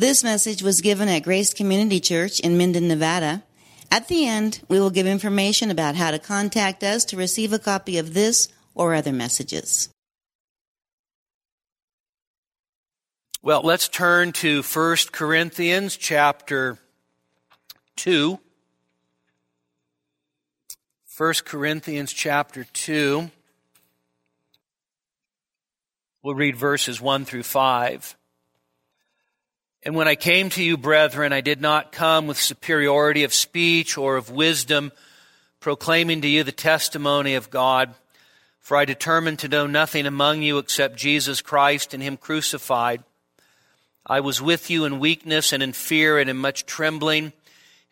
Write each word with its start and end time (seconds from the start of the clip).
This 0.00 0.24
message 0.24 0.62
was 0.62 0.80
given 0.80 1.10
at 1.10 1.24
Grace 1.24 1.52
Community 1.52 2.00
Church 2.00 2.40
in 2.40 2.56
Minden, 2.56 2.88
Nevada. 2.88 3.42
At 3.90 4.08
the 4.08 4.26
end, 4.26 4.62
we 4.66 4.80
will 4.80 4.88
give 4.88 5.06
information 5.06 5.70
about 5.70 5.94
how 5.94 6.10
to 6.10 6.18
contact 6.18 6.82
us 6.82 7.04
to 7.04 7.18
receive 7.18 7.52
a 7.52 7.58
copy 7.58 7.98
of 7.98 8.14
this 8.14 8.48
or 8.74 8.94
other 8.94 9.12
messages. 9.12 9.90
Well, 13.42 13.60
let's 13.62 13.88
turn 13.88 14.32
to 14.40 14.62
1 14.62 14.96
Corinthians 15.12 15.98
chapter 15.98 16.78
2. 17.96 18.38
1 21.18 21.34
Corinthians 21.44 22.14
chapter 22.14 22.64
2. 22.64 23.30
We'll 26.22 26.34
read 26.34 26.56
verses 26.56 27.02
1 27.02 27.26
through 27.26 27.42
5. 27.42 28.16
And 29.82 29.94
when 29.94 30.08
I 30.08 30.14
came 30.14 30.50
to 30.50 30.62
you, 30.62 30.76
brethren, 30.76 31.32
I 31.32 31.40
did 31.40 31.62
not 31.62 31.90
come 31.90 32.26
with 32.26 32.38
superiority 32.38 33.24
of 33.24 33.32
speech 33.32 33.96
or 33.96 34.16
of 34.16 34.30
wisdom, 34.30 34.92
proclaiming 35.58 36.20
to 36.20 36.28
you 36.28 36.44
the 36.44 36.52
testimony 36.52 37.34
of 37.34 37.48
God. 37.48 37.94
For 38.60 38.76
I 38.76 38.84
determined 38.84 39.38
to 39.38 39.48
know 39.48 39.66
nothing 39.66 40.04
among 40.04 40.42
you 40.42 40.58
except 40.58 40.96
Jesus 40.96 41.40
Christ 41.40 41.94
and 41.94 42.02
Him 42.02 42.18
crucified. 42.18 43.02
I 44.06 44.20
was 44.20 44.42
with 44.42 44.70
you 44.70 44.84
in 44.84 45.00
weakness 45.00 45.52
and 45.52 45.62
in 45.62 45.72
fear 45.72 46.18
and 46.18 46.28
in 46.28 46.36
much 46.36 46.66
trembling, 46.66 47.32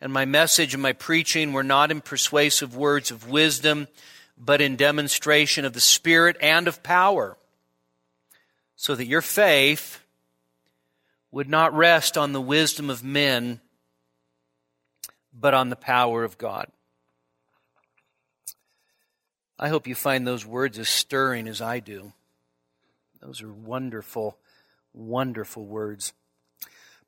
and 0.01 0.13
my 0.13 0.27
message 0.27 0.75
and 0.75 0.83
my 0.83 0.93
preaching 0.93 1.55
were 1.55 1.65
not 1.65 1.91
in 1.91 2.03
persuasive 2.03 2.77
words 2.77 3.11
of 3.11 3.31
wisdom, 3.31 3.89
but 4.37 4.61
in 4.61 4.77
demonstration 4.77 5.65
of 5.65 5.73
the 5.73 5.81
Spirit 5.81 6.37
and 6.41 6.69
of 6.69 6.83
power, 6.83 7.37
so 8.77 8.95
that 8.95 9.07
your 9.07 9.23
faith 9.23 10.01
would 11.31 11.49
not 11.49 11.75
rest 11.75 12.17
on 12.17 12.33
the 12.33 12.41
wisdom 12.41 12.91
of 12.91 13.05
men, 13.05 13.61
but 15.33 15.55
on 15.55 15.69
the 15.69 15.77
power 15.77 16.25
of 16.25 16.39
God. 16.39 16.69
I 19.59 19.69
hope 19.69 19.87
you 19.87 19.95
find 19.95 20.27
those 20.27 20.47
words 20.47 20.79
as 20.79 20.89
stirring 20.89 21.49
as 21.49 21.61
I 21.61 21.81
do. 21.81 22.13
Those 23.21 23.43
are 23.43 23.53
wonderful, 23.53 24.39
wonderful 24.95 25.65
words. 25.65 26.13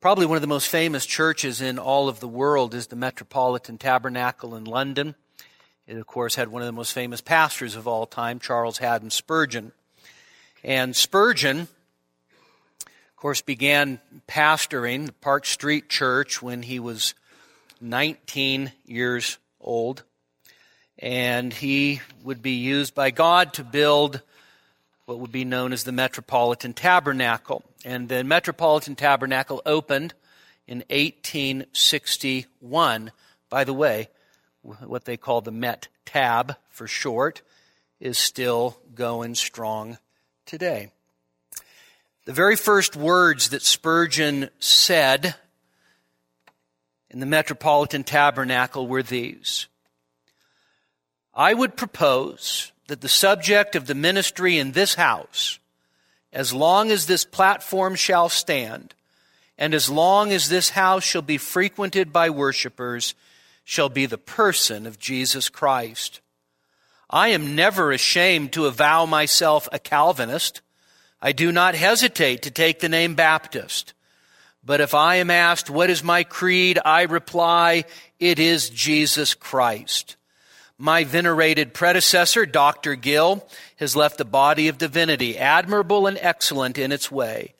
Probably 0.01 0.27
one 0.27 0.37
of 0.37 0.43
the 0.43 0.49
most 0.49 0.69
famous 0.69 1.07
churches 1.07 1.61
in 1.61 1.79
all 1.79 2.09
of 2.09 2.21
the 2.21 2.29
world 2.29 2.75
is 2.75 2.89
the 2.89 2.97
Metropolitan 2.97 3.79
Tabernacle 3.79 4.57
in 4.57 4.65
London. 4.65 5.15
It, 5.87 5.97
of 5.97 6.07
course, 6.07 6.35
had 6.35 6.49
one 6.49 6.63
of 6.63 6.67
the 6.67 6.73
most 6.73 6.93
famous 6.93 7.21
pastors 7.21 7.77
of 7.77 7.87
all 7.87 8.07
time, 8.07 8.41
Charles 8.41 8.79
Haddon 8.79 9.11
Spurgeon. 9.11 9.73
And 10.65 10.97
Spurgeon 10.97 11.69
course, 13.21 13.43
began 13.43 14.01
pastoring 14.27 15.07
the 15.07 15.13
Park 15.13 15.47
Street 15.47 15.89
Church 15.89 16.43
when 16.43 16.63
he 16.63 16.81
was 16.81 17.15
19 17.81 18.73
years 18.87 19.39
old. 19.61 20.03
And 20.99 21.53
he 21.53 22.01
would 22.25 22.43
be 22.43 22.53
used 22.53 22.95
by 22.95 23.11
God 23.11 23.53
to 23.55 23.65
build 23.65 24.23
what 25.05 25.19
would 25.19 25.33
be 25.33 25.45
known 25.45 25.73
as 25.73 25.83
the 25.85 25.93
Metropolitan 25.93 26.73
Tabernacle. 26.73 27.63
And 27.85 28.09
the 28.09 28.25
Metropolitan 28.25 28.97
Tabernacle 28.97 29.61
opened 29.67 30.15
in 30.67 30.79
1861. 30.89 33.13
By 33.49 33.65
the 33.65 33.75
way, 33.75 34.09
what 34.63 35.05
they 35.05 35.17
call 35.17 35.41
the 35.41 35.51
Met 35.51 35.89
Tab 36.07 36.55
for 36.69 36.87
short 36.87 37.43
is 37.99 38.19
still 38.19 38.79
going 38.95 39.35
strong 39.35 39.99
today. 40.47 40.93
The 42.27 42.33
very 42.33 42.57
first 42.57 42.97
words 42.97 43.49
that 43.49 43.63
Spurgeon 43.63 44.51
said 44.59 45.35
in 47.11 47.19
the 47.19 47.27
Metropolitan 47.27 48.05
Tabernacle 48.05 48.87
were 48.87 49.03
these 49.03 49.67
I 51.35 51.55
would 51.55 51.77
propose 51.77 52.73
that 52.89 53.01
the 53.01 53.09
subject 53.09 53.75
of 53.75 53.87
the 53.87 53.95
ministry 53.95 54.59
in 54.59 54.73
this 54.73 54.95
house, 54.95 55.59
as 56.33 56.53
long 56.53 56.91
as 56.91 57.07
this 57.07 57.25
platform 57.25 57.95
shall 57.95 58.29
stand, 58.29 58.95
and 59.57 59.73
as 59.73 59.89
long 59.89 60.33
as 60.33 60.49
this 60.49 60.71
house 60.71 61.05
shall 61.05 61.23
be 61.23 61.39
frequented 61.39 62.13
by 62.13 62.29
worshippers, 62.29 63.15
shall 63.65 63.89
be 63.89 64.07
the 64.07 64.19
person 64.19 64.87
of 64.87 64.99
Jesus 64.99 65.49
Christ. 65.49 66.21
I 67.09 67.29
am 67.29 67.55
never 67.55 67.93
ashamed 67.93 68.53
to 68.53 68.67
avow 68.67 69.07
myself 69.07 69.69
a 69.73 69.79
Calvinist 69.79 70.61
I 71.23 71.33
do 71.33 71.53
not 71.53 71.75
hesitate 71.75 72.43
to 72.43 72.51
take 72.51 72.81
the 72.81 72.89
name 72.89 73.15
Baptist. 73.15 73.93
But 74.65 74.81
if 74.81 74.95
I 74.95 75.17
am 75.17 75.31
asked, 75.31 75.71
what 75.71 75.91
is 75.91 76.03
my 76.03 76.25
creed? 76.25 76.79
I 76.85 77.03
reply, 77.03 77.85
it 78.19 78.39
is 78.39 78.71
Jesus 78.71 79.35
Christ. 79.35 80.17
My 80.79 81.05
venerated 81.05 81.75
predecessor, 81.75 82.47
Dr. 82.47 82.95
Gill, 82.95 83.47
has 83.77 83.97
left 83.97 84.21
a 84.21 84.25
body 84.25 84.69
of 84.69 84.79
divinity, 84.79 85.37
admirable 85.37 86.07
and 86.07 86.19
excellent 86.21 86.79
in 86.79 86.91
its 86.91 87.11
way. 87.11 87.55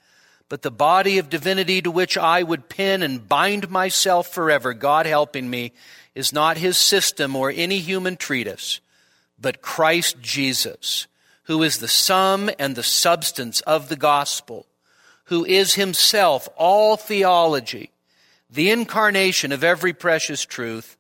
But 0.49 0.63
the 0.63 0.71
body 0.71 1.19
of 1.19 1.29
divinity 1.29 1.83
to 1.83 1.91
which 1.91 2.17
I 2.17 2.43
would 2.43 2.71
pin 2.71 3.03
and 3.03 3.29
bind 3.29 3.71
myself 3.71 4.29
forever, 4.29 4.73
God 4.73 5.05
helping 5.05 5.49
me, 5.51 5.73
is 6.15 6.33
not 6.33 6.57
his 6.57 6.79
system 6.79 7.37
or 7.37 7.51
any 7.51 7.79
human 7.79 8.17
treatise, 8.17 8.81
but 9.39 9.63
Christ 9.63 10.21
Jesus 10.21 11.07
who 11.51 11.65
is 11.65 11.79
the 11.79 11.89
sum 11.89 12.49
and 12.61 12.77
the 12.77 12.83
substance 12.85 13.61
of 13.63 13.89
the 13.89 13.97
gospel, 13.97 14.67
who 15.25 15.45
is 15.45 15.75
himself 15.75 16.49
all 16.55 16.97
theology, 16.97 17.91
the 18.49 18.71
incarnation 18.71 19.51
of 19.51 19.65
every 19.65 19.93
precious 19.93 20.45
truth, 20.45 20.97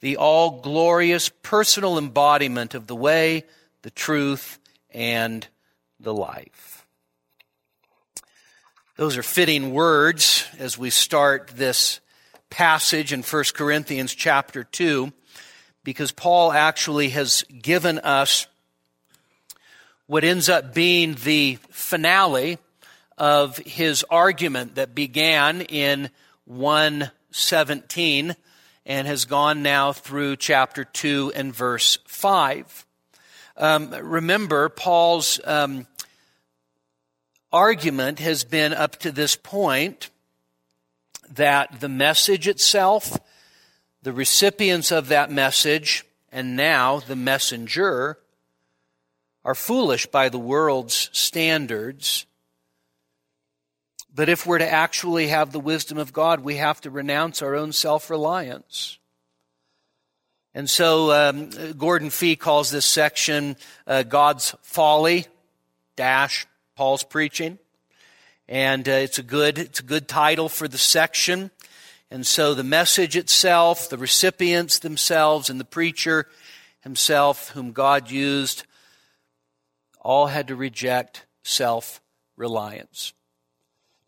the 0.00 0.16
all 0.16 0.62
glorious 0.62 1.28
personal 1.42 1.98
embodiment 1.98 2.72
of 2.72 2.86
the 2.86 2.96
way, 2.96 3.44
the 3.82 3.90
truth, 3.90 4.58
and 4.94 5.46
the 6.00 6.14
life. 6.14 6.86
Those 8.96 9.18
are 9.18 9.22
fitting 9.22 9.74
words 9.74 10.46
as 10.58 10.78
we 10.78 10.88
start 10.88 11.48
this 11.48 12.00
passage 12.48 13.12
in 13.12 13.22
1 13.22 13.44
Corinthians 13.52 14.14
chapter 14.14 14.64
2, 14.64 15.12
because 15.84 16.12
Paul 16.12 16.50
actually 16.50 17.10
has 17.10 17.44
given 17.60 17.98
us 17.98 18.46
what 20.06 20.24
ends 20.24 20.48
up 20.48 20.74
being 20.74 21.14
the 21.24 21.58
finale 21.70 22.58
of 23.16 23.56
his 23.58 24.04
argument 24.10 24.74
that 24.74 24.94
began 24.94 25.60
in 25.62 26.10
117 26.44 28.36
and 28.84 29.06
has 29.06 29.24
gone 29.24 29.62
now 29.62 29.92
through 29.92 30.36
chapter 30.36 30.84
2 30.84 31.32
and 31.34 31.54
verse 31.54 31.98
5. 32.06 32.86
Um, 33.56 33.90
remember, 33.90 34.68
Paul's 34.68 35.40
um, 35.44 35.86
argument 37.52 38.18
has 38.18 38.44
been 38.44 38.72
up 38.72 38.96
to 38.96 39.12
this 39.12 39.36
point 39.36 40.10
that 41.30 41.80
the 41.80 41.88
message 41.88 42.48
itself, 42.48 43.18
the 44.02 44.12
recipients 44.12 44.90
of 44.90 45.08
that 45.08 45.30
message, 45.30 46.04
and 46.32 46.56
now 46.56 46.98
the 47.00 47.16
messenger 47.16 48.18
are 49.44 49.54
foolish 49.54 50.06
by 50.06 50.28
the 50.28 50.38
world's 50.38 51.10
standards. 51.12 52.26
But 54.14 54.28
if 54.28 54.46
we're 54.46 54.58
to 54.58 54.70
actually 54.70 55.28
have 55.28 55.52
the 55.52 55.60
wisdom 55.60 55.98
of 55.98 56.12
God, 56.12 56.40
we 56.40 56.56
have 56.56 56.80
to 56.82 56.90
renounce 56.90 57.42
our 57.42 57.54
own 57.54 57.72
self 57.72 58.10
reliance. 58.10 58.98
And 60.54 60.68
so 60.68 61.10
um, 61.12 61.48
Gordon 61.78 62.10
Fee 62.10 62.36
calls 62.36 62.70
this 62.70 62.84
section 62.84 63.56
uh, 63.86 64.02
God's 64.02 64.54
folly 64.60 65.26
dash 65.96 66.46
Paul's 66.76 67.04
preaching, 67.04 67.58
and 68.48 68.86
uh, 68.86 68.92
it's 68.92 69.18
a 69.18 69.22
good 69.22 69.58
it's 69.58 69.80
a 69.80 69.84
good 69.84 70.08
title 70.08 70.50
for 70.50 70.68
the 70.68 70.78
section. 70.78 71.50
And 72.10 72.26
so 72.26 72.52
the 72.52 72.64
message 72.64 73.16
itself, 73.16 73.88
the 73.88 73.96
recipients 73.96 74.80
themselves, 74.80 75.48
and 75.48 75.58
the 75.58 75.64
preacher 75.64 76.28
himself, 76.80 77.48
whom 77.50 77.72
God 77.72 78.10
used 78.10 78.64
all 80.02 80.26
had 80.26 80.48
to 80.48 80.56
reject 80.56 81.24
self 81.42 82.00
reliance. 82.36 83.12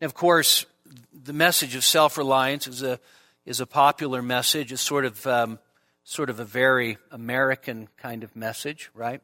Of 0.01 0.13
course, 0.13 0.65
the 1.13 1.33
message 1.33 1.75
of 1.75 1.83
self 1.83 2.17
reliance 2.17 2.67
is 2.67 2.83
a, 2.83 2.99
is 3.45 3.59
a 3.59 3.65
popular 3.65 4.21
message. 4.21 4.71
It's 4.71 4.81
sort 4.81 5.05
of, 5.05 5.25
um, 5.25 5.59
sort 6.03 6.29
of 6.29 6.39
a 6.39 6.45
very 6.45 6.97
American 7.11 7.87
kind 7.97 8.23
of 8.23 8.35
message, 8.35 8.91
right? 8.93 9.21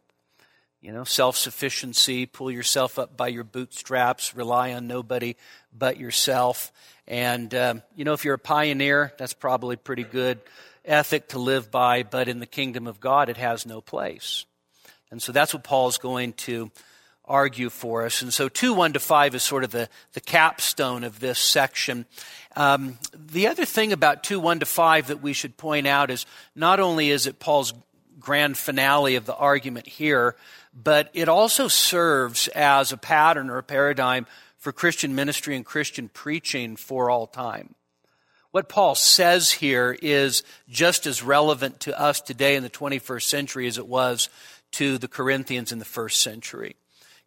You 0.82 0.92
know, 0.92 1.04
self 1.04 1.38
sufficiency, 1.38 2.26
pull 2.26 2.50
yourself 2.50 2.98
up 2.98 3.16
by 3.16 3.28
your 3.28 3.44
bootstraps, 3.44 4.36
rely 4.36 4.74
on 4.74 4.88
nobody 4.88 5.36
but 5.78 5.98
yourself. 5.98 6.72
And, 7.08 7.54
um, 7.54 7.84
you 7.96 8.06
know, 8.06 8.14
if 8.14 8.26
you're 8.26 8.36
a 8.36 8.40
pioneer, 8.40 9.14
that's 9.18 9.34
probably 9.34 9.76
pretty 9.76 10.04
good 10.04 10.40
ethic 10.84 11.30
to 11.30 11.40
live 11.40 11.70
by, 11.70 12.04
but 12.04 12.28
in 12.28 12.40
the 12.40 12.48
kingdom 12.48 12.88
of 12.88 13.00
God, 13.00 13.30
it 13.30 13.38
has 13.38 13.66
no 13.66 13.82
place. 13.82 14.46
And 15.12 15.22
so 15.22 15.32
that's 15.32 15.54
what 15.54 15.64
Paul's 15.64 15.98
going 15.98 16.34
to 16.34 16.72
argue 17.26 17.70
for 17.70 18.06
us. 18.06 18.22
And 18.22 18.34
so 18.34 18.50
2 18.50 18.74
1 18.74 18.94
to 18.94 19.00
5 19.00 19.36
is 19.36 19.44
sort 19.44 19.64
of 19.64 19.72
the, 19.72 19.90
the 20.14 20.22
capstone 20.22 21.04
of 21.04 21.20
this 21.20 21.40
section. 21.40 22.06
Um, 22.56 22.98
the 23.14 23.48
other 23.48 23.66
thing 23.66 23.94
about 23.94 24.24
2 24.24 24.40
1 24.40 24.60
to 24.60 24.66
5 24.66 25.08
that 25.08 25.22
we 25.22 25.34
should 25.34 25.58
point 25.58 25.88
out 25.88 26.10
is 26.10 26.26
not 26.56 26.80
only 26.80 27.10
is 27.10 27.28
it 27.28 27.40
Paul's 27.40 27.74
grand 28.20 28.58
finale 28.58 29.16
of 29.16 29.26
the 29.26 29.36
argument 29.36 29.88
here, 29.88 30.36
but 30.74 31.10
it 31.14 31.28
also 31.28 31.68
serves 31.68 32.48
as 32.50 32.92
a 32.92 32.98
pattern 32.98 33.50
or 33.50 33.58
a 33.58 33.64
paradigm 33.64 34.26
for 34.58 34.72
Christian 34.72 35.16
ministry 35.16 35.56
and 35.56 35.66
Christian 35.66 36.10
preaching 36.10 36.76
for 36.76 37.10
all 37.10 37.28
time. 37.28 37.76
What 38.52 38.68
Paul 38.68 38.96
says 38.96 39.52
here 39.52 39.98
is 40.02 40.44
just 40.70 41.08
as 41.08 41.24
relevant 41.24 41.80
to 41.82 42.00
us 42.00 42.20
today 42.20 42.56
in 42.56 42.64
the 42.64 42.70
21st 42.70 43.24
century 43.24 43.68
as 43.68 43.78
it 43.78 43.88
was 43.88 44.30
to 44.72 44.98
the 44.98 45.08
Corinthians 45.08 45.72
in 45.72 45.80
the 45.80 45.86
first 45.86 46.22
century. 46.22 46.76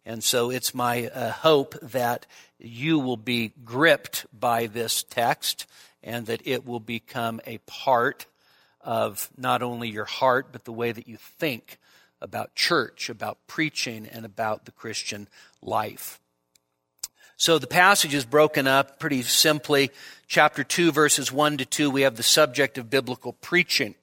And 0.05 0.23
so 0.23 0.51
it's 0.51 0.73
my 0.73 1.07
uh, 1.07 1.31
hope 1.31 1.75
that 1.81 2.25
you 2.59 2.99
will 2.99 3.17
be 3.17 3.53
gripped 3.63 4.25
by 4.37 4.67
this 4.67 5.03
text 5.03 5.65
and 6.03 6.27
that 6.27 6.41
it 6.45 6.65
will 6.65 6.79
become 6.79 7.41
a 7.47 7.57
part 7.59 8.27
of 8.81 9.31
not 9.35 9.63
only 9.63 9.89
your 9.89 10.05
heart, 10.05 10.49
but 10.51 10.63
the 10.63 10.71
way 10.71 10.91
that 10.91 11.07
you 11.07 11.17
think 11.17 11.79
about 12.21 12.55
church, 12.55 13.09
about 13.09 13.39
preaching, 13.47 14.07
and 14.07 14.25
about 14.25 14.65
the 14.65 14.71
Christian 14.71 15.27
life. 15.61 16.19
So 17.37 17.59
the 17.59 17.67
passage 17.67 18.13
is 18.13 18.25
broken 18.25 18.67
up 18.67 18.99
pretty 18.99 19.21
simply. 19.23 19.91
Chapter 20.27 20.63
2, 20.63 20.91
verses 20.91 21.31
1 21.31 21.57
to 21.57 21.65
2, 21.65 21.89
we 21.89 22.03
have 22.03 22.15
the 22.15 22.23
subject 22.23 22.77
of 22.77 22.89
biblical 22.89 23.33
preaching. 23.33 23.95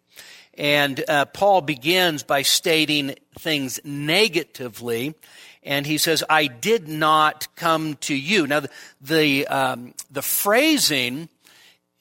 And 0.55 1.03
uh, 1.09 1.25
Paul 1.27 1.63
begins 1.63 2.23
by 2.23 2.43
stating 2.43 3.17
things 3.39 3.81
negatively, 3.85 5.15
and 5.63 5.87
he 5.87 5.97
says, 5.97 6.23
"I 6.29 6.47
did 6.47 6.89
not 6.89 7.49
come 7.57 7.95
to 8.03 8.15
you." 8.15 8.47
Now, 8.47 8.61
the 8.61 8.71
the, 9.01 9.47
um, 9.47 9.95
the 10.11 10.23
phrasing 10.23 11.31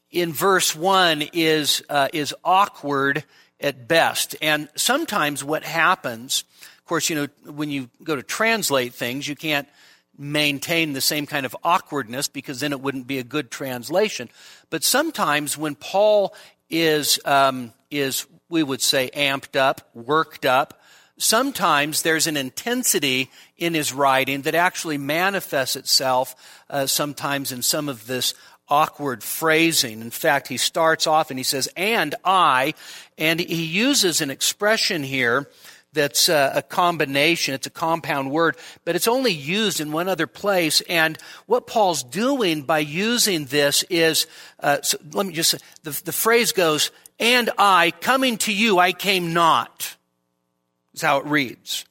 in 0.09 0.33
verse 0.33 0.75
one 0.75 1.23
is 1.33 1.81
uh, 1.87 2.09
is 2.11 2.35
awkward 2.43 3.23
at 3.61 3.87
best, 3.87 4.35
and 4.41 4.67
sometimes 4.75 5.43
what 5.45 5.63
happens, 5.63 6.43
of 6.79 6.85
course, 6.85 7.09
you 7.09 7.15
know, 7.15 7.27
when 7.49 7.71
you 7.71 7.89
go 8.03 8.17
to 8.17 8.23
translate 8.23 8.93
things, 8.93 9.29
you 9.29 9.35
can't 9.35 9.69
maintain 10.17 10.91
the 10.91 11.01
same 11.01 11.25
kind 11.25 11.45
of 11.45 11.55
awkwardness 11.63 12.27
because 12.27 12.59
then 12.59 12.73
it 12.73 12.81
wouldn't 12.81 13.07
be 13.07 13.17
a 13.17 13.23
good 13.23 13.49
translation. 13.49 14.29
But 14.69 14.83
sometimes 14.83 15.57
when 15.57 15.75
Paul 15.75 16.35
is 16.69 17.17
um, 17.23 17.71
is 17.89 18.25
we 18.51 18.63
would 18.63 18.81
say 18.81 19.09
amped 19.15 19.55
up, 19.55 19.89
worked 19.93 20.45
up, 20.45 20.81
sometimes 21.17 22.01
there's 22.01 22.27
an 22.27 22.37
intensity 22.37 23.29
in 23.57 23.73
his 23.73 23.93
writing 23.93 24.41
that 24.41 24.55
actually 24.55 24.97
manifests 24.97 25.75
itself 25.75 26.35
uh, 26.69 26.85
sometimes 26.85 27.51
in 27.51 27.61
some 27.61 27.87
of 27.89 28.07
this 28.07 28.33
awkward 28.67 29.23
phrasing. 29.23 30.01
In 30.01 30.11
fact, 30.11 30.47
he 30.47 30.57
starts 30.57 31.05
off 31.05 31.29
and 31.29 31.37
he 31.37 31.43
says, 31.43 31.69
"And 31.75 32.15
I," 32.23 32.73
and 33.17 33.39
he 33.39 33.65
uses 33.65 34.21
an 34.21 34.29
expression 34.29 35.03
here 35.03 35.47
that's 35.93 36.29
a, 36.29 36.53
a 36.55 36.61
combination. 36.61 37.53
It's 37.53 37.67
a 37.67 37.71
compound 37.71 38.31
word, 38.31 38.55
but 38.85 38.95
it's 38.95 39.07
only 39.07 39.33
used 39.33 39.81
in 39.81 39.91
one 39.91 40.07
other 40.07 40.27
place. 40.27 40.81
And 40.81 41.17
what 41.47 41.67
Paul's 41.67 42.03
doing 42.03 42.61
by 42.63 42.79
using 42.79 43.45
this 43.45 43.83
is, 43.89 44.25
uh, 44.61 44.81
so 44.81 44.97
let 45.11 45.25
me 45.25 45.33
just 45.33 45.55
the, 45.83 46.01
the 46.05 46.13
phrase 46.13 46.53
goes, 46.53 46.91
and 47.21 47.51
I, 47.57 47.91
coming 48.01 48.37
to 48.39 48.53
you, 48.53 48.79
I 48.79 48.91
came 48.91 49.31
not. 49.31 49.95
Is 50.93 51.03
how 51.03 51.19
it 51.19 51.25
reads. 51.25 51.85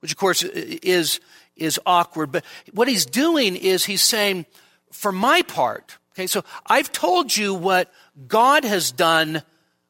Which 0.00 0.10
of 0.10 0.18
course 0.18 0.42
is, 0.42 1.20
is 1.54 1.78
awkward. 1.84 2.32
But 2.32 2.44
what 2.72 2.88
he's 2.88 3.06
doing 3.06 3.54
is 3.54 3.84
he's 3.84 4.02
saying, 4.02 4.46
for 4.90 5.12
my 5.12 5.42
part, 5.42 5.98
okay, 6.14 6.26
so 6.26 6.42
I've 6.66 6.90
told 6.90 7.36
you 7.36 7.54
what 7.54 7.92
God 8.26 8.64
has 8.64 8.90
done 8.90 9.42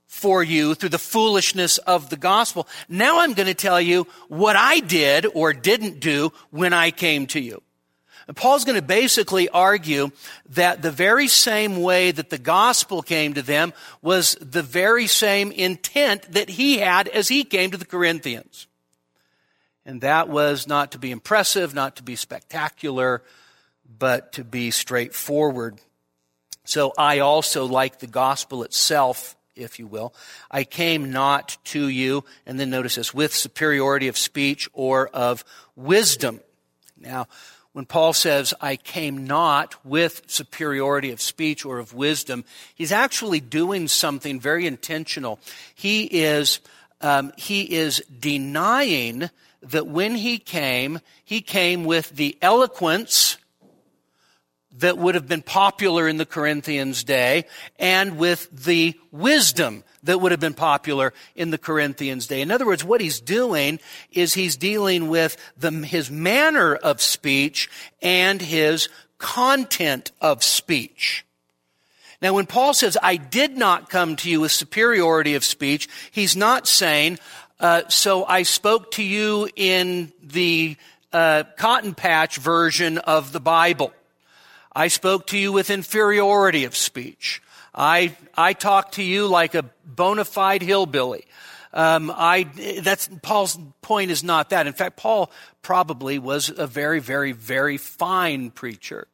for 0.07 0.43
you 0.43 0.75
through 0.75 0.89
the 0.89 0.99
foolishness 0.99 1.79
of 1.79 2.11
the 2.11 2.17
gospel. 2.17 2.67
Now 2.89 3.21
I'm 3.21 3.33
going 3.33 3.47
to 3.47 3.55
tell 3.55 3.81
you 3.81 4.09
what 4.29 4.57
I 4.57 4.81
did 4.81 5.25
or 5.35 5.53
didn't 5.53 6.01
do 6.01 6.33
when 6.51 6.73
I 6.73 6.91
came 6.91 7.29
to 7.29 7.41
you. 7.41 7.63
And 8.26 8.37
Paul's 8.37 8.64
going 8.64 8.81
to 8.81 8.87
basically 8.87 9.49
argue 9.49 10.11
that 10.50 10.82
the 10.82 10.90
very 10.90 11.28
same 11.28 11.82
way 11.82 12.11
that 12.11 12.31
the 12.31 12.38
gospel 12.38 13.02
came 13.02 13.34
to 13.34 13.43
them 13.43 13.72
was 14.02 14.37
the 14.40 14.62
very 14.62 15.06
same 15.06 15.52
intent 15.52 16.31
that 16.32 16.50
he 16.50 16.78
had 16.78 17.08
as 17.08 17.28
he 17.28 17.44
came 17.44 17.70
to 17.70 17.78
the 17.78 17.84
Corinthians. 17.84 18.67
And 19.84 20.02
that 20.02 20.28
was 20.28 20.67
not 20.67 20.93
to 20.93 20.99
be 20.99 21.11
impressive, 21.11 21.75
not 21.75 21.96
to 21.96 22.02
be 22.02 22.14
spectacular, 22.14 23.22
but 23.99 24.32
to 24.34 24.44
be 24.44 24.70
straightforward. 24.70 25.81
So 26.64 26.93
I 26.96 27.19
also, 27.19 27.64
like 27.64 27.99
the 27.99 28.06
gospel 28.06 28.62
itself, 28.62 29.37
if 29.56 29.78
you 29.78 29.87
will. 29.87 30.14
I 30.50 30.64
came 30.64 31.11
not 31.11 31.56
to 31.64 31.88
you, 31.88 32.25
and 32.46 32.61
then 32.61 32.70
notice 32.70 32.94
this, 32.94 33.12
with 33.12 33.34
superiority 33.34 34.08
of 34.08 34.17
speech 34.17 34.69
or 34.72 35.08
of 35.08 35.44
wisdom. 35.76 36.40
Now, 36.99 37.26
when 37.72 37.87
Paul 37.87 38.12
says, 38.12 38.52
I 38.61 38.76
came 38.76 39.26
not 39.26 39.84
with 39.84 40.22
superiority 40.26 41.12
of 41.12 41.20
speech 41.20 41.64
or 41.64 41.78
of 41.78 41.94
wisdom, 41.94 42.44
he's 42.75 42.93
actually 42.93 43.40
doing 43.40 43.87
something 43.87 44.40
very 44.40 44.67
intentional. 44.67 45.38
He 45.75 46.05
is, 46.05 46.61
um, 47.00 47.32
he 47.37 47.62
is 47.62 48.02
denying 48.19 49.31
that 49.62 49.87
when 49.87 50.17
he 50.17 50.38
came, 50.38 51.00
he 51.25 51.40
came 51.40 51.84
with 51.84 52.11
the 52.11 52.37
eloquence 52.43 53.37
that 54.78 54.99
would 54.99 55.14
have 55.14 55.28
been 55.28 55.43
popular 55.43 56.08
in 56.08 56.17
the 56.17 56.26
Corinthians' 56.26 57.05
day 57.05 57.44
and 57.78 58.19
with 58.19 58.49
the 58.50 58.94
wisdom 59.12 59.84
that 60.02 60.20
would 60.20 60.32
have 60.32 60.41
been 60.41 60.55
popular 60.55 61.12
in 61.35 61.50
the 61.50 61.58
Corinthians' 61.58 62.26
day. 62.26 62.41
In 62.41 62.50
other 62.50 62.67
words, 62.67 62.85
what 62.85 63.00
he's 63.00 63.20
doing 63.20 63.81
is 64.12 64.35
he's 64.35 64.56
dealing 64.56 65.08
with 65.08 65.37
the, 65.58 65.70
his 65.70 66.11
manner 66.11 66.75
of 66.75 67.00
speech 67.00 67.69
and 68.00 68.41
his 68.41 68.88
content 69.19 70.12
of 70.20 70.43
speech. 70.43 71.25
Now, 72.23 72.35
when 72.35 72.47
Paul 72.47 72.75
says, 72.75 72.99
I 73.02 73.17
did 73.17 73.56
not 73.56 73.88
come 73.88 74.17
to 74.17 74.31
you 74.31 74.41
with 74.41 74.52
superiority 74.52 75.35
of 75.35 75.44
speech, 75.44 75.88
he's 76.11 76.37
not 76.37 76.67
saying, 76.67 77.19
uh, 77.58 77.82
so 77.88 78.25
I 78.25 78.43
spoke 78.43 78.91
to 78.93 79.03
you 79.03 79.49
in 79.56 80.12
the 80.23 80.76
uh, 81.12 81.44
cotton 81.56 81.94
patch 81.94 82.37
version 82.37 82.99
of 82.99 83.32
the 83.32 83.41
Bible. 83.41 83.93
I 84.75 84.88
spoke 84.88 85.26
to 85.29 85.38
you 85.38 85.50
with 85.53 85.70
inferiority 85.70 86.64
of 86.64 86.76
speech. 86.76 87.43
I, 87.75 88.15
I 88.36 88.53
talked 88.53 88.94
to 88.94 89.03
you 89.03 89.27
like 89.27 89.55
a 89.55 89.65
bona 89.84 90.24
fide 90.24 90.62
hillbilly. 90.62 91.24
Um, 91.72 92.12
I, 92.15 92.48
that's, 92.82 93.08
Paul's 93.22 93.58
point 93.81 94.10
is 94.10 94.24
not 94.24 94.50
that. 94.50 94.67
In 94.67 94.72
fact, 94.72 94.96
Paul 94.96 95.31
probably 95.62 96.19
was 96.19 96.48
a 96.48 96.67
very, 96.67 97.00
very, 97.00 97.32
very 97.32 97.77
fine 97.77 98.50
preacher. 98.50 99.06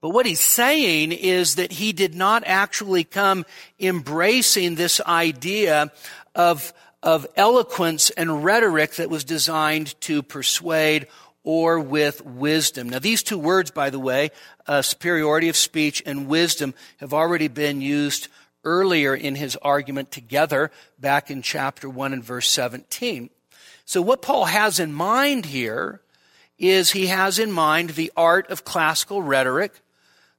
But 0.00 0.10
what 0.10 0.26
he's 0.26 0.40
saying 0.40 1.10
is 1.10 1.56
that 1.56 1.72
he 1.72 1.92
did 1.92 2.14
not 2.14 2.44
actually 2.46 3.02
come 3.02 3.44
embracing 3.80 4.76
this 4.76 5.00
idea 5.00 5.90
of, 6.36 6.72
of 7.02 7.26
eloquence 7.34 8.10
and 8.10 8.44
rhetoric 8.44 8.92
that 8.92 9.10
was 9.10 9.24
designed 9.24 10.00
to 10.02 10.22
persuade 10.22 11.08
or 11.44 11.80
with 11.80 12.24
wisdom. 12.24 12.88
Now, 12.88 12.98
these 12.98 13.22
two 13.22 13.38
words, 13.38 13.70
by 13.70 13.90
the 13.90 13.98
way, 13.98 14.30
uh, 14.66 14.82
superiority 14.82 15.48
of 15.48 15.56
speech 15.56 16.02
and 16.04 16.26
wisdom, 16.26 16.74
have 16.98 17.14
already 17.14 17.48
been 17.48 17.80
used 17.80 18.28
earlier 18.64 19.14
in 19.14 19.34
his 19.34 19.56
argument 19.56 20.10
together 20.10 20.70
back 20.98 21.30
in 21.30 21.42
chapter 21.42 21.88
1 21.88 22.12
and 22.12 22.24
verse 22.24 22.48
17. 22.48 23.30
So, 23.84 24.02
what 24.02 24.20
Paul 24.20 24.46
has 24.46 24.78
in 24.78 24.92
mind 24.92 25.46
here 25.46 26.02
is 26.58 26.90
he 26.90 27.06
has 27.06 27.38
in 27.38 27.52
mind 27.52 27.90
the 27.90 28.12
art 28.16 28.50
of 28.50 28.64
classical 28.64 29.22
rhetoric. 29.22 29.72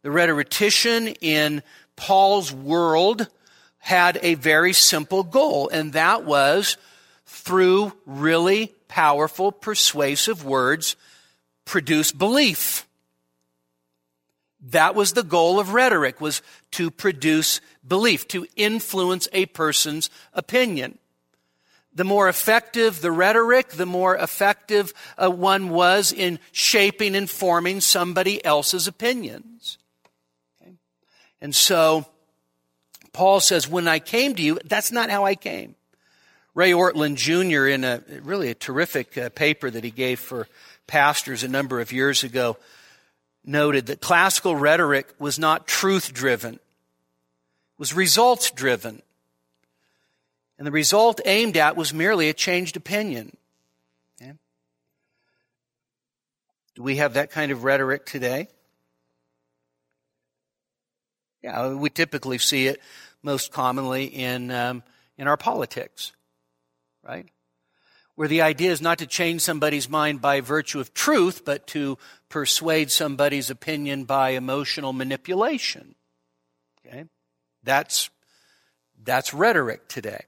The 0.01 0.11
rhetorician 0.11 1.07
in 1.21 1.63
Paul's 1.95 2.53
world 2.53 3.27
had 3.79 4.19
a 4.21 4.35
very 4.35 4.73
simple 4.73 5.23
goal, 5.23 5.69
and 5.69 5.93
that 5.93 6.25
was 6.25 6.77
through 7.39 7.93
really 8.05 8.67
powerful, 8.87 9.51
persuasive 9.51 10.43
words 10.43 10.95
produce 11.65 12.11
belief. 12.11 12.85
That 14.71 14.93
was 14.93 15.13
the 15.13 15.23
goal 15.23 15.59
of 15.59 15.73
rhetoric, 15.73 16.19
was 16.19 16.41
to 16.71 16.91
produce 16.91 17.61
belief, 17.87 18.27
to 18.29 18.45
influence 18.55 19.27
a 19.31 19.45
person's 19.47 20.09
opinion. 20.33 20.97
The 21.93 22.03
more 22.03 22.27
effective 22.27 23.01
the 23.01 23.11
rhetoric, 23.11 23.69
the 23.69 23.85
more 23.85 24.15
effective 24.15 24.93
uh, 25.17 25.29
one 25.29 25.69
was 25.69 26.11
in 26.11 26.39
shaping 26.51 27.15
and 27.15 27.29
forming 27.29 27.81
somebody 27.81 28.43
else's 28.43 28.87
opinions. 28.87 29.77
Okay? 30.61 30.73
And 31.41 31.55
so, 31.55 32.05
Paul 33.13 33.39
says, 33.39 33.67
when 33.67 33.87
I 33.87 33.99
came 33.99 34.35
to 34.35 34.41
you, 34.41 34.59
that's 34.65 34.91
not 34.91 35.09
how 35.09 35.25
I 35.25 35.35
came. 35.35 35.75
Ray 36.59 36.71
Ortlund 36.71 37.15
Jr., 37.15 37.67
in 37.67 37.85
a 37.85 38.03
really 38.21 38.49
a 38.49 38.53
terrific 38.53 39.17
uh, 39.17 39.29
paper 39.29 39.71
that 39.71 39.85
he 39.85 39.91
gave 39.91 40.19
for 40.19 40.45
pastors 40.87 41.41
a 41.41 41.47
number 41.47 41.79
of 41.79 41.93
years 41.93 42.25
ago 42.25 42.57
noted 43.45 43.85
that 43.85 44.01
classical 44.01 44.57
rhetoric 44.57 45.07
was 45.19 45.39
not 45.39 45.67
truth 45.67 46.13
driven, 46.13 46.55
it 46.55 46.59
was 47.77 47.93
results 47.93 48.51
driven. 48.51 49.01
And 50.57 50.67
the 50.67 50.71
result 50.71 51.21
aimed 51.23 51.55
at 51.55 51.77
was 51.77 51.93
merely 51.93 52.27
a 52.27 52.33
changed 52.33 52.75
opinion. 52.75 53.37
Okay? 54.21 54.33
Do 56.75 56.83
we 56.83 56.97
have 56.97 57.13
that 57.13 57.31
kind 57.31 57.53
of 57.53 57.63
rhetoric 57.63 58.05
today? 58.05 58.49
Yeah, 61.41 61.75
we 61.75 61.89
typically 61.89 62.37
see 62.37 62.67
it 62.67 62.81
most 63.23 63.53
commonly 63.53 64.07
in, 64.07 64.51
um, 64.51 64.83
in 65.17 65.25
our 65.25 65.37
politics, 65.37 66.11
right? 67.09 67.25
Where 68.15 68.27
the 68.27 68.41
idea 68.41 68.71
is 68.71 68.81
not 68.81 68.99
to 68.99 69.07
change 69.07 69.41
somebody's 69.41 69.89
mind 69.89 70.21
by 70.21 70.41
virtue 70.41 70.79
of 70.79 70.93
truth, 70.93 71.43
but 71.45 71.65
to 71.67 71.97
persuade 72.27 72.91
somebody's 72.91 73.49
opinion 73.49 74.03
by 74.03 74.31
emotional 74.31 74.93
manipulation. 74.93 75.95
Okay? 76.85 77.05
That's, 77.63 78.09
that's 79.03 79.33
rhetoric 79.33 79.87
today. 79.87 80.25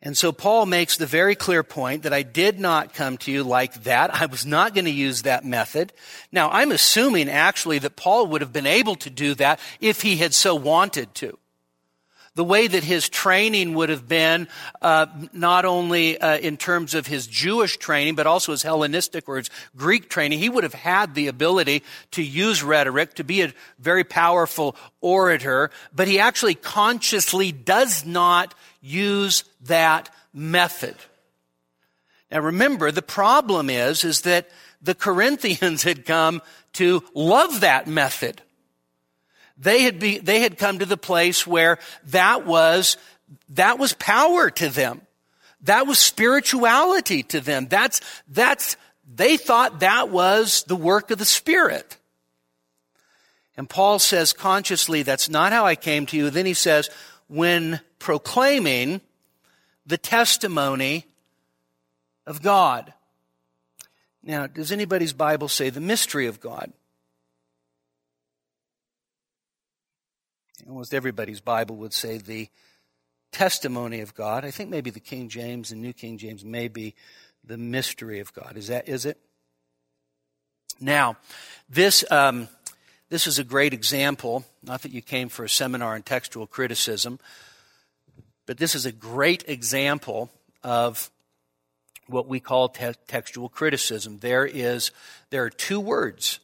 And 0.00 0.16
so 0.16 0.32
Paul 0.32 0.66
makes 0.66 0.96
the 0.96 1.06
very 1.06 1.36
clear 1.36 1.62
point 1.62 2.04
that 2.04 2.12
I 2.12 2.22
did 2.22 2.58
not 2.58 2.94
come 2.94 3.18
to 3.18 3.30
you 3.30 3.44
like 3.44 3.84
that. 3.84 4.12
I 4.12 4.26
was 4.26 4.44
not 4.46 4.74
going 4.74 4.86
to 4.86 4.90
use 4.90 5.22
that 5.22 5.44
method. 5.44 5.92
Now, 6.32 6.50
I'm 6.50 6.72
assuming 6.72 7.28
actually 7.28 7.78
that 7.80 7.94
Paul 7.94 8.26
would 8.28 8.40
have 8.40 8.52
been 8.52 8.66
able 8.66 8.96
to 8.96 9.10
do 9.10 9.34
that 9.34 9.60
if 9.80 10.02
he 10.02 10.16
had 10.16 10.34
so 10.34 10.54
wanted 10.56 11.14
to. 11.16 11.38
The 12.34 12.44
way 12.44 12.66
that 12.66 12.82
his 12.82 13.10
training 13.10 13.74
would 13.74 13.90
have 13.90 14.08
been, 14.08 14.48
uh, 14.80 15.06
not 15.34 15.66
only 15.66 16.18
uh, 16.18 16.38
in 16.38 16.56
terms 16.56 16.94
of 16.94 17.06
his 17.06 17.26
Jewish 17.26 17.76
training, 17.76 18.14
but 18.14 18.26
also 18.26 18.52
his 18.52 18.62
Hellenistic 18.62 19.28
or 19.28 19.36
his 19.36 19.50
Greek 19.76 20.08
training, 20.08 20.38
he 20.38 20.48
would 20.48 20.64
have 20.64 20.72
had 20.72 21.14
the 21.14 21.28
ability 21.28 21.82
to 22.12 22.22
use 22.22 22.62
rhetoric, 22.62 23.14
to 23.14 23.24
be 23.24 23.42
a 23.42 23.52
very 23.78 24.02
powerful 24.02 24.76
orator, 25.02 25.70
but 25.94 26.08
he 26.08 26.18
actually 26.18 26.54
consciously 26.54 27.52
does 27.52 28.06
not 28.06 28.54
use 28.80 29.44
that 29.60 30.08
method. 30.32 30.96
Now 32.30 32.40
remember, 32.40 32.90
the 32.90 33.02
problem 33.02 33.68
is, 33.68 34.04
is 34.04 34.22
that 34.22 34.48
the 34.80 34.94
Corinthians 34.94 35.82
had 35.82 36.06
come 36.06 36.40
to 36.74 37.02
love 37.14 37.60
that 37.60 37.86
method. 37.86 38.40
They 39.58 39.82
had 39.82 39.98
be, 39.98 40.18
they 40.18 40.40
had 40.40 40.58
come 40.58 40.78
to 40.78 40.86
the 40.86 40.96
place 40.96 41.46
where 41.46 41.78
that 42.06 42.46
was, 42.46 42.96
that 43.50 43.78
was 43.78 43.92
power 43.94 44.50
to 44.50 44.68
them. 44.68 45.02
That 45.62 45.86
was 45.86 45.98
spirituality 45.98 47.22
to 47.24 47.40
them. 47.40 47.68
That's, 47.68 48.00
that's, 48.28 48.76
they 49.14 49.36
thought 49.36 49.80
that 49.80 50.08
was 50.08 50.64
the 50.64 50.76
work 50.76 51.10
of 51.10 51.18
the 51.18 51.24
Spirit. 51.24 51.96
And 53.56 53.68
Paul 53.68 53.98
says 53.98 54.32
consciously, 54.32 55.02
that's 55.02 55.28
not 55.28 55.52
how 55.52 55.66
I 55.66 55.76
came 55.76 56.06
to 56.06 56.16
you. 56.16 56.30
Then 56.30 56.46
he 56.46 56.54
says, 56.54 56.90
when 57.28 57.80
proclaiming 57.98 59.00
the 59.86 59.98
testimony 59.98 61.06
of 62.26 62.42
God. 62.42 62.92
Now, 64.22 64.46
does 64.46 64.72
anybody's 64.72 65.12
Bible 65.12 65.48
say 65.48 65.70
the 65.70 65.80
mystery 65.80 66.26
of 66.26 66.40
God? 66.40 66.72
Almost 70.68 70.94
everybody's 70.94 71.40
Bible 71.40 71.76
would 71.76 71.92
say 71.92 72.18
the 72.18 72.48
testimony 73.32 74.00
of 74.00 74.14
God. 74.14 74.44
I 74.44 74.50
think 74.50 74.70
maybe 74.70 74.90
the 74.90 75.00
King 75.00 75.28
James 75.28 75.72
and 75.72 75.82
New 75.82 75.92
King 75.92 76.18
James 76.18 76.44
may 76.44 76.68
be 76.68 76.94
the 77.44 77.56
mystery 77.58 78.20
of 78.20 78.32
God. 78.32 78.56
Is 78.56 78.68
that 78.68 78.88
is 78.88 79.04
it? 79.04 79.18
Now, 80.80 81.16
this 81.68 82.04
um, 82.12 82.48
this 83.08 83.26
is 83.26 83.38
a 83.38 83.44
great 83.44 83.72
example. 83.72 84.44
Not 84.62 84.82
that 84.82 84.92
you 84.92 85.02
came 85.02 85.28
for 85.28 85.44
a 85.44 85.48
seminar 85.48 85.96
in 85.96 86.02
textual 86.02 86.46
criticism, 86.46 87.18
but 88.46 88.58
this 88.58 88.74
is 88.74 88.86
a 88.86 88.92
great 88.92 89.44
example 89.48 90.30
of 90.62 91.10
what 92.06 92.28
we 92.28 92.38
call 92.38 92.68
te- 92.68 92.94
textual 93.08 93.48
criticism. 93.48 94.18
There 94.18 94.46
is 94.46 94.92
there 95.30 95.42
are 95.42 95.50
two 95.50 95.80
words 95.80 96.38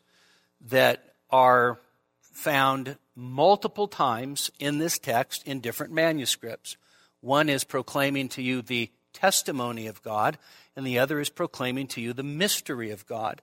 that 0.68 1.14
are 1.30 1.78
found 2.20 2.96
multiple 3.18 3.88
times 3.88 4.48
in 4.60 4.78
this 4.78 4.96
text 4.96 5.44
in 5.44 5.58
different 5.58 5.92
manuscripts. 5.92 6.76
One 7.20 7.48
is 7.48 7.64
proclaiming 7.64 8.28
to 8.30 8.42
you 8.42 8.62
the 8.62 8.90
testimony 9.12 9.88
of 9.88 10.02
God, 10.02 10.38
and 10.76 10.86
the 10.86 11.00
other 11.00 11.18
is 11.18 11.28
proclaiming 11.28 11.88
to 11.88 12.00
you 12.00 12.12
the 12.12 12.22
mystery 12.22 12.90
of 12.90 13.06
God. 13.06 13.42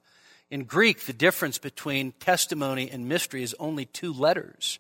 In 0.50 0.64
Greek, 0.64 1.02
the 1.02 1.14
difference 1.14 1.58
between 1.58 2.14
testimony 2.14 2.90
and 2.90 3.10
mystery 3.10 3.44
is 3.44 3.54
only 3.60 3.86
two 3.86 4.14
letters. 4.14 4.80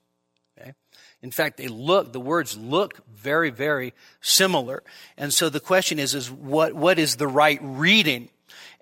Okay? 0.57 0.73
In 1.21 1.31
fact, 1.31 1.57
they 1.57 1.67
look, 1.67 2.13
the 2.13 2.19
words 2.21 2.57
look 2.57 3.05
very, 3.07 3.49
very 3.49 3.93
similar. 4.21 4.81
And 5.17 5.33
so 5.33 5.49
the 5.49 5.59
question 5.59 5.99
is, 5.99 6.15
is 6.15 6.31
what, 6.31 6.73
what 6.73 6.99
is 6.99 7.17
the 7.17 7.27
right 7.27 7.59
reading? 7.61 8.29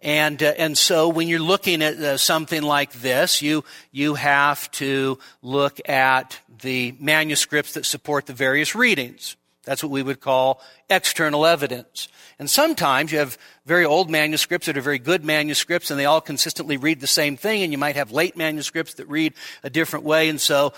And, 0.04 0.44
uh, 0.44 0.54
and 0.58 0.78
so 0.78 1.08
when 1.08 1.30
you're 1.30 1.40
looking 1.40 1.82
at 1.82 1.96
uh, 1.96 2.18
something 2.18 2.62
like 2.62 2.92
this, 2.92 3.42
you, 3.42 3.64
you 3.92 4.16
have 4.16 4.70
to 4.72 5.18
look 5.42 5.80
at 5.88 6.40
the 6.62 6.94
manuscripts 7.00 7.74
that 7.74 7.86
support 7.86 8.26
the 8.26 8.34
various 8.34 8.76
readings. 8.76 9.38
That's 9.64 9.82
what 9.82 9.94
we 9.94 10.04
would 10.04 10.20
call 10.20 10.62
external 10.90 11.46
evidence. 11.46 12.10
And 12.38 12.50
sometimes 12.50 13.14
you 13.14 13.20
have 13.20 13.38
very 13.66 13.86
old 13.86 14.10
manuscripts 14.10 14.66
that 14.66 14.78
are 14.78 14.82
very 14.82 15.00
good 15.00 15.24
manuscripts 15.24 15.90
and 15.90 15.98
they 15.98 16.04
all 16.04 16.20
consistently 16.20 16.76
read 16.76 17.00
the 17.00 17.08
same 17.08 17.38
thing 17.38 17.64
and 17.64 17.72
you 17.72 17.78
might 17.78 17.96
have 17.96 18.12
late 18.12 18.36
manuscripts 18.36 18.96
that 18.96 19.08
read 19.08 19.34
a 19.64 19.70
different 19.70 20.04
way 20.04 20.28
and 20.28 20.42
so 20.42 20.74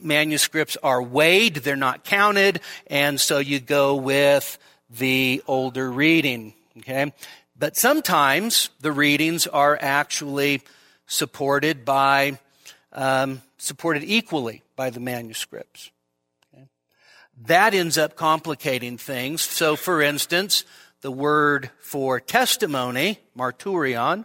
manuscripts 0.00 0.78
are 0.82 1.02
weighed, 1.02 1.56
they're 1.56 1.76
not 1.76 2.04
counted, 2.04 2.60
and 2.86 3.20
so 3.20 3.38
you 3.40 3.60
go 3.60 3.96
with 3.96 4.56
the 4.88 5.42
older 5.46 5.90
reading. 5.92 6.54
Okay? 6.78 7.12
But 7.56 7.76
sometimes 7.76 8.70
the 8.80 8.92
readings 8.92 9.46
are 9.46 9.78
actually 9.80 10.62
supported 11.06 11.84
by, 11.84 12.38
um, 12.92 13.42
supported 13.58 14.02
equally 14.04 14.62
by 14.76 14.90
the 14.90 15.00
manuscripts. 15.00 15.90
That 17.46 17.74
ends 17.74 17.98
up 17.98 18.16
complicating 18.16 18.96
things. 18.96 19.42
So, 19.42 19.76
for 19.76 20.00
instance, 20.00 20.64
the 21.00 21.10
word 21.10 21.70
for 21.80 22.20
testimony, 22.20 23.18
marturion, 23.36 24.24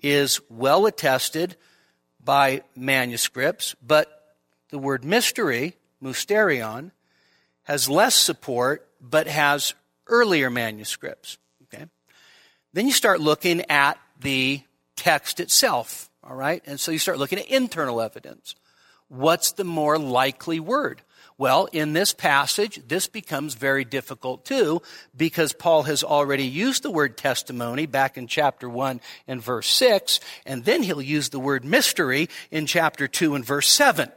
is 0.00 0.40
well 0.48 0.86
attested 0.86 1.56
by 2.22 2.62
manuscripts, 2.76 3.74
but 3.84 4.36
the 4.70 4.78
word 4.78 5.04
mystery, 5.04 5.74
mysterion, 6.02 6.92
has 7.64 7.88
less 7.88 8.14
support, 8.14 8.88
but 9.00 9.26
has 9.26 9.74
earlier 10.06 10.48
manuscripts. 10.48 11.38
Then 12.74 12.86
you 12.86 12.92
start 12.92 13.20
looking 13.20 13.62
at 13.70 13.98
the 14.20 14.60
text 14.96 15.38
itself, 15.38 16.10
all 16.24 16.34
right? 16.34 16.60
And 16.66 16.80
so 16.80 16.90
you 16.90 16.98
start 16.98 17.18
looking 17.18 17.38
at 17.38 17.46
internal 17.46 18.00
evidence. 18.00 18.56
What's 19.06 19.52
the 19.52 19.62
more 19.62 19.96
likely 19.96 20.58
word? 20.58 21.02
Well, 21.38 21.68
in 21.72 21.92
this 21.92 22.12
passage, 22.12 22.80
this 22.88 23.06
becomes 23.06 23.54
very 23.54 23.84
difficult 23.84 24.44
too, 24.44 24.82
because 25.16 25.52
Paul 25.52 25.84
has 25.84 26.02
already 26.02 26.46
used 26.46 26.82
the 26.82 26.90
word 26.90 27.16
testimony 27.16 27.86
back 27.86 28.18
in 28.18 28.26
chapter 28.26 28.68
1 28.68 29.00
and 29.28 29.40
verse 29.40 29.68
6, 29.68 30.18
and 30.44 30.64
then 30.64 30.82
he'll 30.82 31.00
use 31.00 31.28
the 31.28 31.40
word 31.40 31.64
mystery 31.64 32.28
in 32.50 32.66
chapter 32.66 33.06
2 33.06 33.36
and 33.36 33.44
verse 33.44 33.68
7. 33.68 34.10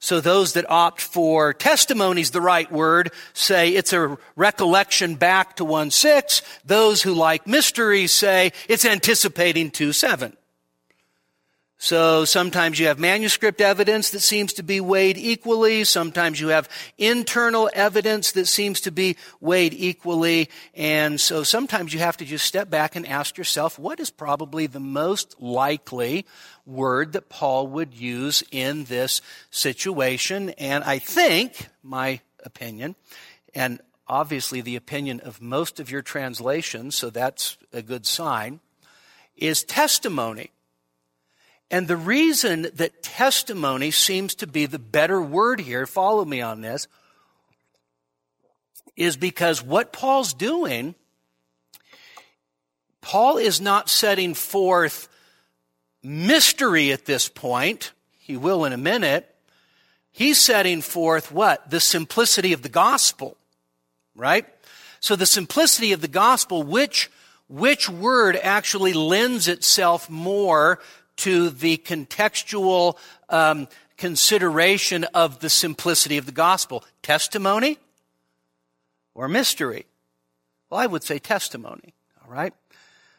So 0.00 0.20
those 0.20 0.52
that 0.52 0.70
opt 0.70 1.00
for 1.00 1.52
testimony 1.52 2.20
is 2.20 2.30
the 2.30 2.40
right 2.40 2.70
word, 2.70 3.10
say 3.32 3.70
it's 3.70 3.92
a 3.92 4.16
recollection 4.36 5.16
back 5.16 5.56
to 5.56 5.64
1 5.64 5.90
6. 5.90 6.42
Those 6.64 7.02
who 7.02 7.14
like 7.14 7.46
mysteries 7.46 8.12
say 8.12 8.52
it's 8.68 8.84
anticipating 8.84 9.70
2 9.70 9.92
7. 9.92 10.37
So 11.80 12.24
sometimes 12.24 12.80
you 12.80 12.88
have 12.88 12.98
manuscript 12.98 13.60
evidence 13.60 14.10
that 14.10 14.18
seems 14.20 14.52
to 14.54 14.64
be 14.64 14.80
weighed 14.80 15.16
equally. 15.16 15.84
Sometimes 15.84 16.40
you 16.40 16.48
have 16.48 16.68
internal 16.98 17.70
evidence 17.72 18.32
that 18.32 18.46
seems 18.46 18.80
to 18.80 18.90
be 18.90 19.16
weighed 19.40 19.72
equally. 19.74 20.50
And 20.74 21.20
so 21.20 21.44
sometimes 21.44 21.94
you 21.94 22.00
have 22.00 22.16
to 22.16 22.24
just 22.24 22.44
step 22.44 22.68
back 22.68 22.96
and 22.96 23.06
ask 23.06 23.38
yourself, 23.38 23.78
what 23.78 24.00
is 24.00 24.10
probably 24.10 24.66
the 24.66 24.80
most 24.80 25.40
likely 25.40 26.26
word 26.66 27.12
that 27.12 27.28
Paul 27.28 27.68
would 27.68 27.94
use 27.94 28.42
in 28.50 28.84
this 28.84 29.22
situation? 29.52 30.50
And 30.50 30.82
I 30.82 30.98
think, 30.98 31.68
my 31.84 32.20
opinion, 32.44 32.96
and 33.54 33.80
obviously 34.08 34.60
the 34.60 34.74
opinion 34.74 35.20
of 35.20 35.40
most 35.40 35.78
of 35.78 35.92
your 35.92 36.02
translations, 36.02 36.96
so 36.96 37.08
that's 37.08 37.56
a 37.72 37.82
good 37.82 38.04
sign, 38.04 38.58
is 39.36 39.62
testimony. 39.62 40.50
And 41.70 41.86
the 41.86 41.96
reason 41.96 42.68
that 42.74 43.02
testimony 43.02 43.90
seems 43.90 44.34
to 44.36 44.46
be 44.46 44.66
the 44.66 44.78
better 44.78 45.20
word 45.20 45.60
here, 45.60 45.86
follow 45.86 46.24
me 46.24 46.40
on 46.40 46.60
this, 46.62 46.88
is 48.96 49.16
because 49.16 49.62
what 49.62 49.92
Paul's 49.92 50.32
doing 50.32 50.94
Paul 53.08 53.38
is 53.38 53.58
not 53.58 53.88
setting 53.88 54.34
forth 54.34 55.08
mystery 56.02 56.92
at 56.92 57.06
this 57.06 57.26
point. 57.26 57.92
He 58.18 58.36
will 58.36 58.66
in 58.66 58.74
a 58.74 58.76
minute. 58.76 59.34
He's 60.10 60.38
setting 60.38 60.82
forth 60.82 61.32
what? 61.32 61.70
The 61.70 61.80
simplicity 61.80 62.52
of 62.52 62.60
the 62.60 62.68
gospel, 62.68 63.38
right? 64.14 64.44
So 65.00 65.16
the 65.16 65.24
simplicity 65.24 65.92
of 65.92 66.02
the 66.02 66.08
gospel, 66.08 66.62
which, 66.62 67.10
which 67.48 67.88
word 67.88 68.36
actually 68.36 68.92
lends 68.92 69.48
itself 69.48 70.10
more 70.10 70.80
to 71.18 71.50
the 71.50 71.76
contextual 71.76 72.96
um, 73.28 73.68
consideration 73.96 75.04
of 75.14 75.40
the 75.40 75.50
simplicity 75.50 76.18
of 76.18 76.26
the 76.26 76.32
gospel? 76.32 76.84
Testimony 77.02 77.78
or 79.14 79.28
mystery? 79.28 79.86
Well, 80.70 80.80
I 80.80 80.86
would 80.86 81.02
say 81.02 81.18
testimony, 81.18 81.94
all 82.24 82.32
right? 82.32 82.54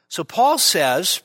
So 0.08 0.24
Paul 0.24 0.58
says, 0.58 1.22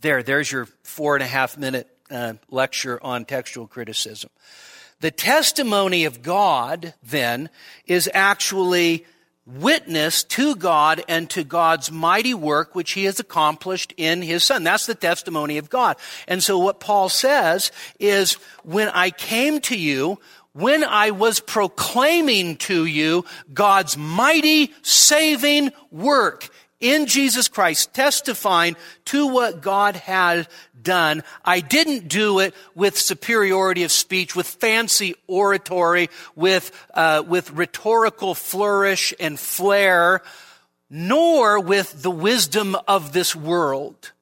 there, 0.00 0.22
there's 0.22 0.50
your 0.50 0.66
four 0.82 1.16
and 1.16 1.22
a 1.22 1.26
half 1.26 1.56
minute 1.56 1.88
uh, 2.10 2.34
lecture 2.50 3.02
on 3.02 3.24
textual 3.24 3.66
criticism. 3.66 4.30
The 5.00 5.10
testimony 5.10 6.04
of 6.04 6.22
God, 6.22 6.94
then, 7.02 7.50
is 7.86 8.08
actually 8.14 9.04
witness 9.46 10.24
to 10.24 10.56
God 10.56 11.02
and 11.08 11.28
to 11.30 11.44
God's 11.44 11.90
mighty 11.92 12.34
work 12.34 12.74
which 12.74 12.92
he 12.92 13.04
has 13.04 13.20
accomplished 13.20 13.92
in 13.96 14.22
his 14.22 14.42
son. 14.44 14.64
That's 14.64 14.86
the 14.86 14.94
testimony 14.94 15.58
of 15.58 15.68
God. 15.68 15.96
And 16.26 16.42
so 16.42 16.58
what 16.58 16.80
Paul 16.80 17.08
says 17.08 17.70
is, 18.00 18.34
when 18.62 18.88
I 18.88 19.10
came 19.10 19.60
to 19.62 19.78
you, 19.78 20.18
when 20.52 20.84
I 20.84 21.10
was 21.10 21.40
proclaiming 21.40 22.56
to 22.58 22.86
you 22.86 23.24
God's 23.52 23.96
mighty 23.96 24.72
saving 24.82 25.72
work 25.90 26.48
in 26.80 27.06
Jesus 27.06 27.48
Christ, 27.48 27.94
testifying 27.94 28.76
to 29.06 29.26
what 29.26 29.62
God 29.62 29.96
had 29.96 30.48
done. 30.84 31.24
I 31.44 31.60
didn't 31.60 32.06
do 32.08 32.38
it 32.38 32.54
with 32.74 32.98
superiority 32.98 33.82
of 33.82 33.90
speech, 33.90 34.36
with 34.36 34.46
fancy 34.46 35.16
oratory, 35.26 36.10
with, 36.36 36.70
uh, 36.94 37.24
with 37.26 37.50
rhetorical 37.50 38.34
flourish 38.34 39.12
and 39.18 39.40
flair, 39.40 40.22
nor 40.88 41.58
with 41.58 42.02
the 42.02 42.10
wisdom 42.10 42.76
of 42.86 43.12
this 43.12 43.34
world. 43.34 44.12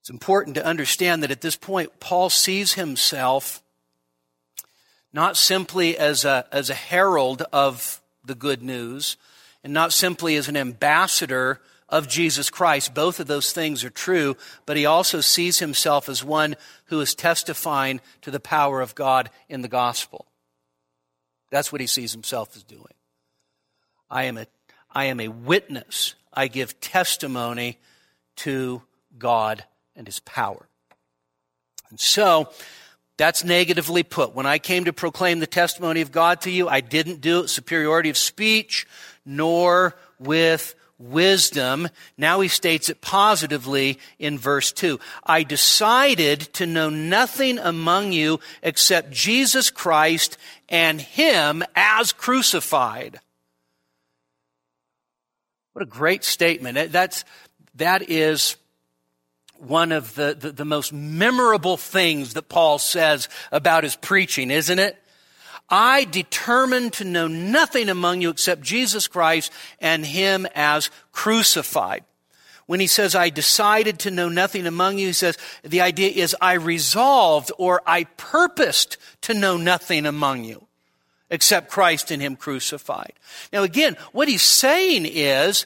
It's 0.00 0.10
important 0.10 0.56
to 0.56 0.64
understand 0.64 1.22
that 1.22 1.30
at 1.30 1.40
this 1.40 1.56
point, 1.56 2.00
Paul 2.00 2.28
sees 2.28 2.74
himself 2.74 3.62
not 5.12 5.36
simply 5.36 5.96
as 5.96 6.24
a, 6.24 6.46
as 6.50 6.70
a 6.70 6.74
herald 6.74 7.42
of 7.52 8.00
the 8.24 8.34
good 8.34 8.62
news, 8.62 9.16
and 9.62 9.72
not 9.72 9.92
simply 9.92 10.36
as 10.36 10.48
an 10.48 10.56
ambassador 10.56 11.60
of 11.92 12.08
Jesus 12.08 12.48
Christ. 12.50 12.94
Both 12.94 13.20
of 13.20 13.26
those 13.26 13.52
things 13.52 13.84
are 13.84 13.90
true, 13.90 14.36
but 14.64 14.78
he 14.78 14.86
also 14.86 15.20
sees 15.20 15.58
himself 15.58 16.08
as 16.08 16.24
one 16.24 16.56
who 16.86 17.00
is 17.00 17.14
testifying 17.14 18.00
to 18.22 18.30
the 18.30 18.40
power 18.40 18.80
of 18.80 18.94
God 18.94 19.30
in 19.48 19.60
the 19.60 19.68
gospel. 19.68 20.26
That's 21.50 21.70
what 21.70 21.82
he 21.82 21.86
sees 21.86 22.10
himself 22.10 22.56
as 22.56 22.64
doing. 22.64 22.94
I 24.10 24.24
am 24.24 24.38
a, 24.38 24.46
I 24.90 25.04
am 25.04 25.20
a 25.20 25.28
witness. 25.28 26.14
I 26.32 26.48
give 26.48 26.80
testimony 26.80 27.78
to 28.36 28.82
God 29.18 29.64
and 29.94 30.06
his 30.06 30.18
power. 30.20 30.66
And 31.90 32.00
so, 32.00 32.48
that's 33.18 33.44
negatively 33.44 34.02
put. 34.02 34.34
When 34.34 34.46
I 34.46 34.58
came 34.58 34.86
to 34.86 34.92
proclaim 34.94 35.40
the 35.40 35.46
testimony 35.46 36.00
of 36.00 36.10
God 36.10 36.40
to 36.40 36.50
you, 36.50 36.68
I 36.68 36.80
didn't 36.80 37.20
do 37.20 37.40
it 37.40 37.48
superiority 37.48 38.08
of 38.08 38.16
speech, 38.16 38.86
nor 39.26 39.94
with 40.18 40.74
wisdom. 40.98 41.88
Now 42.16 42.40
he 42.40 42.48
states 42.48 42.88
it 42.88 43.00
positively 43.00 43.98
in 44.18 44.38
verse 44.38 44.72
2. 44.72 45.00
I 45.24 45.42
decided 45.42 46.40
to 46.54 46.66
know 46.66 46.90
nothing 46.90 47.58
among 47.58 48.12
you 48.12 48.40
except 48.62 49.10
Jesus 49.10 49.70
Christ 49.70 50.36
and 50.68 51.00
Him 51.00 51.62
as 51.74 52.12
crucified. 52.12 53.20
What 55.72 55.82
a 55.82 55.86
great 55.86 56.24
statement. 56.24 56.92
That's, 56.92 57.24
that 57.76 58.10
is 58.10 58.56
one 59.58 59.92
of 59.92 60.14
the, 60.14 60.36
the, 60.38 60.52
the 60.52 60.64
most 60.64 60.92
memorable 60.92 61.76
things 61.76 62.34
that 62.34 62.48
Paul 62.48 62.78
says 62.78 63.28
about 63.50 63.84
his 63.84 63.96
preaching, 63.96 64.50
isn't 64.50 64.78
it? 64.78 65.01
I 65.72 66.04
determined 66.04 66.92
to 66.94 67.04
know 67.04 67.26
nothing 67.28 67.88
among 67.88 68.20
you 68.20 68.28
except 68.28 68.60
Jesus 68.60 69.08
Christ 69.08 69.50
and 69.80 70.04
Him 70.04 70.46
as 70.54 70.90
crucified. 71.12 72.04
When 72.66 72.78
he 72.78 72.86
says, 72.86 73.14
I 73.14 73.30
decided 73.30 73.98
to 74.00 74.10
know 74.10 74.28
nothing 74.28 74.66
among 74.66 74.98
you, 74.98 75.08
he 75.08 75.12
says, 75.14 75.38
the 75.62 75.80
idea 75.80 76.10
is 76.10 76.36
I 76.40 76.52
resolved 76.52 77.50
or 77.58 77.80
I 77.86 78.04
purposed 78.04 78.98
to 79.22 79.34
know 79.34 79.56
nothing 79.56 80.04
among 80.06 80.44
you 80.44 80.66
except 81.30 81.70
Christ 81.70 82.10
and 82.10 82.20
Him 82.20 82.36
crucified. 82.36 83.14
Now 83.52 83.62
again, 83.62 83.96
what 84.12 84.28
he's 84.28 84.42
saying 84.42 85.06
is, 85.06 85.64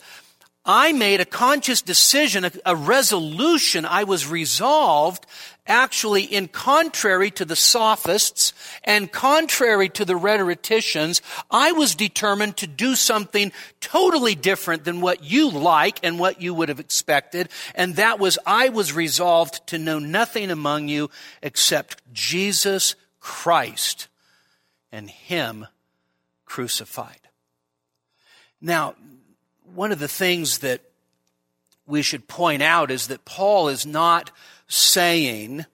I 0.65 0.93
made 0.93 1.21
a 1.21 1.25
conscious 1.25 1.83
decision, 1.83 2.49
a, 2.65 2.75
resolution. 2.75 3.85
I 3.85 4.05
was 4.05 4.27
resolved, 4.27 5.27
actually, 5.67 6.23
in 6.23 6.49
contrary 6.49 7.31
to 7.33 7.45
the 7.45 7.57
sophists 7.57 8.53
and 8.85 9.11
contrary 9.11 9.89
to 9.91 10.05
the 10.05 10.17
rhetoricians, 10.17 11.23
I 11.51 11.73
was 11.73 11.95
determined 11.95 12.57
to 12.59 12.67
do 12.67 12.95
something 12.95 13.53
totally 13.81 14.35
different 14.35 14.85
than 14.85 15.01
what 15.01 15.25
you 15.25 15.51
like 15.51 16.01
and 16.03 16.19
what 16.19 16.41
you 16.41 16.55
would 16.55 16.69
have 16.69 16.81
expected. 16.81 17.49
And 17.75 17.97
that 17.97 18.19
was, 18.19 18.39
I 18.47 18.69
was 18.69 18.93
resolved 18.93 19.67
to 19.69 19.79
know 19.79 19.99
nothing 19.99 20.51
among 20.51 20.89
you 20.89 21.11
except 21.43 22.03
Jesus 22.13 22.95
Christ 23.21 24.09
and 24.93 25.11
Him 25.11 25.67
crucified. 26.45 27.21
Now, 28.61 28.95
one 29.75 29.93
of 29.93 29.99
the 29.99 30.09
things 30.09 30.59
that 30.59 30.81
we 31.87 32.03
should 32.03 32.27
point 32.27 32.63
out 32.63 32.91
is 32.91 33.09
that 33.09 33.25
Paul 33.25 33.69
is 33.69 33.87
not 33.87 34.31
saying, 34.69 35.65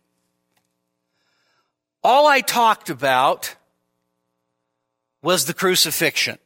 all 2.05 2.27
I 2.27 2.41
talked 2.41 2.91
about 2.91 3.55
was 5.23 5.45
the 5.45 5.55
crucifixion. 5.55 6.39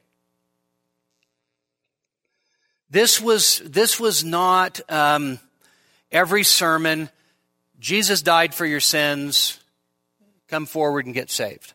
This 2.91 3.21
was, 3.21 3.59
this 3.65 3.99
was 3.99 4.25
not 4.25 4.81
um, 4.91 5.39
every 6.13 6.45
sermon, 6.45 7.11
Jesus 7.81 8.23
died 8.23 8.55
for 8.55 8.65
your 8.65 8.81
sins, 8.81 9.59
come 10.49 10.67
forward 10.67 11.07
and 11.07 11.15
get 11.15 11.31
saved. 11.31 11.75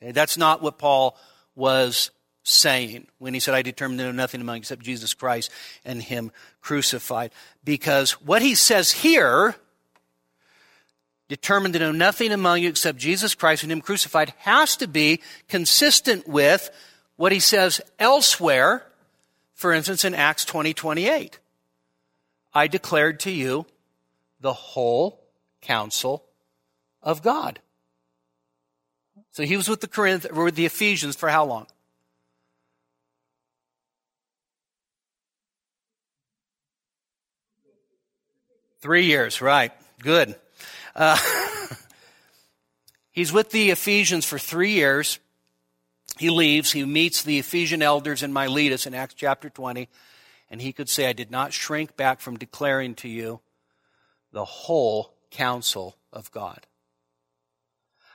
Okay, 0.00 0.12
that's 0.12 0.38
not 0.38 0.62
what 0.62 0.78
Paul 0.78 1.18
was 1.54 2.10
saying 2.44 3.06
when 3.18 3.34
he 3.34 3.40
said, 3.40 3.54
I 3.54 3.62
determined 3.62 3.98
to 3.98 4.04
know 4.04 4.12
nothing 4.12 4.40
among 4.40 4.58
except 4.58 4.82
Jesus 4.82 5.14
Christ 5.14 5.50
and 5.84 6.00
him 6.02 6.30
crucified. 6.60 7.32
Because 7.64 8.12
what 8.12 8.40
he 8.40 8.54
says 8.54 8.92
here, 8.92 9.56
determined 11.28 11.74
to 11.74 11.80
know 11.80 11.92
nothing 11.92 12.32
among 12.32 12.62
you 12.62 12.68
except 12.68 12.98
Jesus 12.98 13.34
Christ 13.34 13.62
and 13.62 13.72
him 13.72 13.80
crucified, 13.80 14.32
has 14.38 14.76
to 14.76 14.86
be 14.86 15.20
consistent 15.48 16.28
with 16.28 16.70
what 17.16 17.32
he 17.32 17.40
says 17.40 17.80
elsewhere, 17.98 18.86
for 19.54 19.72
instance, 19.72 20.04
in 20.04 20.14
Acts 20.14 20.44
20, 20.44 20.74
28. 20.74 21.38
I 22.54 22.68
declared 22.68 23.20
to 23.20 23.30
you 23.30 23.66
the 24.40 24.52
whole 24.52 25.20
counsel 25.60 26.24
of 27.02 27.22
God. 27.22 27.60
So 29.32 29.42
he 29.42 29.56
was 29.56 29.68
with 29.68 29.80
the 29.80 29.88
Corinth, 29.88 30.26
or 30.32 30.44
with 30.44 30.54
the 30.54 30.64
Ephesians 30.64 31.16
for 31.16 31.28
how 31.28 31.44
long? 31.44 31.66
Three 38.80 39.06
years, 39.06 39.42
right. 39.42 39.72
Good. 39.98 40.36
Uh, 40.96 41.18
he's 43.12 43.32
with 43.32 43.50
the 43.50 43.70
Ephesians 43.70 44.24
for 44.24 44.38
three 44.38 44.72
years. 44.72 45.20
He 46.18 46.30
leaves. 46.30 46.72
He 46.72 46.84
meets 46.84 47.22
the 47.22 47.38
Ephesian 47.38 47.82
elders 47.82 48.22
in 48.22 48.32
Miletus 48.32 48.86
in 48.86 48.94
Acts 48.94 49.14
chapter 49.14 49.50
20. 49.50 49.88
And 50.50 50.62
he 50.62 50.72
could 50.72 50.88
say, 50.88 51.06
I 51.06 51.12
did 51.12 51.30
not 51.30 51.52
shrink 51.52 51.96
back 51.96 52.20
from 52.20 52.38
declaring 52.38 52.94
to 52.96 53.08
you 53.08 53.40
the 54.32 54.44
whole 54.44 55.12
counsel 55.30 55.96
of 56.12 56.30
God. 56.30 56.66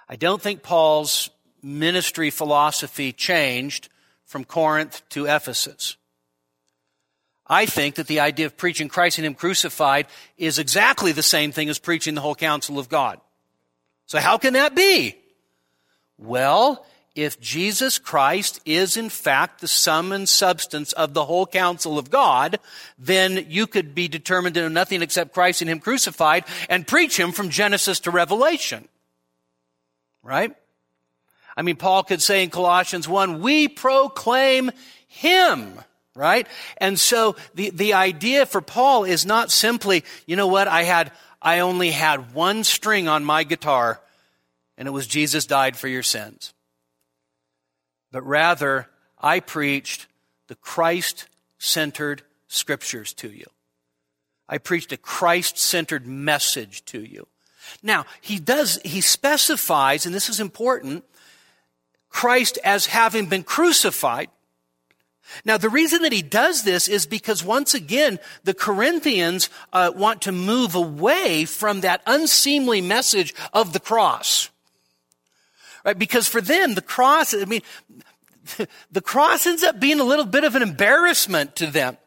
I 0.10 0.16
don't 0.16 0.42
think 0.42 0.64
Paul's 0.64 1.30
ministry 1.62 2.32
philosophy 2.32 3.14
changed 3.14 3.90
from 4.26 4.44
Corinth 4.44 5.08
to 5.10 5.26
Ephesus. 5.26 5.98
I 7.52 7.66
think 7.66 7.96
that 7.96 8.08
the 8.08 8.22
idea 8.22 8.46
of 8.46 8.56
preaching 8.56 8.88
Christ 8.88 9.18
and 9.18 9.28
Him 9.28 9.36
crucified 9.36 10.08
is 10.38 10.58
exactly 10.58 11.12
the 11.12 11.22
same 11.22 11.52
thing 11.52 11.68
as 11.68 11.80
preaching 11.80 12.16
the 12.16 12.22
whole 12.22 12.34
counsel 12.34 12.80
of 12.80 12.88
God. 12.88 13.20
So 14.06 14.20
how 14.20 14.38
can 14.38 14.54
that 14.54 14.74
be? 14.74 15.18
Well, 16.18 16.86
if 17.14 17.42
Jesus 17.42 18.00
Christ 18.00 18.62
is 18.66 18.96
in 18.96 19.10
fact 19.10 19.60
the 19.60 19.68
sum 19.68 20.14
and 20.14 20.30
substance 20.30 20.94
of 20.94 21.14
the 21.14 21.26
whole 21.26 21.46
counsel 21.46 22.00
of 22.00 22.10
God, 22.10 22.58
then 22.98 23.46
you 23.50 23.68
could 23.68 23.94
be 23.94 24.08
determined 24.08 24.56
to 24.56 24.62
know 24.62 24.70
nothing 24.70 25.02
except 25.02 25.34
Christ 25.34 25.62
and 25.62 25.70
Him 25.70 25.82
crucified 25.82 26.46
and 26.70 26.88
preach 26.88 27.20
Him 27.20 27.34
from 27.34 27.50
Genesis 27.50 28.00
to 28.02 28.12
Revelation. 28.12 28.88
Right? 30.24 30.56
I 31.58 31.64
mean, 31.64 31.76
Paul 31.76 32.04
could 32.04 32.22
say 32.22 32.44
in 32.44 32.50
Colossians 32.50 33.10
1, 33.10 33.42
we 33.42 33.68
proclaim 33.68 34.72
Him. 35.10 35.82
Right? 36.16 36.48
And 36.78 37.00
so 37.00 37.38
the, 37.56 37.70
the 37.70 37.94
idea 37.94 38.46
for 38.46 38.62
Paul 38.62 39.06
is 39.06 39.26
not 39.26 39.50
simply, 39.50 40.04
you 40.26 40.36
know 40.36 40.48
what, 40.48 40.68
I 40.68 40.84
had, 40.84 41.12
I 41.42 41.60
only 41.60 41.92
had 41.92 42.34
one 42.34 42.66
string 42.66 43.08
on 43.08 43.24
my 43.24 43.44
guitar 43.44 44.02
and 44.78 44.88
it 44.88 44.92
was 44.92 45.08
Jesus 45.08 45.46
died 45.46 45.78
for 45.78 45.88
your 45.88 46.04
sins 46.04 46.54
but 48.12 48.24
rather 48.24 48.88
I 49.20 49.40
preached 49.40 50.08
the 50.48 50.56
Christ 50.56 51.28
centered 51.58 52.24
scriptures 52.48 53.14
to 53.16 53.30
you. 53.30 53.46
I 54.50 54.58
preached 54.58 54.92
a 54.92 54.98
Christ 54.98 55.58
centered 55.58 56.06
message 56.06 56.84
to 56.86 57.02
you. 57.02 57.28
Now, 57.82 58.06
he 58.20 58.38
does, 58.40 58.80
he 58.84 59.00
specifies, 59.00 60.06
and 60.06 60.14
this 60.14 60.28
is 60.28 60.40
important, 60.40 61.06
Christ 62.10 62.60
as 62.64 62.88
having 62.88 63.28
been 63.28 63.44
crucified. 63.44 64.28
Now, 65.46 65.58
the 65.58 65.70
reason 65.70 66.02
that 66.02 66.12
he 66.12 66.22
does 66.22 66.64
this 66.64 66.88
is 66.88 67.06
because 67.06 67.44
once 67.44 67.74
again, 67.74 68.20
the 68.44 68.54
Corinthians 68.54 69.50
uh, 69.74 69.92
want 69.96 70.22
to 70.24 70.32
move 70.32 70.76
away 70.76 71.46
from 71.46 71.82
that 71.82 72.02
unseemly 72.06 72.82
message 72.82 73.34
of 73.54 73.74
the 73.74 73.80
cross. 73.80 74.50
Right? 75.84 75.98
Because 75.98 76.28
for 76.28 76.42
them, 76.42 76.76
the 76.76 76.82
cross, 76.82 77.34
I 77.34 77.46
mean, 77.46 77.62
the 78.92 79.02
cross 79.02 79.48
ends 79.48 79.64
up 79.64 79.80
being 79.80 80.00
a 80.00 80.06
little 80.06 80.26
bit 80.26 80.44
of 80.44 80.56
an 80.56 80.62
embarrassment 80.62 81.56
to 81.58 81.68
them. 81.68 81.98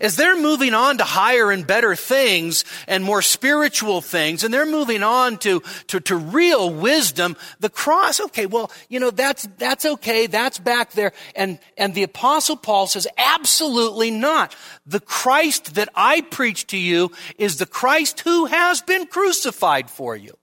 As 0.00 0.16
they're 0.16 0.40
moving 0.40 0.74
on 0.74 0.98
to 0.98 1.04
higher 1.04 1.50
and 1.50 1.66
better 1.66 1.94
things 1.94 2.64
and 2.86 3.04
more 3.04 3.22
spiritual 3.22 4.00
things, 4.00 4.44
and 4.44 4.52
they're 4.52 4.66
moving 4.66 5.02
on 5.02 5.38
to, 5.38 5.62
to, 5.88 6.00
to 6.00 6.16
real 6.16 6.72
wisdom, 6.72 7.36
the 7.60 7.70
cross, 7.70 8.20
okay, 8.20 8.46
well, 8.46 8.70
you 8.88 9.00
know, 9.00 9.10
that's, 9.10 9.48
that's 9.58 9.84
okay, 9.84 10.26
that's 10.26 10.58
back 10.58 10.92
there. 10.92 11.12
And, 11.34 11.58
and 11.76 11.94
the 11.94 12.02
apostle 12.02 12.56
Paul 12.56 12.86
says, 12.86 13.06
absolutely 13.16 14.10
not. 14.10 14.54
The 14.86 15.00
Christ 15.00 15.74
that 15.74 15.88
I 15.94 16.20
preach 16.20 16.66
to 16.68 16.78
you 16.78 17.12
is 17.38 17.56
the 17.56 17.66
Christ 17.66 18.20
who 18.20 18.46
has 18.46 18.80
been 18.82 19.06
crucified 19.06 19.90
for 19.90 20.16
you. 20.16 20.36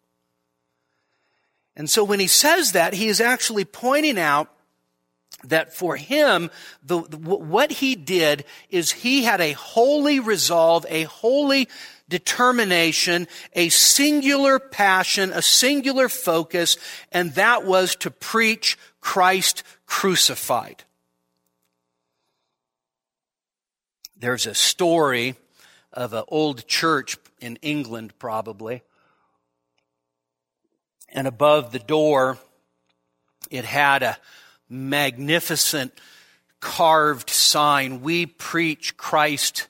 And 1.76 1.90
so 1.90 2.04
when 2.04 2.20
he 2.20 2.28
says 2.28 2.74
that, 2.74 2.94
he 2.94 3.08
is 3.08 3.20
actually 3.20 3.66
pointing 3.66 4.20
out 4.20 4.53
that 5.44 5.74
for 5.74 5.96
him, 5.96 6.50
the, 6.84 7.02
the, 7.02 7.18
what 7.18 7.72
he 7.72 7.96
did 7.96 8.46
is 8.70 8.92
he 8.92 9.24
had 9.24 9.42
a 9.42 9.54
holy 9.54 10.20
resolve, 10.20 10.86
a 10.90 11.04
holy 11.04 11.68
determination, 12.10 13.28
a 13.54 13.70
singular 13.70 14.60
passion, 14.60 15.32
a 15.34 15.42
singular 15.42 16.10
focus, 16.10 16.78
and 17.12 17.34
that 17.36 17.66
was 17.66 17.96
to 17.98 18.12
preach 18.12 18.78
Christ 19.02 19.64
crucified. 19.86 20.84
There's 24.16 24.46
a 24.46 24.54
story 24.54 25.36
of 25.92 26.14
an 26.14 26.24
old 26.30 26.66
church 26.68 27.18
in 27.42 27.58
England, 27.62 28.14
probably. 28.20 28.84
And 31.10 31.28
above 31.28 31.72
the 31.72 31.80
door, 31.80 32.38
it 33.52 33.66
had 33.66 34.02
a 34.02 34.18
magnificent 34.70 35.94
carved 36.60 37.30
sign, 37.30 38.02
We 38.02 38.26
preach 38.26 38.98
Christ 38.98 39.68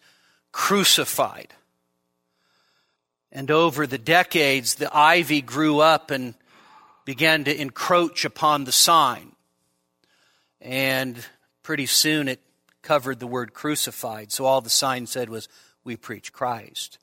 crucified. 0.52 1.54
And 3.32 3.50
over 3.50 3.88
the 3.88 3.98
decades, 3.98 4.76
the 4.76 4.96
ivy 4.96 5.42
grew 5.42 5.80
up 5.80 6.12
and 6.12 6.36
began 7.04 7.44
to 7.46 7.62
encroach 7.62 8.26
upon 8.26 8.64
the 8.64 8.72
sign. 8.72 9.32
And 10.62 11.18
pretty 11.64 11.88
soon 11.88 12.28
it 12.28 12.40
covered 12.84 13.20
the 13.20 13.28
word 13.28 13.54
crucified. 13.54 14.32
So 14.32 14.46
all 14.46 14.62
the 14.62 14.70
sign 14.70 15.08
said 15.08 15.30
was, 15.30 15.50
We 15.84 15.98
preach 15.98 16.32
Christ. 16.32 17.00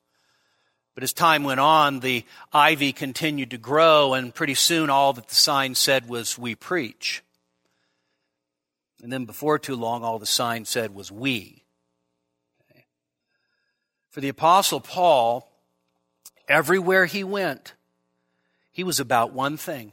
But 0.95 1.03
as 1.03 1.13
time 1.13 1.45
went 1.45 1.61
on, 1.61 2.01
the 2.01 2.25
ivy 2.53 2.93
continued 2.93 3.51
to 3.51 3.59
grow, 3.59 4.15
and 4.15 4.35
pretty 4.35 4.55
soon 4.55 4.91
all 4.91 5.13
that 5.15 5.29
the 5.29 5.35
sign 5.35 5.75
said 5.75 6.09
was, 6.09 6.39
We 6.39 6.55
preach. 6.55 7.23
And 9.03 9.13
then 9.13 9.25
before 9.25 9.59
too 9.59 9.77
long, 9.77 10.05
all 10.05 10.19
the 10.19 10.27
sign 10.27 10.65
said 10.65 10.95
was 10.95 11.11
we. 11.11 11.65
Okay. 12.71 12.85
For 14.11 14.21
the 14.21 14.29
Apostle 14.29 14.81
Paul, 14.81 15.51
everywhere 16.49 17.07
he 17.07 17.25
went, 17.25 17.75
he 18.71 18.85
was 18.85 19.01
about 19.01 19.33
one 19.33 19.57
thing, 19.57 19.93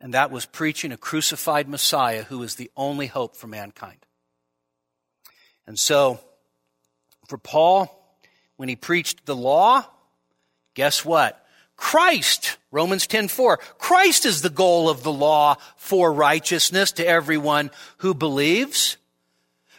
and 0.00 0.14
that 0.14 0.30
was 0.30 0.46
preaching 0.46 0.92
a 0.92 0.96
crucified 0.96 1.68
Messiah 1.68 2.24
who 2.24 2.42
is 2.42 2.54
the 2.54 2.70
only 2.76 3.06
hope 3.06 3.36
for 3.36 3.46
mankind. 3.46 4.06
And 5.66 5.78
so, 5.78 6.20
for 7.28 7.38
Paul, 7.38 8.18
when 8.56 8.68
he 8.68 8.76
preached 8.76 9.26
the 9.26 9.36
law, 9.36 9.84
guess 10.74 11.04
what? 11.04 11.45
Christ, 11.76 12.56
Romans 12.70 13.06
10:4. 13.06 13.58
Christ 13.78 14.24
is 14.24 14.42
the 14.42 14.50
goal 14.50 14.88
of 14.88 15.02
the 15.02 15.12
law 15.12 15.56
for 15.76 16.12
righteousness 16.12 16.92
to 16.92 17.06
everyone 17.06 17.70
who 17.98 18.14
believes. 18.14 18.96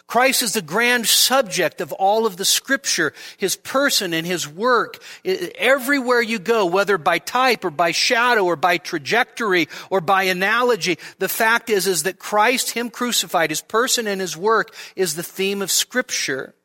Christ 0.08 0.42
is 0.42 0.54
the 0.54 0.62
grand 0.62 1.06
subject 1.06 1.82
of 1.82 1.92
all 1.92 2.26
of 2.26 2.38
the 2.38 2.46
scripture, 2.46 3.14
his 3.36 3.58
person 3.58 4.14
and 4.14 4.26
his 4.26 4.48
work. 4.48 5.04
Everywhere 5.26 6.22
you 6.22 6.40
go, 6.40 6.66
whether 6.66 6.98
by 6.98 7.20
type 7.20 7.66
or 7.66 7.72
by 7.72 7.92
shadow 7.92 8.46
or 8.46 8.56
by 8.56 8.78
trajectory 8.78 9.68
or 9.90 10.00
by 10.00 10.24
analogy, 10.24 10.98
the 11.20 11.28
fact 11.28 11.70
is, 11.70 11.88
is 11.88 12.04
that 12.04 12.20
Christ, 12.20 12.72
him 12.72 12.90
crucified, 12.90 13.50
his 13.50 13.62
person 13.62 14.08
and 14.08 14.22
his 14.22 14.38
work 14.38 14.74
is 14.96 15.16
the 15.16 15.24
theme 15.24 15.62
of 15.62 15.72
scripture. 15.72 16.56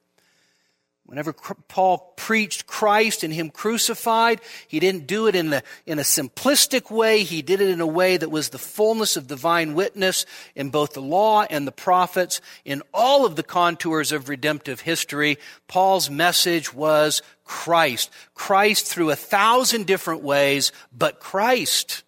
Whenever 1.05 1.33
Paul 1.33 2.15
preached 2.17 2.67
Christ 2.67 3.23
and 3.23 3.35
Him 3.35 3.51
crucified, 3.51 4.41
he 4.67 4.81
didn't 4.81 5.07
do 5.07 5.27
it 5.27 5.35
in, 5.35 5.51
the, 5.51 5.63
in 5.85 5.99
a 5.99 6.03
simplistic 6.03 6.91
way. 6.91 7.23
He 7.23 7.43
did 7.43 7.61
it 7.61 7.69
in 7.69 7.81
a 7.81 7.87
way 7.87 8.17
that 8.17 8.31
was 8.31 8.49
the 8.49 8.59
fullness 8.59 9.17
of 9.17 9.27
divine 9.27 9.75
witness 9.75 10.25
in 10.55 10.71
both 10.71 10.95
the 10.95 11.03
law 11.03 11.43
and 11.43 11.67
the 11.67 11.73
prophets. 11.73 12.41
In 12.65 12.83
all 12.95 13.27
of 13.27 13.37
the 13.37 13.43
contours 13.43 14.13
of 14.13 14.29
redemptive 14.29 14.81
history, 14.81 15.39
Paul's 15.69 16.09
message 16.09 16.73
was 16.73 17.21
Christ. 17.45 18.11
Christ 18.35 18.87
through 18.87 19.11
a 19.11 19.17
thousand 19.17 19.87
different 19.87 20.23
ways, 20.23 20.73
but 20.97 21.21
Christ. 21.21 22.05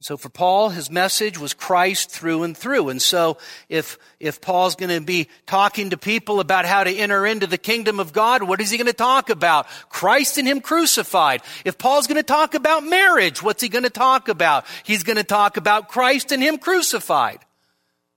So 0.00 0.16
for 0.16 0.28
Paul, 0.28 0.68
his 0.68 0.90
message 0.90 1.38
was 1.38 1.54
Christ 1.54 2.10
through 2.10 2.42
and 2.42 2.56
through. 2.56 2.90
And 2.90 3.00
so 3.00 3.38
if, 3.68 3.98
if 4.20 4.42
Paul's 4.42 4.76
going 4.76 4.94
to 4.94 5.00
be 5.00 5.28
talking 5.46 5.90
to 5.90 5.96
people 5.96 6.38
about 6.38 6.66
how 6.66 6.84
to 6.84 6.94
enter 6.94 7.26
into 7.26 7.46
the 7.46 7.58
kingdom 7.58 7.98
of 7.98 8.12
God, 8.12 8.42
what 8.42 8.60
is 8.60 8.70
he 8.70 8.76
going 8.76 8.86
to 8.88 8.92
talk 8.92 9.30
about? 9.30 9.66
Christ 9.88 10.36
and 10.36 10.46
him 10.46 10.60
crucified. 10.60 11.40
If 11.64 11.78
Paul's 11.78 12.06
going 12.06 12.18
to 12.18 12.22
talk 12.22 12.54
about 12.54 12.84
marriage, 12.84 13.42
what's 13.42 13.62
he 13.62 13.70
going 13.70 13.84
to 13.84 13.90
talk 13.90 14.28
about? 14.28 14.66
He's 14.84 15.02
going 15.02 15.16
to 15.16 15.24
talk 15.24 15.56
about 15.56 15.88
Christ 15.88 16.30
and 16.30 16.42
him 16.42 16.58
crucified. 16.58 17.38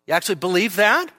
You 0.06 0.14
actually 0.14 0.36
believe 0.36 0.76
that? 0.76 1.10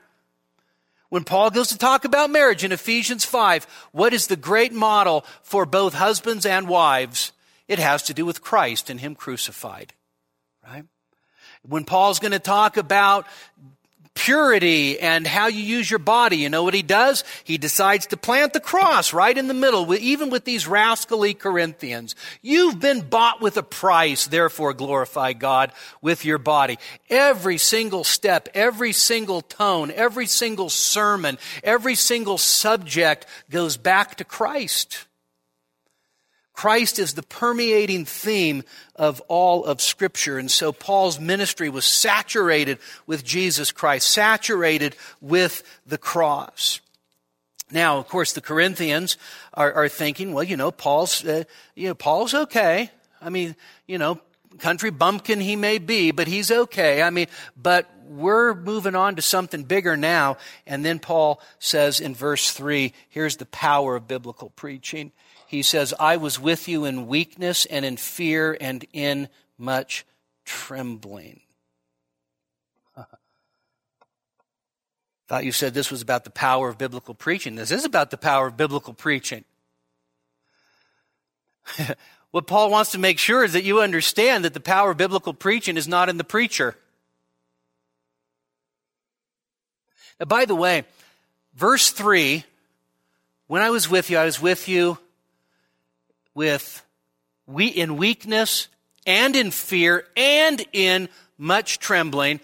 When 1.08 1.24
Paul 1.24 1.50
goes 1.50 1.68
to 1.68 1.78
talk 1.78 2.04
about 2.04 2.30
marriage 2.30 2.64
in 2.64 2.70
Ephesians 2.70 3.24
5, 3.24 3.64
what 3.92 4.12
is 4.12 4.26
the 4.26 4.36
great 4.36 4.72
model 4.72 5.24
for 5.42 5.64
both 5.64 5.94
husbands 5.94 6.44
and 6.44 6.68
wives? 6.68 7.32
It 7.66 7.78
has 7.78 8.04
to 8.04 8.14
do 8.14 8.26
with 8.26 8.42
Christ 8.42 8.90
and 8.90 9.00
him 9.00 9.16
crucified. 9.16 9.94
When 11.62 11.84
Paul's 11.84 12.18
going 12.18 12.32
to 12.32 12.38
talk 12.38 12.76
about 12.76 13.26
purity 14.14 14.98
and 14.98 15.26
how 15.26 15.46
you 15.46 15.62
use 15.62 15.90
your 15.90 15.98
body, 15.98 16.36
you 16.36 16.48
know 16.48 16.62
what 16.62 16.74
he 16.74 16.82
does? 16.82 17.24
He 17.44 17.58
decides 17.58 18.06
to 18.08 18.16
plant 18.16 18.52
the 18.52 18.60
cross 18.60 19.12
right 19.12 19.36
in 19.36 19.46
the 19.48 19.54
middle, 19.54 19.94
even 19.94 20.30
with 20.30 20.44
these 20.44 20.66
rascally 20.66 21.32
Corinthians. 21.32 22.14
You've 22.42 22.80
been 22.80 23.00
bought 23.00 23.40
with 23.40 23.56
a 23.56 23.62
price, 23.62 24.26
therefore 24.26 24.74
glorify 24.74 25.32
God 25.32 25.72
with 26.02 26.24
your 26.24 26.38
body. 26.38 26.78
Every 27.08 27.56
single 27.56 28.04
step, 28.04 28.48
every 28.52 28.92
single 28.92 29.42
tone, 29.42 29.90
every 29.90 30.26
single 30.26 30.70
sermon, 30.70 31.38
every 31.64 31.94
single 31.94 32.36
subject 32.36 33.26
goes 33.48 33.76
back 33.76 34.16
to 34.16 34.24
Christ. 34.24 35.06
Christ 36.60 36.98
is 36.98 37.14
the 37.14 37.22
permeating 37.22 38.04
theme 38.04 38.64
of 38.94 39.22
all 39.28 39.64
of 39.64 39.80
Scripture. 39.80 40.36
And 40.36 40.50
so 40.50 40.72
Paul's 40.72 41.18
ministry 41.18 41.70
was 41.70 41.86
saturated 41.86 42.76
with 43.06 43.24
Jesus 43.24 43.72
Christ, 43.72 44.10
saturated 44.10 44.94
with 45.22 45.62
the 45.86 45.96
cross. 45.96 46.80
Now, 47.70 47.96
of 47.96 48.08
course, 48.08 48.34
the 48.34 48.42
Corinthians 48.42 49.16
are, 49.54 49.72
are 49.72 49.88
thinking, 49.88 50.34
well, 50.34 50.44
you 50.44 50.58
know, 50.58 50.70
Paul's, 50.70 51.24
uh, 51.24 51.44
you 51.74 51.88
know, 51.88 51.94
Paul's 51.94 52.34
okay. 52.34 52.90
I 53.22 53.30
mean, 53.30 53.56
you 53.86 53.96
know, 53.96 54.20
country 54.58 54.90
bumpkin 54.90 55.40
he 55.40 55.56
may 55.56 55.78
be, 55.78 56.10
but 56.10 56.28
he's 56.28 56.50
okay. 56.50 57.02
I 57.02 57.10
mean, 57.10 57.26
but 57.56 57.90
we're 58.04 58.54
moving 58.54 58.94
on 58.94 59.16
to 59.16 59.22
something 59.22 59.64
bigger 59.64 59.96
now. 59.96 60.36
And 60.66 60.84
then 60.84 60.98
Paul 60.98 61.40
says 61.58 62.00
in 62.00 62.14
verse 62.14 62.50
3 62.50 62.92
here's 63.08 63.36
the 63.36 63.46
power 63.46 63.96
of 63.96 64.08
biblical 64.08 64.50
preaching. 64.50 65.12
He 65.46 65.62
says, 65.62 65.94
I 65.98 66.16
was 66.16 66.38
with 66.38 66.68
you 66.68 66.84
in 66.84 67.06
weakness 67.06 67.66
and 67.66 67.84
in 67.84 67.96
fear 67.96 68.56
and 68.60 68.84
in 68.92 69.28
much 69.58 70.04
trembling. 70.44 71.40
Thought 75.28 75.44
you 75.44 75.52
said 75.52 75.74
this 75.74 75.90
was 75.90 76.02
about 76.02 76.24
the 76.24 76.30
power 76.30 76.68
of 76.68 76.78
biblical 76.78 77.14
preaching. 77.14 77.54
This 77.56 77.70
is 77.70 77.84
about 77.84 78.10
the 78.10 78.16
power 78.16 78.48
of 78.48 78.56
biblical 78.56 78.94
preaching. 78.94 79.44
what 82.30 82.46
Paul 82.46 82.70
wants 82.70 82.92
to 82.92 82.98
make 82.98 83.18
sure 83.18 83.44
is 83.44 83.52
that 83.54 83.64
you 83.64 83.80
understand 83.80 84.44
that 84.44 84.54
the 84.54 84.60
power 84.60 84.92
of 84.92 84.96
biblical 84.96 85.34
preaching 85.34 85.76
is 85.76 85.88
not 85.88 86.08
in 86.08 86.16
the 86.16 86.24
preacher. 86.24 86.76
Now, 90.18 90.26
by 90.26 90.44
the 90.44 90.54
way, 90.54 90.84
verse 91.54 91.90
3 91.90 92.44
when 93.50 93.62
I 93.62 93.70
was 93.70 93.90
with 93.90 94.10
you, 94.10 94.16
I 94.16 94.26
was 94.26 94.40
with 94.40 94.68
you 94.68 94.96
with 96.36 96.86
we 97.48 97.66
in 97.66 97.96
weakness 97.96 98.68
and 99.04 99.34
in 99.34 99.50
fear 99.50 100.06
and 100.16 100.64
in 100.72 101.08
much 101.36 101.80
trembling. 101.80 102.38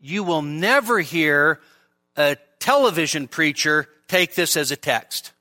You 0.00 0.22
will 0.22 0.42
never 0.42 1.00
hear 1.00 1.60
a 2.16 2.36
television 2.60 3.26
preacher 3.26 3.88
take 4.06 4.36
this 4.36 4.56
as 4.56 4.70
a 4.70 4.76
text. 4.76 5.32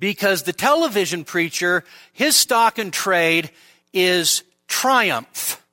Because 0.00 0.42
the 0.42 0.52
television 0.52 1.24
preacher, 1.24 1.84
his 2.12 2.34
stock 2.34 2.78
and 2.78 2.92
trade 2.92 3.50
is 3.92 4.42
triumph. 4.66 5.64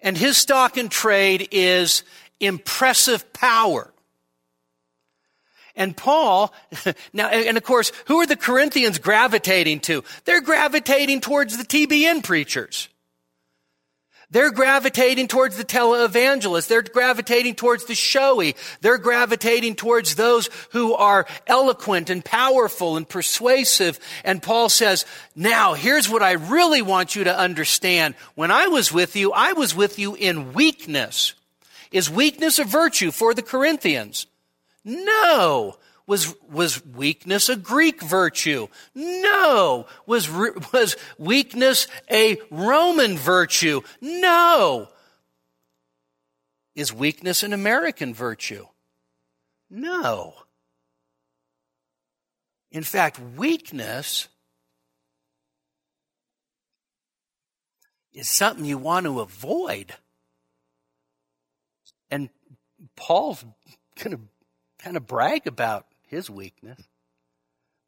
And 0.00 0.16
his 0.16 0.36
stock 0.36 0.76
and 0.76 0.90
trade 0.90 1.48
is 1.52 2.02
impressive 2.40 3.32
power. 3.32 3.92
And 5.76 5.96
Paul, 5.96 6.52
now, 7.12 7.28
and 7.28 7.56
of 7.56 7.62
course, 7.62 7.92
who 8.06 8.20
are 8.20 8.26
the 8.26 8.36
Corinthians 8.36 8.98
gravitating 8.98 9.80
to? 9.80 10.02
They're 10.24 10.40
gravitating 10.40 11.20
towards 11.20 11.56
the 11.56 11.64
TBN 11.64 12.24
preachers. 12.24 12.88
They're 14.30 14.50
gravitating 14.50 15.28
towards 15.28 15.56
the 15.56 15.64
televangelist. 15.64 16.68
They're 16.68 16.82
gravitating 16.82 17.54
towards 17.54 17.86
the 17.86 17.94
showy. 17.94 18.56
They're 18.82 18.98
gravitating 18.98 19.76
towards 19.76 20.16
those 20.16 20.50
who 20.72 20.92
are 20.94 21.26
eloquent 21.46 22.10
and 22.10 22.22
powerful 22.22 22.98
and 22.98 23.08
persuasive. 23.08 23.98
And 24.24 24.42
Paul 24.42 24.68
says, 24.68 25.06
now 25.34 25.72
here's 25.72 26.10
what 26.10 26.22
I 26.22 26.32
really 26.32 26.82
want 26.82 27.16
you 27.16 27.24
to 27.24 27.38
understand. 27.38 28.16
When 28.34 28.50
I 28.50 28.66
was 28.66 28.92
with 28.92 29.16
you, 29.16 29.32
I 29.32 29.54
was 29.54 29.74
with 29.74 29.98
you 29.98 30.14
in 30.14 30.52
weakness. 30.52 31.32
Is 31.90 32.10
weakness 32.10 32.58
a 32.58 32.64
virtue 32.64 33.10
for 33.10 33.32
the 33.32 33.42
Corinthians? 33.42 34.26
No. 34.84 35.76
Was, 36.08 36.34
was 36.50 36.82
weakness 36.86 37.50
a 37.50 37.56
Greek 37.56 38.00
virtue? 38.00 38.68
No. 38.94 39.86
Was, 40.06 40.26
was 40.72 40.96
weakness 41.18 41.86
a 42.10 42.38
Roman 42.50 43.18
virtue? 43.18 43.82
No. 44.00 44.88
Is 46.74 46.94
weakness 46.94 47.42
an 47.42 47.52
American 47.52 48.14
virtue? 48.14 48.64
No. 49.68 50.32
In 52.70 52.84
fact, 52.84 53.20
weakness 53.36 54.28
is 58.14 58.30
something 58.30 58.64
you 58.64 58.78
want 58.78 59.04
to 59.04 59.20
avoid. 59.20 59.94
And 62.10 62.30
Paul's 62.96 63.44
going 64.02 64.16
to 64.16 64.22
kind 64.78 64.96
of 64.96 65.06
brag 65.06 65.46
about 65.46 65.84
his 66.08 66.28
weakness. 66.28 66.80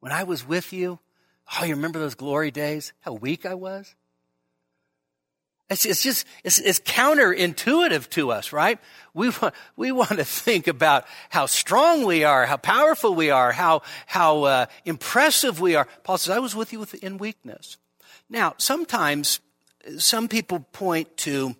When 0.01 0.13
I 0.13 0.25
was 0.25 0.47
with 0.47 0.73
you, 0.73 0.99
oh, 1.59 1.65
you 1.65 1.75
remember 1.75 1.99
those 1.99 2.15
glory 2.15 2.51
days? 2.51 2.93
How 3.01 3.13
weak 3.13 3.45
I 3.45 3.55
was? 3.55 3.95
It's, 5.69 5.87
it's 5.87 6.03
just, 6.03 6.27
it's, 6.43 6.59
it's 6.59 6.81
counterintuitive 6.81 8.09
to 8.11 8.33
us, 8.33 8.53
right? 8.53 8.81
We 9.15 9.29
want, 9.29 9.55
we 9.77 9.93
want 9.93 10.11
to 10.11 10.25
think 10.25 10.67
about 10.67 11.07
how 11.29 11.47
strong 11.47 12.05
we 12.05 12.25
are, 12.25 12.45
how 12.45 12.57
powerful 12.57 13.15
we 13.15 13.31
are, 13.31 13.53
how, 13.53 13.83
how 14.07 14.43
uh, 14.45 14.67
impressive 14.85 15.61
we 15.61 15.77
are. 15.77 15.87
Paul 16.03 16.19
says, 16.19 16.35
I 16.35 16.41
was 16.41 16.57
with 16.57 16.73
you 16.73 16.85
in 17.01 17.19
weakness. 17.19 17.77
Now, 18.29 18.55
sometimes 18.57 19.39
some 19.99 20.27
people 20.27 20.61
point 20.73 21.17
to 21.19 21.55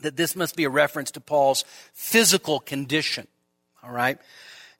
that 0.00 0.16
this 0.16 0.36
must 0.36 0.54
be 0.54 0.62
a 0.62 0.70
reference 0.70 1.10
to 1.12 1.20
Paul's 1.20 1.64
physical 1.92 2.60
condition. 2.60 3.26
All 3.82 3.90
right. 3.90 4.18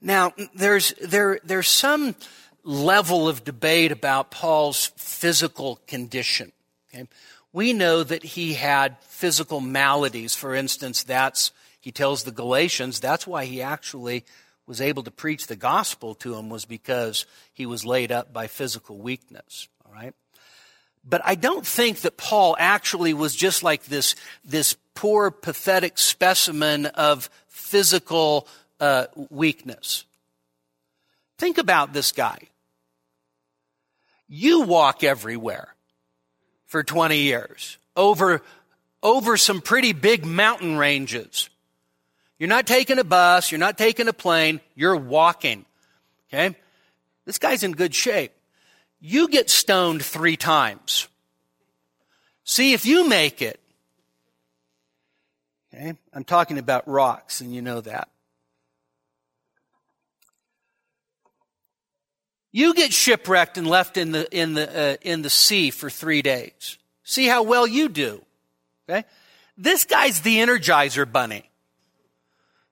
Now, 0.00 0.32
there's, 0.54 0.92
there, 1.02 1.40
there's 1.42 1.68
some 1.68 2.14
level 2.62 3.28
of 3.28 3.44
debate 3.44 3.92
about 3.92 4.30
Paul's 4.30 4.92
physical 4.96 5.80
condition. 5.86 6.52
Okay? 6.92 7.08
We 7.52 7.72
know 7.72 8.02
that 8.04 8.22
he 8.22 8.54
had 8.54 8.98
physical 9.00 9.60
maladies. 9.60 10.34
For 10.34 10.54
instance, 10.54 11.02
that's, 11.02 11.50
he 11.80 11.90
tells 11.90 12.22
the 12.22 12.30
Galatians, 12.30 13.00
that's 13.00 13.26
why 13.26 13.46
he 13.46 13.62
actually 13.62 14.24
was 14.66 14.80
able 14.80 15.02
to 15.02 15.10
preach 15.10 15.46
the 15.46 15.56
gospel 15.56 16.14
to 16.16 16.34
him 16.34 16.50
was 16.50 16.66
because 16.66 17.24
he 17.52 17.64
was 17.64 17.86
laid 17.86 18.12
up 18.12 18.32
by 18.32 18.46
physical 18.46 18.98
weakness. 18.98 19.66
All 19.86 19.92
right. 19.92 20.14
But 21.08 21.22
I 21.24 21.36
don't 21.36 21.66
think 21.66 22.00
that 22.00 22.18
Paul 22.18 22.54
actually 22.58 23.14
was 23.14 23.34
just 23.34 23.62
like 23.62 23.84
this, 23.84 24.14
this 24.44 24.76
poor, 24.94 25.30
pathetic 25.30 25.96
specimen 25.96 26.84
of 26.86 27.30
physical 27.46 28.46
uh, 28.80 29.06
weakness. 29.30 30.04
Think 31.38 31.58
about 31.58 31.92
this 31.92 32.12
guy. 32.12 32.38
You 34.28 34.62
walk 34.62 35.02
everywhere 35.02 35.74
for 36.66 36.82
20 36.82 37.18
years 37.18 37.78
over, 37.96 38.42
over 39.02 39.36
some 39.36 39.60
pretty 39.60 39.92
big 39.92 40.26
mountain 40.26 40.76
ranges. 40.76 41.48
You're 42.38 42.48
not 42.48 42.66
taking 42.66 42.98
a 42.98 43.04
bus, 43.04 43.50
you're 43.50 43.58
not 43.58 43.78
taking 43.78 44.06
a 44.06 44.12
plane, 44.12 44.60
you're 44.74 44.96
walking. 44.96 45.64
Okay? 46.28 46.54
This 47.24 47.38
guy's 47.38 47.62
in 47.62 47.72
good 47.72 47.94
shape. 47.94 48.32
You 49.00 49.28
get 49.28 49.48
stoned 49.48 50.04
three 50.04 50.36
times. 50.36 51.08
See 52.44 52.72
if 52.72 52.86
you 52.86 53.08
make 53.08 53.42
it. 53.42 53.60
Okay? 55.72 55.94
I'm 56.12 56.24
talking 56.24 56.58
about 56.58 56.88
rocks, 56.88 57.40
and 57.40 57.54
you 57.54 57.62
know 57.62 57.80
that. 57.80 58.08
You 62.52 62.74
get 62.74 62.92
shipwrecked 62.92 63.58
and 63.58 63.66
left 63.66 63.96
in 63.96 64.12
the, 64.12 64.28
in 64.36 64.54
the, 64.54 64.92
uh, 64.92 64.96
in 65.02 65.22
the 65.22 65.30
sea 65.30 65.70
for 65.70 65.90
three 65.90 66.22
days. 66.22 66.78
See 67.02 67.26
how 67.26 67.42
well 67.42 67.66
you 67.66 67.88
do. 67.88 68.22
Okay? 68.88 69.04
This 69.56 69.84
guy's 69.84 70.20
the 70.20 70.36
Energizer 70.38 71.10
Bunny. 71.10 71.50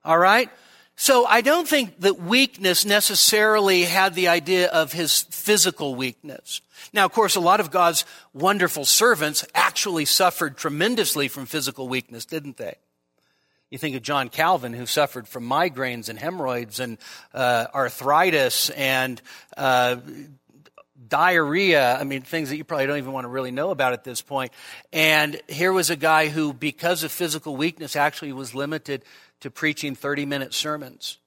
All 0.04 0.18
right? 0.18 0.50
So 0.94 1.26
I 1.26 1.42
don't 1.42 1.68
think 1.68 2.00
that 2.00 2.18
weakness 2.18 2.86
necessarily 2.86 3.82
had 3.82 4.14
the 4.14 4.28
idea 4.28 4.68
of 4.68 4.92
his 4.92 5.22
physical 5.24 5.94
weakness. 5.94 6.62
Now, 6.94 7.04
of 7.04 7.12
course, 7.12 7.36
a 7.36 7.40
lot 7.40 7.60
of 7.60 7.70
God's 7.70 8.06
wonderful 8.32 8.86
servants 8.86 9.44
actually 9.54 10.06
suffered 10.06 10.56
tremendously 10.56 11.28
from 11.28 11.44
physical 11.44 11.86
weakness, 11.86 12.24
didn't 12.24 12.56
they? 12.56 12.76
You 13.70 13.78
think 13.78 13.96
of 13.96 14.02
John 14.02 14.28
Calvin, 14.28 14.72
who 14.72 14.86
suffered 14.86 15.26
from 15.26 15.48
migraines 15.48 16.08
and 16.08 16.18
hemorrhoids 16.18 16.78
and 16.78 16.98
uh, 17.34 17.66
arthritis 17.74 18.70
and 18.70 19.20
uh, 19.56 19.96
diarrhea. 21.08 21.96
I 21.96 22.04
mean, 22.04 22.22
things 22.22 22.50
that 22.50 22.56
you 22.56 22.64
probably 22.64 22.86
don't 22.86 22.98
even 22.98 23.12
want 23.12 23.24
to 23.24 23.28
really 23.28 23.50
know 23.50 23.70
about 23.70 23.92
at 23.92 24.04
this 24.04 24.22
point. 24.22 24.52
And 24.92 25.40
here 25.48 25.72
was 25.72 25.90
a 25.90 25.96
guy 25.96 26.28
who, 26.28 26.52
because 26.52 27.02
of 27.02 27.10
physical 27.10 27.56
weakness, 27.56 27.96
actually 27.96 28.32
was 28.32 28.54
limited 28.54 29.04
to 29.40 29.50
preaching 29.50 29.96
30 29.96 30.26
minute 30.26 30.54
sermons. 30.54 31.18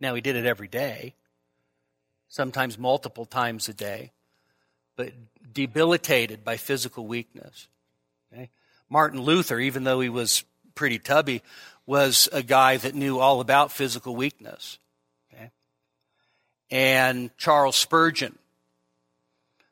Now, 0.00 0.14
he 0.14 0.20
did 0.20 0.36
it 0.36 0.46
every 0.46 0.68
day, 0.68 1.14
sometimes 2.28 2.78
multiple 2.78 3.24
times 3.24 3.68
a 3.68 3.74
day, 3.74 4.12
but 4.96 5.12
debilitated 5.52 6.44
by 6.44 6.56
physical 6.56 7.06
weakness. 7.06 7.66
Martin 8.88 9.20
Luther, 9.20 9.58
even 9.58 9.84
though 9.84 10.00
he 10.00 10.08
was 10.08 10.44
pretty 10.74 10.98
tubby, 10.98 11.42
was 11.86 12.28
a 12.32 12.42
guy 12.42 12.76
that 12.76 12.94
knew 12.94 13.18
all 13.18 13.40
about 13.40 13.72
physical 13.72 14.14
weakness. 14.14 14.78
Okay? 15.32 15.50
And 16.70 17.30
Charles 17.38 17.76
Spurgeon. 17.76 18.38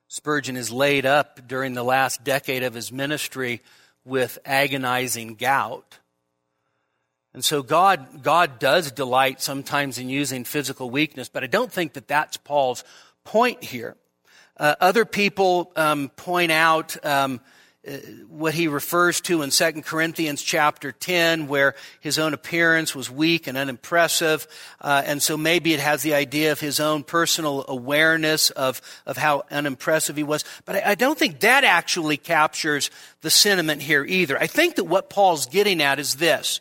Spurgeon 0.09 0.57
is 0.57 0.71
laid 0.71 1.05
up 1.05 1.47
during 1.47 1.75
the 1.75 1.83
last 1.83 2.25
decade 2.25 2.63
of 2.63 2.75
his 2.75 2.93
ministry 2.93 3.61
with 4.05 4.39
agonizing 4.45 5.35
gout. 5.35 5.99
And 7.35 7.45
so 7.45 7.63
God, 7.63 8.23
God 8.23 8.59
does 8.59 8.91
delight 8.91 9.43
sometimes 9.43 9.99
in 9.99 10.09
using 10.09 10.45
physical 10.45 10.89
weakness, 10.89 11.29
but 11.29 11.45
I 11.45 11.49
don't 11.49 11.71
think 11.71 11.93
that 11.93 12.09
that's 12.09 12.39
Paul's 12.39 12.83
point 13.25 13.63
here. 13.63 13.95
Uh, 14.57 14.75
other 14.81 15.05
people 15.05 15.71
um, 15.77 16.09
point 16.17 16.51
out 16.51 17.05
um, 17.05 17.41
what 18.29 18.55
he 18.55 18.67
refers 18.67 19.21
to 19.21 19.43
in 19.43 19.51
2 19.51 19.83
Corinthians 19.83 20.43
chapter 20.43 20.91
10, 20.91 21.47
where 21.47 21.75
his 22.01 22.19
own 22.19 22.35
appearance 22.35 22.95
was 22.95 23.11
weak 23.11 23.47
and 23.47 23.57
unimpressive. 23.57 24.49
Uh, 24.81 25.03
and 25.05 25.23
so 25.23 25.37
maybe 25.37 25.73
it 25.73 25.79
has 25.79 26.03
the 26.03 26.15
idea 26.15 26.51
of 26.51 26.59
his 26.59 26.81
own 26.81 27.05
personal 27.05 27.65
awareness 27.69 28.51
of, 28.51 28.83
of 29.07 29.17
how 29.17 29.45
unimpressive 29.51 30.17
he 30.17 30.25
was. 30.25 30.45
But 30.65 30.77
I, 30.77 30.91
I 30.91 30.95
don't 30.97 31.19
think 31.19 31.41
that 31.41 31.63
actually 31.63 32.17
captures 32.17 32.91
the 33.21 33.31
sentiment 33.31 33.83
here 33.83 34.05
either. 34.05 34.37
I 34.37 34.49
think 34.49 34.77
that 34.77 34.85
what 34.85 35.09
Paul's 35.09 35.47
getting 35.47 35.81
at 35.81 36.01
is 36.01 36.17
this. 36.17 36.61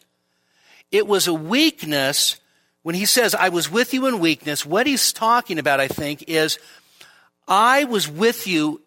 It 0.92 1.08
was 1.08 1.28
a 1.28 1.34
weakness 1.34 2.40
when 2.84 2.94
he 2.94 3.06
says, 3.06 3.34
I 3.34 3.50
was 3.50 3.70
with 3.70 3.96
you 3.96 4.06
in 4.06 4.20
weakness. 4.20 4.64
What 4.64 4.86
he's 4.86 5.12
talking 5.12 5.58
about, 5.58 5.80
I 5.80 5.88
think, 5.88 6.26
is 6.28 6.60
I 7.48 7.86
was 7.86 8.08
with 8.08 8.46
you 8.46 8.82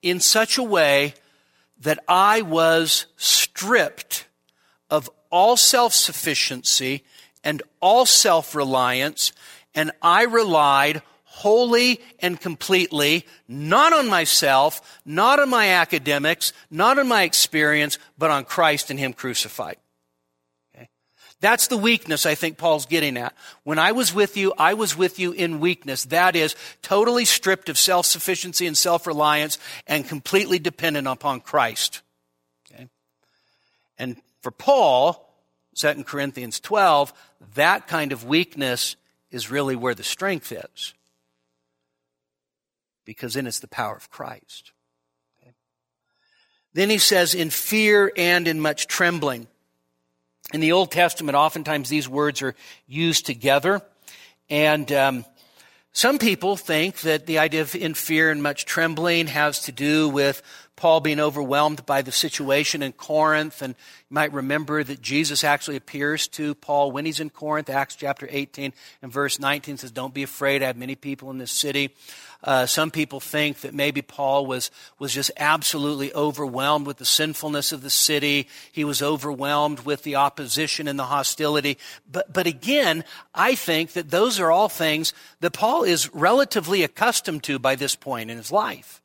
in 0.00 0.20
such 0.20 0.56
a 0.56 0.62
way 0.62 1.14
that 1.80 1.98
I 2.08 2.42
was 2.42 3.06
stripped 3.16 4.26
of 4.90 5.10
all 5.30 5.56
self-sufficiency 5.56 7.04
and 7.44 7.62
all 7.80 8.06
self-reliance, 8.06 9.32
and 9.74 9.90
I 10.00 10.22
relied 10.22 11.02
wholly 11.24 12.00
and 12.20 12.40
completely, 12.40 13.26
not 13.46 13.92
on 13.92 14.08
myself, 14.08 15.00
not 15.04 15.38
on 15.38 15.50
my 15.50 15.68
academics, 15.68 16.52
not 16.70 16.98
on 16.98 17.08
my 17.08 17.24
experience, 17.24 17.98
but 18.16 18.30
on 18.30 18.44
Christ 18.44 18.90
and 18.90 18.98
Him 18.98 19.12
crucified. 19.12 19.76
That's 21.40 21.66
the 21.68 21.76
weakness 21.76 22.24
I 22.24 22.34
think 22.34 22.56
Paul's 22.56 22.86
getting 22.86 23.16
at. 23.18 23.34
When 23.62 23.78
I 23.78 23.92
was 23.92 24.14
with 24.14 24.36
you, 24.36 24.54
I 24.56 24.74
was 24.74 24.96
with 24.96 25.18
you 25.18 25.32
in 25.32 25.60
weakness. 25.60 26.04
That 26.06 26.34
is, 26.34 26.56
totally 26.80 27.26
stripped 27.26 27.68
of 27.68 27.76
self 27.78 28.06
sufficiency 28.06 28.66
and 28.66 28.76
self 28.76 29.06
reliance 29.06 29.58
and 29.86 30.08
completely 30.08 30.58
dependent 30.58 31.06
upon 31.06 31.40
Christ. 31.40 32.00
Okay? 32.72 32.88
And 33.98 34.16
for 34.40 34.50
Paul, 34.50 35.30
2 35.74 36.04
Corinthians 36.04 36.58
12, 36.58 37.12
that 37.54 37.86
kind 37.86 38.12
of 38.12 38.24
weakness 38.24 38.96
is 39.30 39.50
really 39.50 39.76
where 39.76 39.94
the 39.94 40.02
strength 40.02 40.50
is. 40.52 40.94
Because 43.04 43.34
then 43.34 43.46
it's 43.46 43.60
the 43.60 43.68
power 43.68 43.94
of 43.94 44.10
Christ. 44.10 44.72
Okay? 45.42 45.52
Then 46.72 46.88
he 46.88 46.98
says, 46.98 47.34
in 47.34 47.50
fear 47.50 48.10
and 48.16 48.48
in 48.48 48.58
much 48.58 48.86
trembling. 48.86 49.48
In 50.52 50.60
the 50.60 50.72
Old 50.72 50.92
Testament, 50.92 51.34
oftentimes 51.34 51.88
these 51.88 52.08
words 52.08 52.40
are 52.40 52.54
used 52.86 53.26
together. 53.26 53.82
And 54.48 54.90
um, 54.92 55.24
some 55.92 56.18
people 56.18 56.56
think 56.56 57.00
that 57.00 57.26
the 57.26 57.38
idea 57.38 57.62
of 57.62 57.74
in 57.74 57.94
fear 57.94 58.30
and 58.30 58.40
much 58.40 58.64
trembling 58.64 59.26
has 59.26 59.62
to 59.62 59.72
do 59.72 60.08
with 60.08 60.42
Paul 60.76 61.00
being 61.00 61.18
overwhelmed 61.18 61.84
by 61.84 62.02
the 62.02 62.12
situation 62.12 62.82
in 62.82 62.92
Corinth. 62.92 63.60
And 63.60 63.74
you 64.08 64.14
might 64.14 64.32
remember 64.32 64.84
that 64.84 65.02
Jesus 65.02 65.42
actually 65.42 65.76
appears 65.76 66.28
to 66.28 66.54
Paul 66.54 66.92
when 66.92 67.06
he's 67.06 67.18
in 67.18 67.30
Corinth. 67.30 67.68
Acts 67.68 67.96
chapter 67.96 68.28
18 68.30 68.72
and 69.02 69.10
verse 69.10 69.40
19 69.40 69.78
says, 69.78 69.90
Don't 69.90 70.14
be 70.14 70.22
afraid. 70.22 70.62
I 70.62 70.66
have 70.66 70.76
many 70.76 70.94
people 70.94 71.30
in 71.30 71.38
this 71.38 71.50
city. 71.50 71.92
Uh, 72.46 72.64
some 72.64 72.92
people 72.92 73.18
think 73.18 73.60
that 73.62 73.74
maybe 73.74 74.00
Paul 74.00 74.46
was, 74.46 74.70
was 75.00 75.12
just 75.12 75.32
absolutely 75.36 76.14
overwhelmed 76.14 76.86
with 76.86 76.98
the 76.98 77.04
sinfulness 77.04 77.72
of 77.72 77.82
the 77.82 77.90
city. 77.90 78.48
He 78.70 78.84
was 78.84 79.02
overwhelmed 79.02 79.80
with 79.80 80.04
the 80.04 80.14
opposition 80.14 80.86
and 80.86 80.96
the 80.96 81.06
hostility. 81.06 81.76
But, 82.10 82.32
but 82.32 82.46
again, 82.46 83.02
I 83.34 83.56
think 83.56 83.94
that 83.94 84.10
those 84.10 84.38
are 84.38 84.52
all 84.52 84.68
things 84.68 85.12
that 85.40 85.54
Paul 85.54 85.82
is 85.82 86.14
relatively 86.14 86.84
accustomed 86.84 87.42
to 87.44 87.58
by 87.58 87.74
this 87.74 87.96
point 87.96 88.30
in 88.30 88.36
his 88.36 88.52
life. 88.52 89.02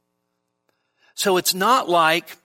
So 1.16 1.38
it's 1.38 1.56
not 1.56 1.90
like 1.90 2.38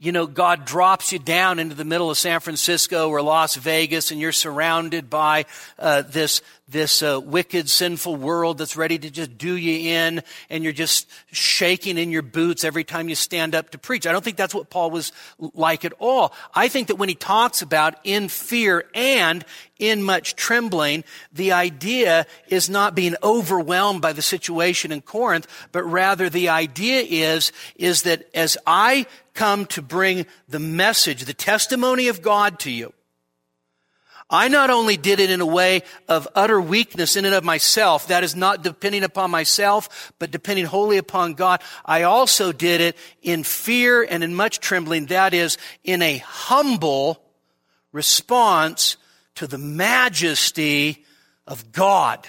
you 0.00 0.12
know, 0.12 0.28
God 0.28 0.64
drops 0.64 1.12
you 1.12 1.18
down 1.18 1.58
into 1.58 1.74
the 1.74 1.84
middle 1.84 2.08
of 2.08 2.16
San 2.16 2.38
Francisco 2.38 3.08
or 3.08 3.20
Las 3.20 3.56
Vegas 3.56 4.12
and 4.12 4.20
you're 4.20 4.30
surrounded 4.30 5.10
by 5.10 5.44
uh, 5.76 6.02
this, 6.02 6.40
this 6.68 7.02
uh, 7.02 7.20
wicked, 7.20 7.68
sinful 7.68 8.14
world 8.14 8.58
that's 8.58 8.76
ready 8.76 8.96
to 8.96 9.10
just 9.10 9.36
do 9.36 9.56
you 9.56 9.90
in 9.90 10.22
and 10.50 10.62
you're 10.62 10.72
just 10.72 11.10
shaking 11.32 11.98
in 11.98 12.12
your 12.12 12.22
boots 12.22 12.62
every 12.62 12.84
time 12.84 13.08
you 13.08 13.16
stand 13.16 13.56
up 13.56 13.70
to 13.70 13.78
preach. 13.78 14.06
I 14.06 14.12
don't 14.12 14.22
think 14.22 14.36
that's 14.36 14.54
what 14.54 14.70
Paul 14.70 14.92
was 14.92 15.10
like 15.38 15.84
at 15.84 15.94
all. 15.98 16.32
I 16.54 16.68
think 16.68 16.88
that 16.88 16.96
when 16.96 17.08
he 17.08 17.16
talks 17.16 17.60
about 17.60 17.96
in 18.04 18.28
fear 18.28 18.84
and 18.94 19.44
in 19.80 20.04
much 20.04 20.36
trembling, 20.36 21.02
the 21.32 21.52
idea 21.52 22.24
is 22.46 22.70
not 22.70 22.94
being 22.94 23.16
overwhelmed 23.20 24.00
by 24.00 24.12
the 24.12 24.22
situation 24.22 24.92
in 24.92 25.00
Corinth, 25.00 25.48
but 25.72 25.82
rather 25.82 26.30
the 26.30 26.50
idea 26.50 27.00
is, 27.00 27.50
is 27.74 28.02
that 28.02 28.28
as 28.32 28.56
I 28.64 29.06
come 29.38 29.66
to 29.66 29.80
bring 29.80 30.26
the 30.48 30.58
message, 30.58 31.24
the 31.24 31.32
testimony 31.32 32.08
of 32.08 32.22
God 32.22 32.58
to 32.60 32.72
you. 32.72 32.92
I 34.28 34.48
not 34.48 34.68
only 34.68 34.96
did 34.96 35.20
it 35.20 35.30
in 35.30 35.40
a 35.40 35.46
way 35.46 35.84
of 36.08 36.26
utter 36.34 36.60
weakness 36.60 37.14
in 37.14 37.24
and 37.24 37.34
of 37.36 37.44
myself, 37.44 38.08
that 38.08 38.24
is 38.24 38.34
not 38.34 38.64
depending 38.64 39.04
upon 39.04 39.30
myself, 39.30 40.12
but 40.18 40.32
depending 40.32 40.64
wholly 40.66 40.98
upon 40.98 41.34
God. 41.34 41.62
I 41.84 42.02
also 42.02 42.50
did 42.50 42.80
it 42.80 42.96
in 43.22 43.44
fear 43.44 44.02
and 44.02 44.24
in 44.24 44.34
much 44.34 44.58
trembling, 44.58 45.06
that 45.06 45.32
is, 45.32 45.56
in 45.84 46.02
a 46.02 46.18
humble 46.18 47.22
response 47.92 48.96
to 49.36 49.46
the 49.46 49.56
majesty 49.56 51.06
of 51.46 51.70
God. 51.70 52.26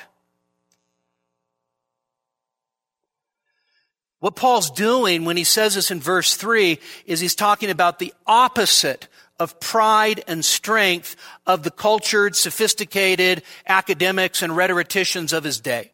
What 4.20 4.36
Paul's 4.36 4.70
doing 4.70 5.24
when 5.24 5.38
he 5.38 5.46
says 5.46 5.76
this 5.76 5.92
in 5.92 6.02
verse 6.02 6.36
3 6.36 6.78
is 7.06 7.20
he's 7.22 7.36
talking 7.36 7.70
about 7.70 8.00
the 8.00 8.14
opposite 8.28 9.08
of 9.40 9.60
pride 9.62 10.22
and 10.28 10.44
strength 10.44 11.16
of 11.48 11.64
the 11.64 11.72
cultured, 11.72 12.36
sophisticated 12.36 13.44
academics 13.66 14.42
and 14.42 14.56
rhetoricians 14.56 15.32
of 15.32 15.46
his 15.46 15.62
day. 15.62 15.94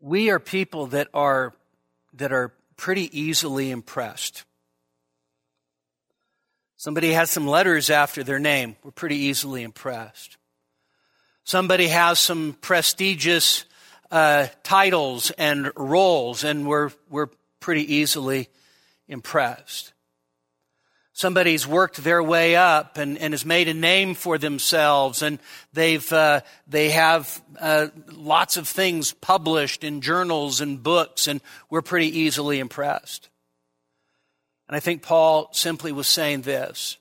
We 0.00 0.30
are 0.30 0.38
people 0.38 0.88
that 0.88 1.08
are, 1.12 1.54
that 2.12 2.32
are 2.32 2.52
pretty 2.76 3.18
easily 3.18 3.70
impressed. 3.70 4.44
Somebody 6.76 7.14
has 7.14 7.30
some 7.30 7.48
letters 7.48 7.90
after 7.90 8.22
their 8.22 8.38
name. 8.38 8.76
We're 8.84 8.90
pretty 8.90 9.16
easily 9.16 9.62
impressed. 9.62 10.36
Somebody 11.44 11.88
has 11.88 12.18
some 12.18 12.56
prestigious 12.62 13.66
uh, 14.10 14.46
titles 14.62 15.30
and 15.32 15.70
roles, 15.76 16.42
and 16.42 16.66
we're, 16.66 16.90
we're 17.10 17.28
pretty 17.60 17.96
easily 17.96 18.48
impressed. 19.08 19.92
Somebody's 21.12 21.66
worked 21.66 21.98
their 21.98 22.22
way 22.22 22.56
up 22.56 22.96
and, 22.96 23.18
and 23.18 23.34
has 23.34 23.44
made 23.44 23.68
a 23.68 23.74
name 23.74 24.14
for 24.14 24.38
themselves, 24.38 25.22
and 25.22 25.38
they've 25.72 26.12
uh, 26.12 26.40
they 26.66 26.90
have 26.90 27.40
uh, 27.60 27.88
lots 28.10 28.56
of 28.56 28.66
things 28.66 29.12
published 29.12 29.84
in 29.84 30.00
journals 30.00 30.60
and 30.60 30.82
books, 30.82 31.28
and 31.28 31.40
we're 31.70 31.82
pretty 31.82 32.18
easily 32.18 32.58
impressed. 32.58 33.28
And 34.66 34.76
I 34.76 34.80
think 34.80 35.02
Paul 35.02 35.50
simply 35.52 35.92
was 35.92 36.08
saying 36.08 36.42
this: 36.42 36.96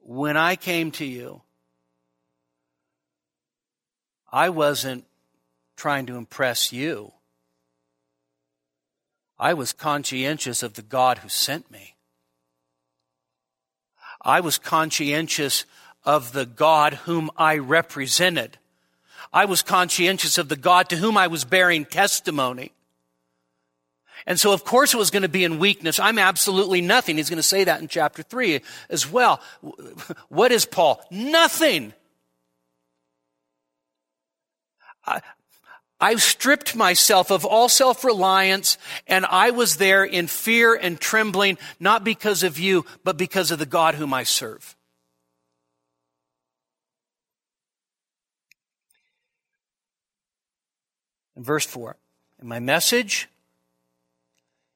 When 0.00 0.38
I 0.38 0.56
came 0.56 0.90
to 0.92 1.04
you, 1.04 1.42
I 4.32 4.48
wasn't 4.48 5.04
trying 5.76 6.06
to 6.06 6.16
impress 6.16 6.72
you. 6.72 7.12
I 9.38 9.54
was 9.54 9.72
conscientious 9.72 10.62
of 10.62 10.74
the 10.74 10.82
God 10.82 11.18
who 11.18 11.28
sent 11.28 11.70
me. 11.70 11.96
I 14.22 14.40
was 14.40 14.58
conscientious 14.58 15.64
of 16.04 16.32
the 16.32 16.46
God 16.46 16.94
whom 16.94 17.30
I 17.36 17.58
represented. 17.58 18.58
I 19.32 19.44
was 19.44 19.62
conscientious 19.62 20.38
of 20.38 20.48
the 20.48 20.56
God 20.56 20.88
to 20.88 20.96
whom 20.96 21.16
I 21.16 21.26
was 21.26 21.44
bearing 21.44 21.84
testimony. 21.84 22.72
And 24.26 24.40
so, 24.40 24.52
of 24.52 24.64
course, 24.64 24.94
it 24.94 24.96
was 24.96 25.10
going 25.10 25.22
to 25.22 25.28
be 25.28 25.44
in 25.44 25.58
weakness. 25.58 26.00
I'm 26.00 26.18
absolutely 26.18 26.80
nothing. 26.80 27.16
He's 27.16 27.30
going 27.30 27.36
to 27.36 27.42
say 27.42 27.64
that 27.64 27.80
in 27.80 27.88
chapter 27.88 28.22
3 28.22 28.60
as 28.88 29.10
well. 29.10 29.40
What 30.28 30.52
is 30.52 30.64
Paul? 30.66 31.00
Nothing. 31.10 31.92
I, 35.06 35.20
I 35.98 36.16
stripped 36.16 36.76
myself 36.76 37.30
of 37.30 37.44
all 37.44 37.68
self-reliance 37.68 38.76
and 39.06 39.24
I 39.24 39.50
was 39.50 39.76
there 39.76 40.04
in 40.04 40.26
fear 40.26 40.74
and 40.74 41.00
trembling, 41.00 41.56
not 41.80 42.04
because 42.04 42.42
of 42.42 42.58
you, 42.58 42.84
but 43.02 43.16
because 43.16 43.50
of 43.50 43.58
the 43.58 43.66
God 43.66 43.94
whom 43.94 44.12
I 44.12 44.24
serve. 44.24 44.76
In 51.34 51.42
verse 51.42 51.66
4, 51.66 51.96
in 52.40 52.48
my 52.48 52.60
message 52.60 53.28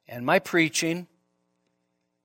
and 0.09 0.27
my 0.27 0.39
preaching 0.39 1.07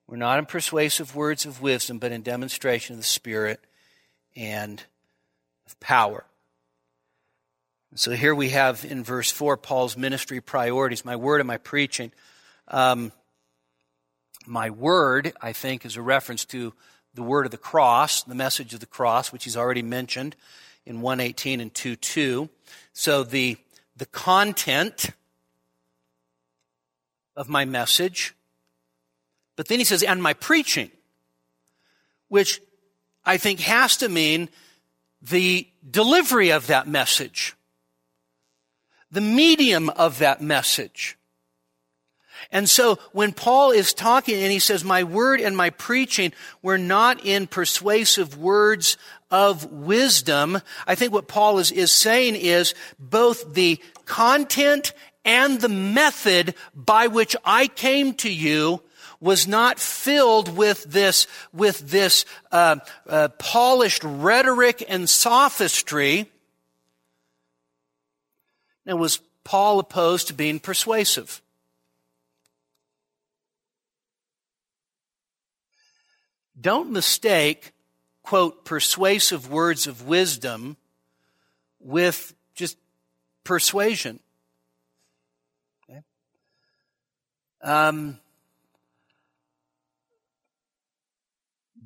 were 0.08 0.18
not 0.18 0.40
in 0.40 0.46
persuasive 0.46 1.16
words 1.16 1.46
of 1.46 1.62
wisdom, 1.62 2.00
but 2.00 2.12
in 2.12 2.22
demonstration 2.22 2.94
of 2.94 3.00
the 3.00 3.04
Spirit 3.04 3.60
and 4.36 4.84
of 5.66 5.80
power. 5.80 6.26
So 7.98 8.12
here 8.12 8.36
we 8.36 8.50
have 8.50 8.84
in 8.84 9.06
verse 9.06 9.32
4 9.32 9.56
Paul's 9.56 9.96
ministry 9.96 10.42
priorities 10.42 11.06
my 11.06 11.16
word 11.16 11.40
and 11.40 11.48
my 11.48 11.56
preaching. 11.56 12.12
Um, 12.68 13.14
my 14.46 14.70
word, 14.70 15.32
I 15.42 15.54
think, 15.54 15.86
is 15.86 15.96
a 15.96 16.02
reference 16.02 16.44
to 16.46 16.74
the 17.14 17.24
word 17.24 17.46
of 17.46 17.54
the 17.54 17.58
cross, 17.58 18.22
the 18.24 18.36
message 18.36 18.74
of 18.74 18.82
the 18.82 18.86
cross, 18.86 19.32
which 19.32 19.46
he's 19.46 19.56
already 19.56 19.82
mentioned 19.82 20.36
in 20.86 21.00
118 21.00 21.62
and 21.62 21.74
2.2. 21.74 22.50
So 22.92 23.24
the, 23.24 23.56
the 23.96 24.08
content 24.08 25.12
of 27.38 27.48
my 27.48 27.64
message. 27.64 28.36
But 29.56 29.70
then 29.70 29.80
he 29.80 29.86
says, 29.86 30.04
and 30.04 30.22
my 30.22 30.34
preaching, 30.34 30.92
which 32.28 32.60
I 33.24 33.38
think 33.38 33.62
has 33.62 33.96
to 33.98 34.10
mean 34.10 34.50
the 35.22 35.70
delivery 35.90 36.50
of 36.50 36.68
that 36.68 36.90
message, 36.90 37.56
the 39.16 39.22
medium 39.22 39.90
of 39.90 40.20
that 40.20 40.42
message. 40.42 41.18
And 42.52 42.70
so 42.70 43.00
when 43.14 43.32
Paul 43.32 43.72
is 43.72 43.94
talking 43.94 44.36
and 44.36 44.52
he 44.52 44.60
says, 44.60 44.84
my 44.84 45.04
word 45.04 45.40
and 45.40 45.56
my 45.56 45.70
preaching 45.70 46.34
were 46.62 46.78
not 46.78 47.26
in 47.26 47.48
persuasive 47.48 48.38
words 48.38 48.98
of 49.32 49.72
wisdom, 49.72 50.60
I 50.86 50.96
think 50.96 51.14
what 51.14 51.30
Paul 51.30 51.60
is, 51.60 51.72
is 51.72 51.94
saying 51.94 52.36
is 52.36 52.76
both 53.00 53.54
the 53.54 53.82
content 54.04 54.92
and 55.24 55.62
the 55.62 55.70
method 55.70 56.54
by 56.76 57.08
which 57.08 57.38
I 57.46 57.68
came 57.68 58.14
to 58.16 58.32
you 58.32 58.84
was 59.22 59.48
not 59.48 59.80
filled 59.80 60.56
with 60.56 60.84
this, 60.84 61.26
with 61.54 61.90
this 61.90 62.26
uh, 62.52 62.78
uh, 63.08 63.30
polished 63.40 64.04
rhetoric 64.04 64.84
and 64.90 65.10
sophistry. 65.10 66.30
Now, 68.86 68.96
was 68.98 69.20
Paul 69.44 69.80
opposed 69.80 70.28
to 70.28 70.34
being 70.34 70.60
persuasive? 70.60 71.42
Don't 76.60 76.92
mistake, 76.92 77.74
quote, 78.24 78.66
persuasive 78.66 79.50
words 79.50 79.88
of 79.88 80.08
wisdom 80.08 80.78
with 81.80 82.34
just 82.56 82.78
persuasion. 83.44 84.20
Okay? 85.90 86.02
Um, 87.62 88.20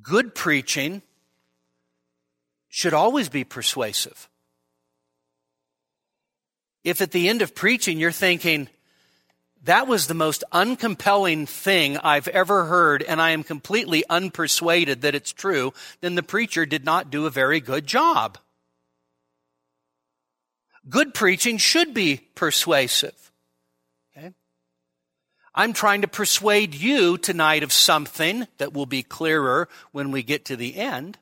good 0.02 0.34
preaching 0.34 1.02
should 2.70 2.94
always 2.94 3.28
be 3.28 3.44
persuasive. 3.44 4.29
If 6.84 7.00
at 7.00 7.10
the 7.10 7.28
end 7.28 7.42
of 7.42 7.54
preaching 7.54 7.98
you're 7.98 8.12
thinking, 8.12 8.68
that 9.64 9.86
was 9.86 10.06
the 10.06 10.14
most 10.14 10.42
uncompelling 10.52 11.46
thing 11.46 11.98
I've 11.98 12.28
ever 12.28 12.64
heard, 12.64 13.02
and 13.02 13.20
I 13.20 13.30
am 13.30 13.42
completely 13.42 14.04
unpersuaded 14.08 15.02
that 15.02 15.14
it's 15.14 15.32
true, 15.32 15.74
then 16.00 16.14
the 16.14 16.22
preacher 16.22 16.64
did 16.64 16.84
not 16.84 17.10
do 17.10 17.26
a 17.26 17.30
very 17.30 17.60
good 17.60 17.86
job. 17.86 18.38
Good 20.88 21.12
preaching 21.12 21.58
should 21.58 21.92
be 21.92 22.28
persuasive. 22.34 23.30
Okay? 24.16 24.32
I'm 25.54 25.74
trying 25.74 26.00
to 26.00 26.08
persuade 26.08 26.74
you 26.74 27.18
tonight 27.18 27.62
of 27.62 27.72
something 27.72 28.48
that 28.56 28.72
will 28.72 28.86
be 28.86 29.02
clearer 29.02 29.68
when 29.92 30.10
we 30.10 30.22
get 30.22 30.46
to 30.46 30.56
the 30.56 30.76
end. 30.76 31.18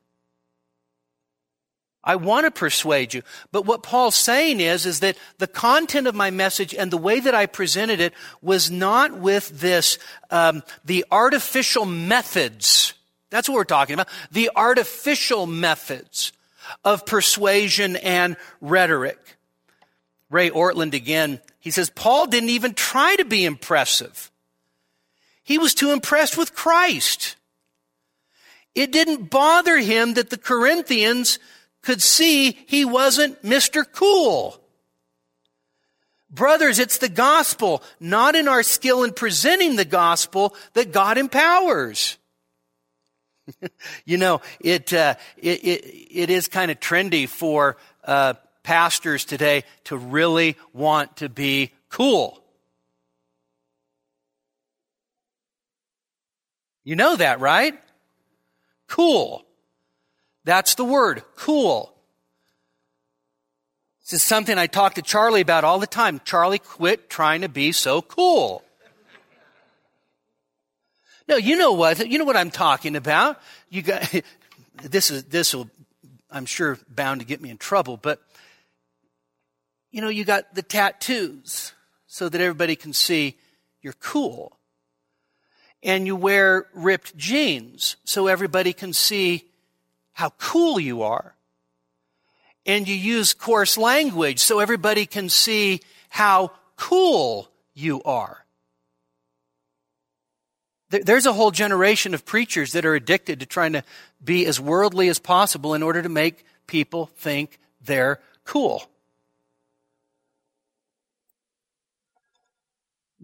I 2.04 2.16
want 2.16 2.46
to 2.46 2.50
persuade 2.50 3.12
you. 3.12 3.22
But 3.52 3.66
what 3.66 3.82
Paul's 3.82 4.14
saying 4.14 4.60
is, 4.60 4.86
is 4.86 5.00
that 5.00 5.18
the 5.38 5.46
content 5.46 6.06
of 6.06 6.14
my 6.14 6.30
message 6.30 6.74
and 6.74 6.90
the 6.90 6.96
way 6.96 7.20
that 7.20 7.34
I 7.34 7.46
presented 7.46 8.00
it 8.00 8.14
was 8.40 8.70
not 8.70 9.18
with 9.18 9.60
this, 9.60 9.98
um, 10.30 10.62
the 10.84 11.04
artificial 11.10 11.84
methods. 11.84 12.94
That's 13.30 13.48
what 13.48 13.56
we're 13.56 13.64
talking 13.64 13.94
about. 13.94 14.08
The 14.30 14.50
artificial 14.54 15.46
methods 15.46 16.32
of 16.84 17.04
persuasion 17.04 17.96
and 17.96 18.36
rhetoric. 18.60 19.18
Ray 20.30 20.50
Ortlund 20.50 20.94
again, 20.94 21.40
he 21.58 21.70
says, 21.70 21.90
Paul 21.90 22.26
didn't 22.26 22.50
even 22.50 22.74
try 22.74 23.16
to 23.16 23.24
be 23.24 23.44
impressive. 23.44 24.30
He 25.42 25.58
was 25.58 25.74
too 25.74 25.90
impressed 25.90 26.36
with 26.36 26.54
Christ. 26.54 27.36
It 28.74 28.92
didn't 28.92 29.30
bother 29.30 29.78
him 29.78 30.14
that 30.14 30.30
the 30.30 30.38
Corinthians 30.38 31.38
could 31.82 32.02
see 32.02 32.58
he 32.66 32.84
wasn't 32.84 33.42
Mr. 33.42 33.84
Cool. 33.90 34.60
Brothers, 36.30 36.78
it's 36.78 36.98
the 36.98 37.08
gospel, 37.08 37.82
not 38.00 38.34
in 38.34 38.48
our 38.48 38.62
skill 38.62 39.02
in 39.02 39.12
presenting 39.12 39.76
the 39.76 39.84
gospel, 39.84 40.54
that 40.74 40.92
God 40.92 41.16
empowers. 41.16 42.18
you 44.04 44.18
know, 44.18 44.42
it, 44.60 44.92
uh, 44.92 45.14
it, 45.38 45.64
it, 45.64 46.06
it 46.10 46.30
is 46.30 46.48
kind 46.48 46.70
of 46.70 46.78
trendy 46.80 47.26
for 47.26 47.78
uh, 48.04 48.34
pastors 48.62 49.24
today 49.24 49.64
to 49.84 49.96
really 49.96 50.56
want 50.74 51.16
to 51.16 51.30
be 51.30 51.72
cool. 51.88 52.42
You 56.84 56.96
know 56.96 57.16
that, 57.16 57.40
right? 57.40 57.78
Cool. 58.86 59.44
That's 60.48 60.76
the 60.76 60.84
word, 60.84 61.24
cool. 61.36 61.92
This 64.00 64.14
is 64.14 64.22
something 64.22 64.56
I 64.56 64.66
talk 64.66 64.94
to 64.94 65.02
Charlie 65.02 65.42
about 65.42 65.62
all 65.62 65.78
the 65.78 65.86
time. 65.86 66.22
Charlie, 66.24 66.58
quit 66.58 67.10
trying 67.10 67.42
to 67.42 67.50
be 67.50 67.70
so 67.70 68.00
cool. 68.00 68.64
No, 71.28 71.36
you 71.36 71.58
know 71.58 71.72
what? 71.72 72.08
You 72.08 72.16
know 72.16 72.24
what 72.24 72.38
I'm 72.38 72.50
talking 72.50 72.96
about. 72.96 73.38
You 73.68 73.82
got 73.82 74.10
this 74.82 75.10
is 75.10 75.24
this 75.24 75.54
will 75.54 75.68
I'm 76.30 76.46
sure 76.46 76.78
bound 76.88 77.20
to 77.20 77.26
get 77.26 77.42
me 77.42 77.50
in 77.50 77.58
trouble, 77.58 77.98
but 77.98 78.22
you 79.90 80.00
know, 80.00 80.08
you 80.08 80.24
got 80.24 80.54
the 80.54 80.62
tattoos 80.62 81.74
so 82.06 82.30
that 82.30 82.40
everybody 82.40 82.74
can 82.74 82.94
see 82.94 83.36
you're 83.82 83.92
cool. 84.00 84.56
And 85.82 86.06
you 86.06 86.16
wear 86.16 86.68
ripped 86.72 87.18
jeans 87.18 87.96
so 88.04 88.28
everybody 88.28 88.72
can 88.72 88.94
see 88.94 89.44
how 90.18 90.30
cool 90.30 90.80
you 90.80 91.02
are. 91.02 91.36
And 92.66 92.88
you 92.88 92.96
use 92.96 93.34
coarse 93.34 93.78
language 93.78 94.40
so 94.40 94.58
everybody 94.58 95.06
can 95.06 95.28
see 95.28 95.80
how 96.08 96.50
cool 96.74 97.48
you 97.72 98.02
are. 98.02 98.44
There's 100.90 101.26
a 101.26 101.32
whole 101.32 101.52
generation 101.52 102.14
of 102.14 102.24
preachers 102.24 102.72
that 102.72 102.84
are 102.84 102.96
addicted 102.96 103.38
to 103.38 103.46
trying 103.46 103.74
to 103.74 103.84
be 104.22 104.44
as 104.44 104.58
worldly 104.58 105.08
as 105.08 105.20
possible 105.20 105.72
in 105.72 105.84
order 105.84 106.02
to 106.02 106.08
make 106.08 106.44
people 106.66 107.06
think 107.18 107.56
they're 107.80 108.18
cool. 108.44 108.90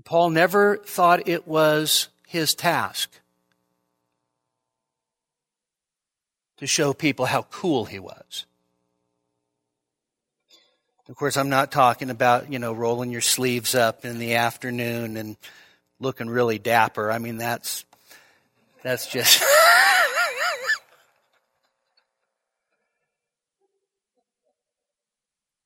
Paul 0.05 0.31
never 0.31 0.77
thought 0.77 1.27
it 1.27 1.49
was 1.49 2.07
his 2.29 2.55
task 2.55 3.11
to 6.59 6.67
show 6.67 6.93
people 6.93 7.27
how 7.27 7.43
cool 7.43 7.85
he 7.85 7.99
was. 7.99 8.47
Of 11.09 11.17
course, 11.17 11.37
I'm 11.37 11.51
not 11.51 11.71
talking 11.71 12.09
about, 12.09 12.51
you 12.51 12.59
know, 12.59 12.73
rolling 12.73 13.11
your 13.11 13.21
sleeves 13.21 13.75
up 13.75 14.07
in 14.07 14.19
the 14.19 14.37
afternoon 14.37 15.19
and 15.19 15.37
looking 16.01 16.31
really 16.31 16.59
dapper. 16.59 17.13
I 17.13 17.19
mean, 17.19 17.37
that's, 17.37 17.85
that's 18.83 19.07
just. 19.07 19.45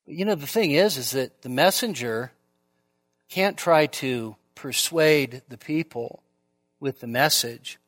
you 0.06 0.24
know, 0.24 0.34
the 0.34 0.46
thing 0.46 0.72
is, 0.72 0.96
is 0.96 1.12
that 1.12 1.42
the 1.42 1.48
messenger 1.48 2.32
can't 3.28 3.56
try 3.56 3.86
to 3.86 4.34
persuade 4.54 5.42
the 5.48 5.58
people 5.58 6.22
with 6.80 6.98
the 7.00 7.06
message 7.06 7.78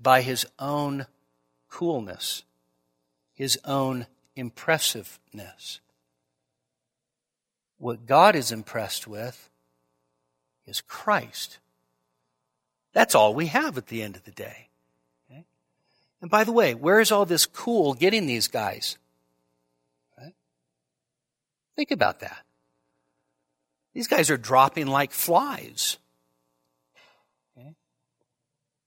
by 0.00 0.22
his 0.22 0.46
own 0.58 1.06
coolness, 1.72 2.44
his 3.32 3.58
own 3.64 4.06
impressiveness. 4.36 5.80
What 7.78 8.06
God 8.06 8.36
is 8.36 8.52
impressed 8.52 9.08
with 9.08 9.48
is 10.66 10.82
Christ. 10.82 11.58
That's 12.92 13.14
all 13.14 13.34
we 13.34 13.46
have 13.46 13.78
at 13.78 13.86
the 13.86 14.02
end 14.02 14.16
of 14.16 14.24
the 14.24 14.30
day. 14.30 14.68
Okay? 15.30 15.44
And 16.20 16.30
by 16.30 16.44
the 16.44 16.52
way, 16.52 16.74
where 16.74 17.00
is 17.00 17.10
all 17.10 17.24
this 17.24 17.46
cool 17.46 17.94
getting 17.94 18.26
these 18.26 18.48
guys? 18.48 18.98
Right? 20.18 20.34
Think 21.74 21.90
about 21.90 22.20
that. 22.20 22.44
These 23.94 24.08
guys 24.08 24.30
are 24.30 24.36
dropping 24.36 24.86
like 24.86 25.10
flies. 25.10 25.96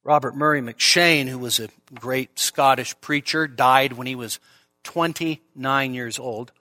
Robert 0.05 0.35
Murray 0.35 0.61
M'Cheyne, 0.61 1.27
who 1.27 1.39
was 1.39 1.59
a 1.59 1.67
great 1.95 2.37
Scottish 2.37 2.95
preacher, 3.01 3.47
died 3.47 3.93
when 3.93 4.05
he 4.05 4.13
was 4.13 4.39
29 4.83 5.93
years 5.95 6.19
old. 6.19 6.51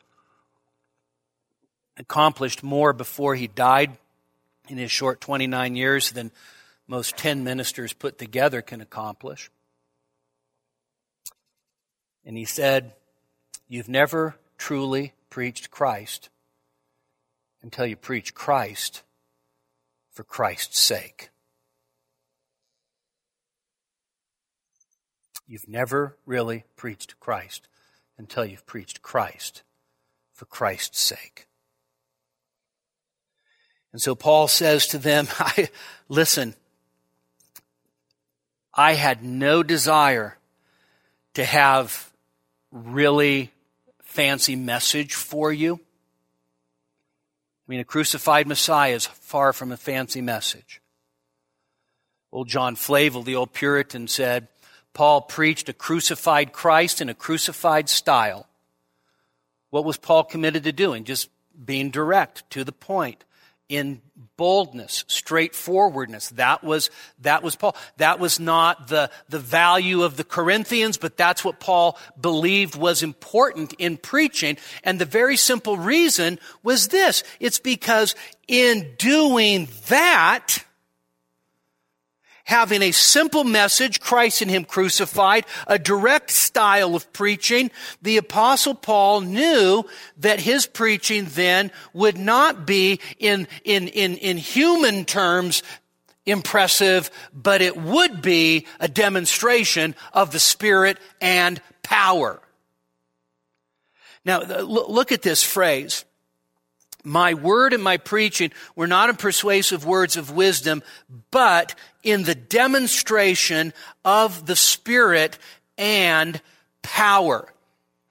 Accomplished 1.99 2.63
more 2.63 2.95
before 2.95 3.35
he 3.35 3.47
died 3.47 3.99
in 4.67 4.79
his 4.79 4.91
short 4.91 5.21
29 5.21 5.77
years 5.77 6.11
than 6.13 6.33
most 6.89 7.19
10 7.19 7.45
ministers 7.45 7.93
put 7.93 8.19
together 8.19 8.63
can 8.63 8.81
accomplish. 8.81 9.51
And 12.25 12.39
he 12.39 12.47
said, 12.47 12.95
You've 13.69 13.91
never 13.91 14.37
truly 14.57 15.13
preached 15.29 15.71
Christ 15.71 16.31
until 17.63 17.85
you 17.85 17.97
preach 17.97 18.33
Christ 18.33 19.03
for 20.11 20.25
Christ's 20.25 20.79
sake. 20.79 21.29
You've 25.47 25.69
never 25.69 26.17
really 26.27 26.65
preached 26.77 27.21
Christ 27.21 27.69
until 28.17 28.45
you've 28.45 28.67
preached 28.67 29.03
Christ 29.03 29.63
for 30.33 30.47
Christ's 30.47 31.01
sake. 31.01 31.47
And 33.93 34.01
so 34.01 34.15
Paul 34.15 34.49
says 34.49 34.87
to 34.89 34.99
them, 34.99 35.29
I, 35.39 35.69
listen, 36.09 36.55
I 38.73 38.95
had 38.95 39.23
no 39.23 39.63
desire 39.63 40.37
to 41.35 41.45
have 41.45 42.11
really 42.73 43.53
fancy 44.03 44.57
message 44.57 45.15
for 45.15 45.53
you. 45.53 45.75
I 45.75 47.71
mean, 47.71 47.81
a 47.81 47.85
crucified 47.85 48.47
Messiah 48.47 48.95
is 48.95 49.07
far 49.07 49.53
from 49.53 49.73
a 49.73 49.77
fancy 49.77 50.21
message. 50.21 50.81
Old 52.33 52.49
John 52.49 52.75
Flavel, 52.75 53.23
the 53.23 53.37
old 53.37 53.53
Puritan, 53.53 54.09
said, 54.09 54.49
Paul 54.95 55.21
preached 55.21 55.69
a 55.69 55.73
crucified 55.73 56.53
Christ 56.53 57.01
in 57.01 57.09
a 57.09 57.15
crucified 57.15 57.89
style. 57.89 58.47
What 59.71 59.85
was 59.85 59.99
Paul 59.99 60.25
committed 60.25 60.65
to 60.65 60.73
doing? 60.73 61.05
Just 61.05 61.29
being 61.63 61.91
direct, 61.91 62.49
to 62.51 62.65
the 62.65 62.73
point, 62.73 63.25
in 63.69 64.01
boldness, 64.37 65.05
straightforwardness. 65.09 66.29
That 66.31 66.63
was, 66.63 66.91
that 67.23 67.43
was 67.43 67.57
Paul. 67.57 67.77
That 67.97 68.21
was 68.21 68.39
not 68.39 68.89
the, 68.89 69.11
the 69.29 69.39
value 69.39 70.03
of 70.03 70.17
the 70.17 70.25
Corinthians, 70.25 70.97
but 70.97 71.17
that's 71.17 71.45
what 71.45 71.61
Paul 71.61 71.99
believed 72.21 72.77
was 72.77 73.03
important 73.03 73.73
in 73.79 73.97
preaching. 73.97 74.59
And 74.83 75.01
the 75.01 75.05
very 75.05 75.37
simple 75.37 75.77
reason 75.77 76.39
was 76.63 76.89
this. 76.89 77.25
It's 77.41 77.59
because 77.59 78.15
in 78.47 78.95
doing 78.99 79.69
that, 79.89 80.65
having 82.45 82.83
a 82.83 82.93
simple 82.93 83.45
message, 83.45 84.01
Christ 84.01 84.43
and 84.43 84.51
Him 84.51 84.65
crucified, 84.65 85.47
a 85.67 85.79
direct 85.79 86.31
style 86.31 86.95
of 86.95 87.13
preaching, 87.13 87.71
the 88.03 88.19
apostle 88.19 88.75
Paul 88.75 89.23
knew 89.23 89.85
that 90.19 90.41
his 90.41 90.67
preaching 90.67 91.27
then 91.31 91.73
would 91.93 92.19
not 92.19 92.67
be 92.67 93.01
in, 93.19 93.49
in, 93.65 93.89
in, 93.89 94.17
in 94.17 94.37
human 94.37 95.05
terms 95.05 95.63
impressive, 96.27 97.11
but 97.33 97.61
it 97.61 97.77
would 97.77 98.23
be 98.23 98.67
a 98.81 98.89
demonstration 98.89 99.95
of 100.13 100.31
the 100.31 100.41
Spirit 100.41 100.99
and 101.21 101.61
power. 101.83 102.41
Now, 104.25 104.41
uh, 104.41 104.63
look 104.63 105.13
at 105.13 105.23
this 105.23 105.43
phrase. 105.43 106.05
My 107.05 107.35
word 107.35 107.75
and 107.75 107.83
my 107.83 107.99
preaching 107.99 108.51
were 108.75 108.87
not 108.87 109.11
in 109.11 109.17
persuasive 109.17 109.85
words 109.85 110.17
of 110.17 110.31
wisdom, 110.31 110.83
but 111.31 111.75
in 112.03 112.25
the 112.25 112.35
demonstration 112.35 113.75
of 114.05 114.47
the 114.47 114.57
Spirit 114.57 115.39
and 115.77 116.41
power. 116.83 117.53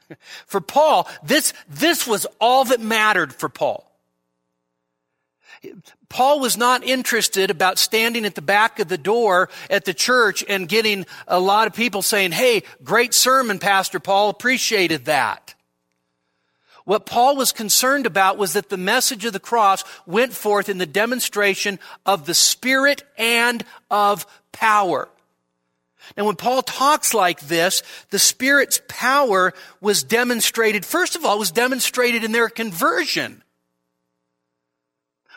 For 0.45 0.61
Paul, 0.61 1.09
this, 1.23 1.53
this 1.67 2.05
was 2.05 2.27
all 2.39 2.65
that 2.65 2.79
mattered 2.79 3.33
for 3.33 3.49
Paul. 3.49 3.89
Paul 6.09 6.39
was 6.39 6.57
not 6.57 6.83
interested 6.83 7.49
about 7.49 7.79
standing 7.79 8.25
at 8.25 8.35
the 8.35 8.41
back 8.41 8.79
of 8.79 8.87
the 8.87 8.97
door 8.99 9.49
at 9.69 9.85
the 9.85 9.93
church 9.93 10.43
and 10.47 10.69
getting 10.69 11.07
a 11.27 11.39
lot 11.39 11.65
of 11.65 11.73
people 11.73 12.03
saying, 12.03 12.33
Hey, 12.33 12.63
great 12.83 13.15
sermon, 13.15 13.57
Pastor 13.57 13.99
Paul, 13.99 14.29
appreciated 14.29 15.05
that. 15.05 15.42
What 16.85 17.05
Paul 17.05 17.35
was 17.37 17.51
concerned 17.51 18.05
about 18.05 18.37
was 18.37 18.53
that 18.53 18.69
the 18.69 18.77
message 18.77 19.23
of 19.25 19.33
the 19.33 19.39
cross 19.39 19.83
went 20.05 20.33
forth 20.33 20.67
in 20.67 20.77
the 20.77 20.85
demonstration 20.85 21.79
of 22.05 22.25
the 22.25 22.33
Spirit 22.33 23.03
and 23.17 23.63
of 23.89 24.25
power. 24.51 25.07
Now, 26.17 26.25
when 26.25 26.35
Paul 26.35 26.61
talks 26.61 27.13
like 27.13 27.39
this, 27.41 27.81
the 28.09 28.19
Spirit's 28.19 28.81
power 28.89 29.53
was 29.79 30.03
demonstrated, 30.03 30.85
first 30.85 31.15
of 31.15 31.23
all, 31.23 31.39
was 31.39 31.51
demonstrated 31.51 32.25
in 32.25 32.33
their 32.33 32.49
conversion. 32.49 33.41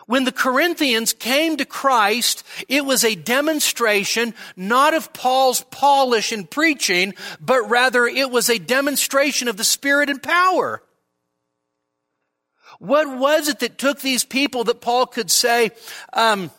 When 0.07 0.25
the 0.25 0.33
Corinthians 0.33 1.13
came 1.13 1.57
to 1.57 1.65
Christ, 1.65 2.45
it 2.69 2.85
was 2.85 3.05
a 3.05 3.15
demonstration 3.15 4.35
not 4.57 4.95
of 4.95 5.13
Paul's 5.13 5.65
polish 5.71 6.33
in 6.33 6.45
preaching, 6.45 7.15
but 7.41 7.69
rather 7.69 8.07
it 8.07 8.31
was 8.31 8.49
a 8.49 8.59
demonstration 8.59 9.49
of 9.49 9.57
the 9.57 9.65
Spirit 9.65 10.11
and 10.11 10.23
power. 10.23 10.83
What 12.79 13.19
was 13.19 13.49
it 13.49 13.61
that 13.61 13.79
took 13.79 14.01
these 14.01 14.25
people 14.25 14.65
that 14.65 14.81
Paul 14.81 15.07
could 15.07 15.31
say, 15.31 15.71
um, 16.13 16.51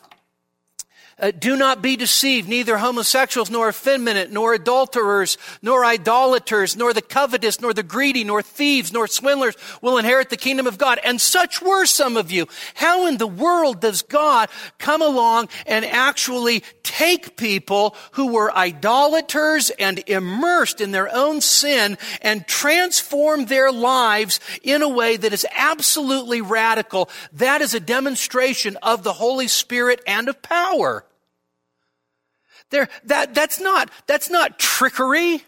uh, 1.19 1.31
do 1.31 1.55
not 1.55 1.81
be 1.81 1.95
deceived, 1.95 2.47
neither 2.47 2.77
homosexuals, 2.77 3.49
nor 3.49 3.69
effeminate, 3.69 4.31
nor 4.31 4.53
adulterers, 4.53 5.37
nor 5.63 5.83
idolaters, 5.83 6.75
nor 6.75 6.93
the 6.93 7.01
covetous, 7.01 7.59
nor 7.59 7.73
the 7.73 7.81
greedy, 7.81 8.23
nor 8.23 8.43
thieves, 8.43 8.93
nor 8.93 9.07
swindlers 9.07 9.55
will 9.81 9.97
inherit 9.97 10.29
the 10.29 10.37
kingdom 10.37 10.67
of 10.67 10.77
God. 10.77 10.99
And 11.03 11.19
such 11.19 11.59
were 11.59 11.85
some 11.85 12.17
of 12.17 12.29
you. 12.31 12.47
How 12.75 13.07
in 13.07 13.17
the 13.17 13.25
world 13.25 13.81
does 13.81 14.03
God 14.03 14.49
come 14.77 15.01
along 15.01 15.49
and 15.65 15.85
actually 15.85 16.63
take 16.83 17.35
people 17.35 17.95
who 18.11 18.33
were 18.33 18.55
idolaters 18.55 19.71
and 19.71 20.03
immersed 20.07 20.81
in 20.81 20.91
their 20.91 21.13
own 21.13 21.41
sin 21.41 21.97
and 22.21 22.47
transform 22.47 23.45
their 23.45 23.71
lives 23.71 24.39
in 24.61 24.83
a 24.83 24.89
way 24.89 25.17
that 25.17 25.33
is 25.33 25.47
absolutely 25.51 26.41
radical? 26.41 27.09
That 27.33 27.61
is 27.61 27.73
a 27.73 27.79
demonstration 27.79 28.77
of 28.83 29.01
the 29.01 29.13
Holy 29.13 29.47
Spirit 29.47 30.01
and 30.05 30.29
of 30.29 30.43
power. 30.43 31.05
There, 32.69 32.89
that, 33.05 33.33
that's 33.33 33.59
not, 33.59 33.89
that's 34.07 34.29
not 34.29 34.59
trickery. 34.59 35.41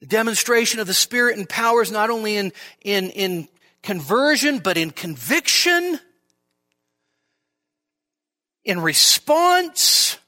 The 0.00 0.06
demonstration 0.06 0.80
of 0.80 0.86
the 0.86 0.94
Spirit 0.94 1.38
and 1.38 1.48
power 1.48 1.80
is 1.80 1.92
not 1.92 2.10
only 2.10 2.36
in, 2.36 2.52
in, 2.82 3.10
in 3.10 3.48
conversion, 3.82 4.58
but 4.58 4.76
in 4.76 4.90
conviction, 4.90 6.00
in 8.64 8.80
response, 8.80 10.18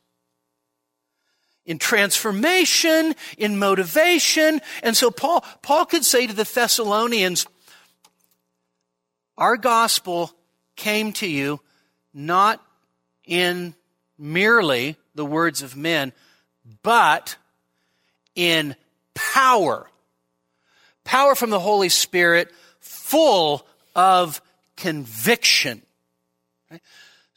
in 1.64 1.78
transformation, 1.78 3.14
in 3.36 3.58
motivation. 3.58 4.60
And 4.82 4.96
so 4.96 5.10
Paul, 5.10 5.44
Paul 5.62 5.86
could 5.86 6.04
say 6.04 6.26
to 6.26 6.32
the 6.32 6.44
Thessalonians, 6.44 7.46
our 9.36 9.56
gospel 9.56 10.35
came 10.76 11.12
to 11.14 11.26
you 11.26 11.60
not 12.14 12.62
in 13.26 13.74
merely 14.18 14.96
the 15.14 15.24
words 15.24 15.62
of 15.62 15.76
men, 15.76 16.12
but 16.82 17.36
in 18.34 18.76
power. 19.14 19.88
Power 21.04 21.34
from 21.34 21.50
the 21.50 21.60
Holy 21.60 21.88
Spirit, 21.88 22.52
full 22.80 23.66
of 23.94 24.40
conviction. 24.76 25.82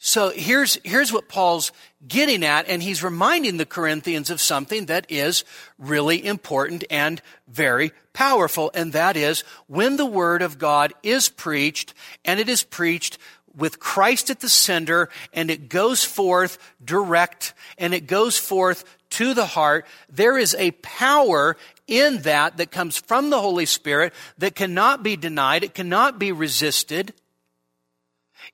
So 0.01 0.29
here's, 0.29 0.77
here's 0.85 1.11
what 1.11 1.27
Paul's 1.27 1.73
getting 2.07 2.45
at, 2.45 2.69
and 2.69 2.81
he's 2.81 3.03
reminding 3.03 3.57
the 3.57 3.65
Corinthians 3.65 4.29
of 4.29 4.39
something 4.39 4.85
that 4.85 5.05
is 5.09 5.43
really 5.77 6.25
important 6.25 6.85
and 6.89 7.21
very 7.49 7.91
powerful, 8.13 8.71
and 8.73 8.93
that 8.93 9.17
is 9.17 9.43
when 9.67 9.97
the 9.97 10.05
Word 10.05 10.41
of 10.41 10.57
God 10.57 10.93
is 11.03 11.27
preached, 11.27 11.93
and 12.23 12.39
it 12.39 12.47
is 12.47 12.63
preached 12.63 13.17
with 13.53 13.81
Christ 13.81 14.29
at 14.29 14.39
the 14.39 14.47
center, 14.47 15.09
and 15.33 15.51
it 15.51 15.67
goes 15.67 16.05
forth 16.05 16.57
direct, 16.83 17.53
and 17.77 17.93
it 17.93 18.07
goes 18.07 18.37
forth 18.37 18.85
to 19.11 19.33
the 19.33 19.47
heart, 19.47 19.85
there 20.07 20.37
is 20.37 20.55
a 20.55 20.71
power 20.71 21.57
in 21.87 22.21
that 22.21 22.55
that 22.55 22.71
comes 22.71 22.97
from 22.97 23.31
the 23.31 23.41
Holy 23.41 23.65
Spirit 23.65 24.13
that 24.37 24.55
cannot 24.55 25.03
be 25.03 25.17
denied, 25.17 25.65
it 25.65 25.73
cannot 25.73 26.17
be 26.19 26.31
resisted. 26.31 27.13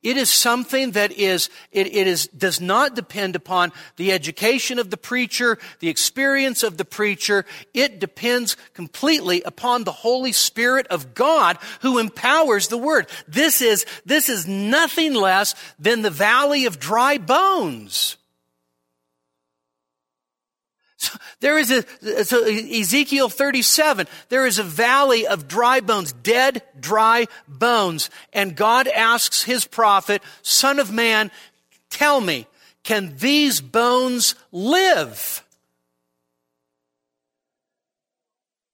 It 0.04 0.18
is 0.18 0.30
something 0.30 0.92
that 0.92 1.12
is, 1.12 1.50
it, 1.72 1.88
it 1.88 2.08
is, 2.08 2.28
does 2.28 2.62
not 2.62 2.96
depend 2.96 3.36
upon 3.36 3.72
the 3.96 4.12
education 4.12 4.80
of 4.80 4.90
the 4.90 4.98
preacher, 4.98 5.58
the 5.80 5.90
experience 5.90 6.64
of 6.64 6.78
the 6.78 6.86
preacher. 6.86 7.46
It 7.74 8.00
depends 8.00 8.58
completely 8.74 9.42
upon 9.44 9.84
the 9.84 9.92
Holy 9.92 10.32
Spirit 10.32 10.88
of 10.88 11.14
God 11.14 11.58
who 11.82 11.98
empowers 11.98 12.68
the 12.68 12.78
word. 12.78 13.08
This 13.28 13.62
is, 13.62 13.86
this 14.06 14.30
is 14.30 14.48
nothing 14.48 15.14
less 15.14 15.56
than 15.80 16.02
the 16.02 16.10
valley 16.10 16.66
of 16.66 16.80
dry 16.80 17.18
bones. 17.18 18.18
There 21.39 21.58
is 21.58 21.72
a, 21.72 22.26
so 22.26 22.43
Ezekiel 22.43 23.30
37, 23.30 24.08
there 24.30 24.45
is 24.45 24.60
a 24.60 24.64
valley 24.64 25.28
of 25.28 25.47
dry 25.47 25.80
bones, 25.80 26.12
dead, 26.12 26.62
dry 26.80 27.28
bones. 27.47 28.10
And 28.34 28.56
God 28.56 28.88
asks 28.88 29.43
his 29.43 29.66
prophet, 29.66 30.22
son 30.41 30.80
of 30.80 30.91
man, 30.91 31.32
tell 31.89 32.22
me, 32.22 32.47
can 32.84 33.16
these 33.18 33.62
bones 33.62 34.36
live? 34.51 35.43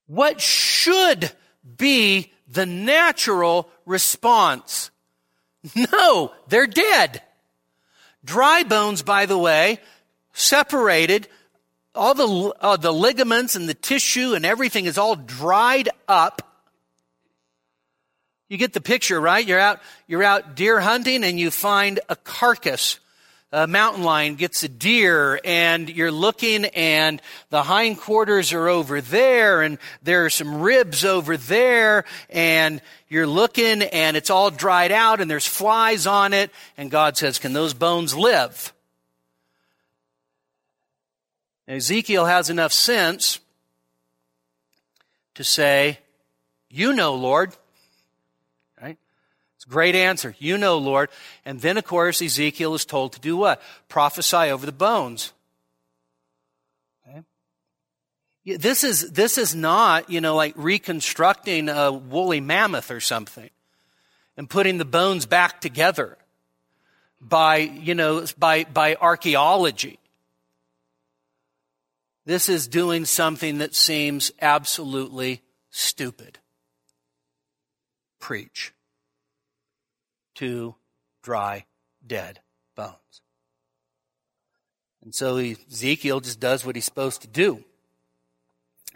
What 0.07 0.41
should 0.41 1.32
be 1.77 2.34
the 2.47 2.65
natural 2.65 3.69
response? 3.86 4.91
No, 5.75 6.34
they're 6.47 6.67
dead. 6.67 7.21
Dry 8.25 8.63
bones, 8.63 9.03
by 9.03 9.25
the 9.25 9.38
way, 9.38 9.79
separated 10.34 11.27
all 11.93 12.13
the, 12.13 12.53
uh, 12.59 12.77
the 12.77 12.91
ligaments 12.91 13.55
and 13.55 13.67
the 13.67 13.73
tissue 13.73 14.33
and 14.33 14.45
everything 14.45 14.85
is 14.85 14.97
all 14.97 15.15
dried 15.15 15.89
up. 16.07 16.41
You 18.47 18.57
get 18.57 18.73
the 18.73 18.81
picture, 18.81 19.19
right? 19.19 19.45
You're 19.45 19.59
out, 19.59 19.79
you're 20.07 20.23
out 20.23 20.55
deer 20.55 20.79
hunting 20.79 21.23
and 21.23 21.39
you 21.39 21.51
find 21.51 21.99
a 22.09 22.15
carcass. 22.15 22.99
A 23.53 23.67
mountain 23.67 24.03
lion 24.03 24.35
gets 24.35 24.63
a 24.63 24.69
deer 24.69 25.37
and 25.43 25.89
you're 25.89 26.11
looking 26.11 26.63
and 26.65 27.21
the 27.49 27.63
hindquarters 27.63 28.53
are 28.53 28.69
over 28.69 29.01
there 29.01 29.61
and 29.61 29.77
there 30.03 30.23
are 30.23 30.29
some 30.29 30.61
ribs 30.61 31.03
over 31.03 31.35
there 31.35 32.05
and 32.29 32.81
you're 33.09 33.27
looking 33.27 33.81
and 33.81 34.15
it's 34.15 34.29
all 34.29 34.51
dried 34.51 34.93
out 34.93 35.19
and 35.19 35.29
there's 35.29 35.45
flies 35.45 36.07
on 36.07 36.31
it 36.31 36.49
and 36.77 36.89
God 36.89 37.17
says, 37.17 37.39
can 37.39 37.51
those 37.51 37.73
bones 37.73 38.15
live? 38.15 38.71
Ezekiel 41.72 42.26
has 42.26 42.49
enough 42.49 42.74
sense 42.74 43.39
to 45.36 45.43
say, 45.43 45.99
You 46.69 46.93
know, 46.93 47.15
Lord. 47.15 47.55
Right? 48.82 48.97
It's 49.55 49.65
a 49.65 49.69
great 49.69 49.95
answer. 49.95 50.36
You 50.39 50.57
know, 50.57 50.78
Lord. 50.78 51.09
And 51.45 51.61
then, 51.61 51.78
of 51.78 51.86
course, 51.86 52.22
Ezekiel 52.22 52.74
is 52.74 52.84
told 52.86 53.13
to 53.13 53.19
do 53.19 53.38
what? 53.38 53.61
Prophesy 53.88 54.51
over 54.51 54.65
the 54.65 54.72
bones. 54.72 55.32
Okay? 57.07 57.24
This 58.57 58.84
is, 58.84 59.11
this 59.11 59.38
is 59.38 59.55
not, 59.55 60.09
you 60.09 60.19
know, 60.19 60.36
like 60.36 60.53
reconstructing 60.57 61.69
a 61.69 61.91
woolly 61.91 62.41
mammoth 62.41 62.91
or 62.91 62.99
something 62.99 63.49
and 64.36 64.49
putting 64.49 64.78
the 64.78 64.86
bones 64.86 65.26
back 65.26 65.61
together 65.61 66.17
by, 67.22 67.57
you 67.57 67.95
know, 67.95 68.26
by, 68.38 68.65
by 68.65 68.95
archaeology. 68.95 69.99
This 72.26 72.49
is 72.49 72.67
doing 72.67 73.05
something 73.05 73.59
that 73.59 73.74
seems 73.74 74.32
absolutely 74.41 75.41
stupid. 75.72 76.38
Preach 78.19 78.74
to 80.36 80.76
dry, 81.24 81.65
dead 82.05 82.39
bones. 82.76 83.22
And 85.03 85.15
so 85.15 85.38
Ezekiel 85.38 86.19
just 86.19 86.39
does 86.39 86.63
what 86.63 86.76
he's 86.76 86.86
supposed 86.86 87.22
to 87.22 87.28
do. 87.28 87.63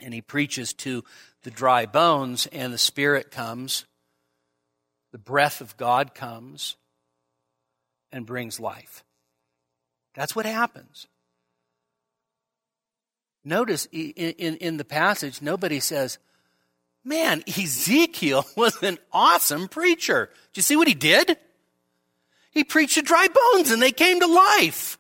And 0.01 0.13
he 0.13 0.21
preaches 0.21 0.73
to 0.73 1.03
the 1.43 1.51
dry 1.51 1.85
bones, 1.85 2.47
and 2.47 2.73
the 2.73 2.77
Spirit 2.77 3.31
comes, 3.31 3.85
the 5.11 5.17
breath 5.17 5.61
of 5.61 5.77
God 5.77 6.13
comes, 6.13 6.75
and 8.11 8.25
brings 8.25 8.59
life. 8.59 9.03
That's 10.13 10.35
what 10.35 10.45
happens. 10.45 11.07
Notice 13.47 13.87
in, 13.91 14.11
in, 14.11 14.57
in, 14.57 14.77
the 14.77 14.83
passage, 14.83 15.39
nobody 15.39 15.79
says, 15.79 16.17
Man, 17.03 17.43
Ezekiel 17.47 18.43
was 18.57 18.81
an 18.81 18.97
awesome 19.13 19.67
preacher. 19.67 20.31
Do 20.53 20.59
you 20.59 20.63
see 20.63 20.75
what 20.75 20.87
he 20.87 20.95
did? 20.95 21.37
He 22.49 22.63
preached 22.63 22.95
to 22.95 23.03
dry 23.03 23.27
bones 23.27 23.69
and 23.69 23.81
they 23.81 23.91
came 23.91 24.19
to 24.19 24.27
life. 24.27 24.97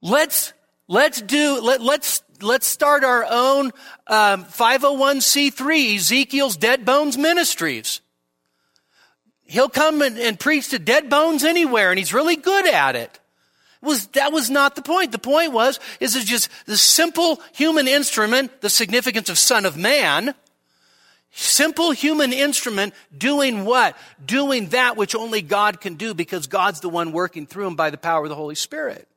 Let's, 0.00 0.52
let's 0.86 1.20
do, 1.20 1.60
let, 1.60 1.80
let's, 1.80 2.22
let's 2.40 2.66
start 2.66 3.02
our 3.02 3.26
own 3.28 3.72
um, 4.06 4.44
501c3, 4.44 5.96
Ezekiel's 5.96 6.56
Dead 6.56 6.84
Bones 6.84 7.18
Ministries. 7.18 8.02
He'll 9.46 9.68
come 9.68 10.00
and, 10.02 10.18
and 10.18 10.38
preach 10.38 10.68
to 10.68 10.78
dead 10.78 11.10
bones 11.10 11.42
anywhere 11.42 11.90
and 11.90 11.98
he's 11.98 12.14
really 12.14 12.36
good 12.36 12.68
at 12.68 12.94
it 12.94 13.18
was, 13.84 14.06
that 14.08 14.32
was 14.32 14.50
not 14.50 14.74
the 14.76 14.82
point. 14.82 15.12
The 15.12 15.18
point 15.18 15.52
was, 15.52 15.78
is 16.00 16.16
it's 16.16 16.24
just 16.24 16.48
the 16.66 16.76
simple 16.76 17.40
human 17.52 17.86
instrument, 17.86 18.60
the 18.60 18.70
significance 18.70 19.28
of 19.28 19.38
son 19.38 19.66
of 19.66 19.76
man, 19.76 20.34
simple 21.30 21.90
human 21.90 22.32
instrument 22.32 22.94
doing 23.16 23.64
what? 23.64 23.96
Doing 24.24 24.68
that 24.68 24.96
which 24.96 25.14
only 25.14 25.42
God 25.42 25.80
can 25.80 25.94
do 25.94 26.14
because 26.14 26.46
God's 26.46 26.80
the 26.80 26.88
one 26.88 27.12
working 27.12 27.46
through 27.46 27.66
him 27.66 27.76
by 27.76 27.90
the 27.90 27.98
power 27.98 28.24
of 28.24 28.28
the 28.28 28.36
Holy 28.36 28.54
Spirit. 28.54 29.08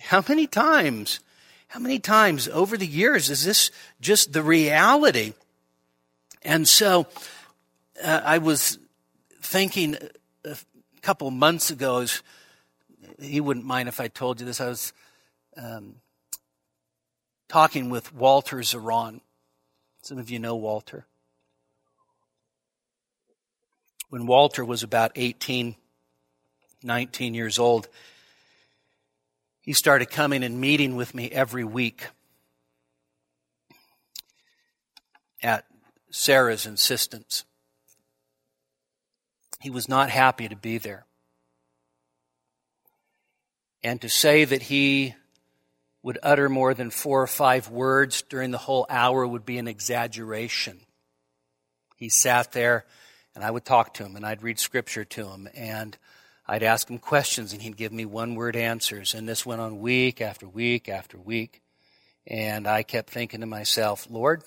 How 0.00 0.22
many 0.28 0.46
times, 0.46 1.20
how 1.68 1.80
many 1.80 1.98
times 1.98 2.46
over 2.48 2.76
the 2.76 2.86
years 2.86 3.30
is 3.30 3.44
this 3.44 3.70
just 4.00 4.32
the 4.32 4.42
reality? 4.42 5.32
And 6.42 6.68
so 6.68 7.06
uh, 8.02 8.20
I 8.22 8.38
was 8.38 8.78
thinking 9.40 9.96
couple 11.04 11.30
months 11.30 11.70
ago, 11.70 11.98
was, 11.98 12.22
he 13.20 13.38
wouldn't 13.38 13.66
mind 13.66 13.90
if 13.90 14.00
I 14.00 14.08
told 14.08 14.40
you 14.40 14.46
this. 14.46 14.58
I 14.58 14.68
was 14.68 14.94
um, 15.54 15.96
talking 17.46 17.90
with 17.90 18.14
Walter 18.14 18.56
Zaron. 18.56 19.20
Some 20.00 20.16
of 20.16 20.30
you 20.30 20.38
know 20.38 20.56
Walter. 20.56 21.04
When 24.08 24.24
Walter 24.26 24.64
was 24.64 24.82
about 24.82 25.12
18, 25.14 25.76
19 26.82 27.34
years 27.34 27.58
old, 27.58 27.88
he 29.60 29.74
started 29.74 30.08
coming 30.08 30.42
and 30.42 30.58
meeting 30.58 30.96
with 30.96 31.14
me 31.14 31.30
every 31.30 31.64
week 31.64 32.06
at 35.42 35.66
Sarah's 36.10 36.64
insistence. 36.64 37.44
He 39.64 39.70
was 39.70 39.88
not 39.88 40.10
happy 40.10 40.46
to 40.46 40.56
be 40.56 40.76
there. 40.76 41.06
And 43.82 43.98
to 44.02 44.10
say 44.10 44.44
that 44.44 44.60
he 44.60 45.14
would 46.02 46.18
utter 46.22 46.50
more 46.50 46.74
than 46.74 46.90
four 46.90 47.22
or 47.22 47.26
five 47.26 47.70
words 47.70 48.20
during 48.28 48.50
the 48.50 48.58
whole 48.58 48.84
hour 48.90 49.26
would 49.26 49.46
be 49.46 49.56
an 49.56 49.66
exaggeration. 49.66 50.80
He 51.96 52.10
sat 52.10 52.52
there, 52.52 52.84
and 53.34 53.42
I 53.42 53.50
would 53.50 53.64
talk 53.64 53.94
to 53.94 54.04
him, 54.04 54.16
and 54.16 54.26
I'd 54.26 54.42
read 54.42 54.58
scripture 54.58 55.06
to 55.06 55.28
him, 55.28 55.48
and 55.54 55.96
I'd 56.46 56.62
ask 56.62 56.90
him 56.90 56.98
questions, 56.98 57.54
and 57.54 57.62
he'd 57.62 57.78
give 57.78 57.90
me 57.90 58.04
one 58.04 58.34
word 58.34 58.56
answers. 58.56 59.14
And 59.14 59.26
this 59.26 59.46
went 59.46 59.62
on 59.62 59.80
week 59.80 60.20
after 60.20 60.46
week 60.46 60.90
after 60.90 61.16
week. 61.16 61.62
And 62.26 62.66
I 62.66 62.82
kept 62.82 63.08
thinking 63.08 63.40
to 63.40 63.46
myself, 63.46 64.08
Lord, 64.10 64.44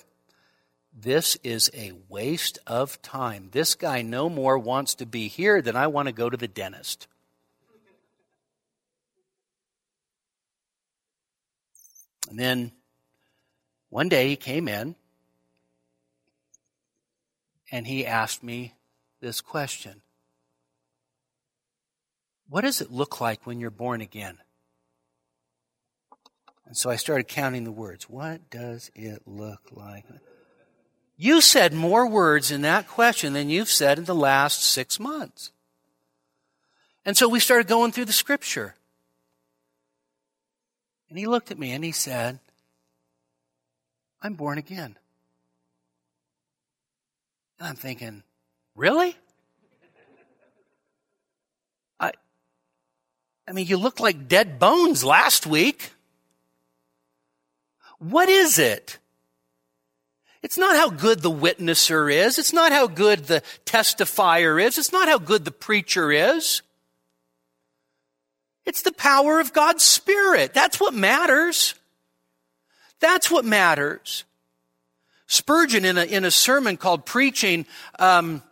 this 1.00 1.36
is 1.44 1.70
a 1.74 1.92
waste 2.08 2.58
of 2.66 3.00
time. 3.02 3.48
This 3.52 3.74
guy 3.74 4.02
no 4.02 4.28
more 4.28 4.58
wants 4.58 4.94
to 4.96 5.06
be 5.06 5.28
here 5.28 5.62
than 5.62 5.76
I 5.76 5.86
want 5.86 6.06
to 6.06 6.12
go 6.12 6.28
to 6.28 6.36
the 6.36 6.48
dentist. 6.48 7.06
And 12.28 12.38
then 12.38 12.72
one 13.90 14.08
day 14.08 14.28
he 14.28 14.36
came 14.36 14.68
in 14.68 14.96
and 17.70 17.86
he 17.86 18.04
asked 18.04 18.42
me 18.42 18.74
this 19.20 19.40
question 19.40 20.02
What 22.48 22.62
does 22.62 22.80
it 22.80 22.90
look 22.90 23.20
like 23.20 23.46
when 23.46 23.60
you're 23.60 23.70
born 23.70 24.00
again? 24.00 24.38
And 26.66 26.76
so 26.76 26.90
I 26.90 26.96
started 26.96 27.28
counting 27.28 27.64
the 27.64 27.72
words. 27.72 28.10
What 28.10 28.50
does 28.50 28.90
it 28.94 29.22
look 29.26 29.62
like? 29.72 30.04
You 31.20 31.40
said 31.40 31.74
more 31.74 32.08
words 32.08 32.52
in 32.52 32.62
that 32.62 32.86
question 32.86 33.32
than 33.32 33.50
you've 33.50 33.68
said 33.68 33.98
in 33.98 34.04
the 34.04 34.14
last 34.14 34.62
six 34.62 35.00
months. 35.00 35.50
And 37.04 37.16
so 37.16 37.28
we 37.28 37.40
started 37.40 37.66
going 37.66 37.90
through 37.90 38.04
the 38.04 38.12
scripture. 38.12 38.76
And 41.10 41.18
he 41.18 41.26
looked 41.26 41.50
at 41.50 41.58
me 41.58 41.72
and 41.72 41.82
he 41.82 41.90
said, 41.90 42.38
I'm 44.22 44.34
born 44.34 44.58
again. 44.58 44.96
And 47.58 47.68
I'm 47.68 47.74
thinking, 47.74 48.22
really? 48.76 49.16
I, 51.98 52.12
I 53.48 53.52
mean, 53.52 53.66
you 53.66 53.76
looked 53.76 53.98
like 53.98 54.28
dead 54.28 54.60
bones 54.60 55.02
last 55.02 55.48
week. 55.48 55.90
What 57.98 58.28
is 58.28 58.60
it? 58.60 58.98
It's 60.42 60.58
not 60.58 60.76
how 60.76 60.90
good 60.90 61.20
the 61.20 61.30
witnesser 61.30 62.12
is. 62.12 62.38
It's 62.38 62.52
not 62.52 62.72
how 62.72 62.86
good 62.86 63.24
the 63.24 63.42
testifier 63.66 64.62
is. 64.62 64.78
It's 64.78 64.92
not 64.92 65.08
how 65.08 65.18
good 65.18 65.44
the 65.44 65.50
preacher 65.50 66.12
is. 66.12 66.62
It's 68.64 68.82
the 68.82 68.92
power 68.92 69.40
of 69.40 69.52
God's 69.52 69.82
Spirit. 69.82 70.54
That's 70.54 70.78
what 70.78 70.94
matters. 70.94 71.74
That's 73.00 73.30
what 73.30 73.44
matters. 73.44 74.24
Spurgeon, 75.26 75.84
in 75.84 75.98
a, 75.98 76.04
in 76.04 76.24
a 76.24 76.30
sermon 76.30 76.76
called 76.76 77.04
Preaching 77.04 77.66
um, 77.98 78.42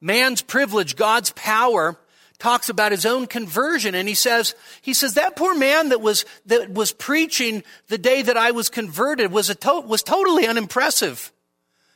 Man's 0.00 0.42
Privilege, 0.42 0.96
God's 0.96 1.30
Power, 1.32 1.96
talks 2.40 2.68
about 2.68 2.90
his 2.90 3.06
own 3.06 3.26
conversion 3.26 3.94
and 3.94 4.08
he 4.08 4.14
says, 4.14 4.54
he 4.82 4.94
says, 4.94 5.14
that 5.14 5.36
poor 5.36 5.54
man 5.54 5.90
that 5.90 6.00
was, 6.00 6.24
that 6.46 6.70
was 6.70 6.92
preaching 6.92 7.62
the 7.88 7.98
day 7.98 8.22
that 8.22 8.36
I 8.36 8.50
was 8.50 8.68
converted 8.68 9.30
was 9.30 9.50
a 9.50 9.54
to- 9.54 9.80
was 9.80 10.02
totally 10.02 10.46
unimpressive. 10.46 11.32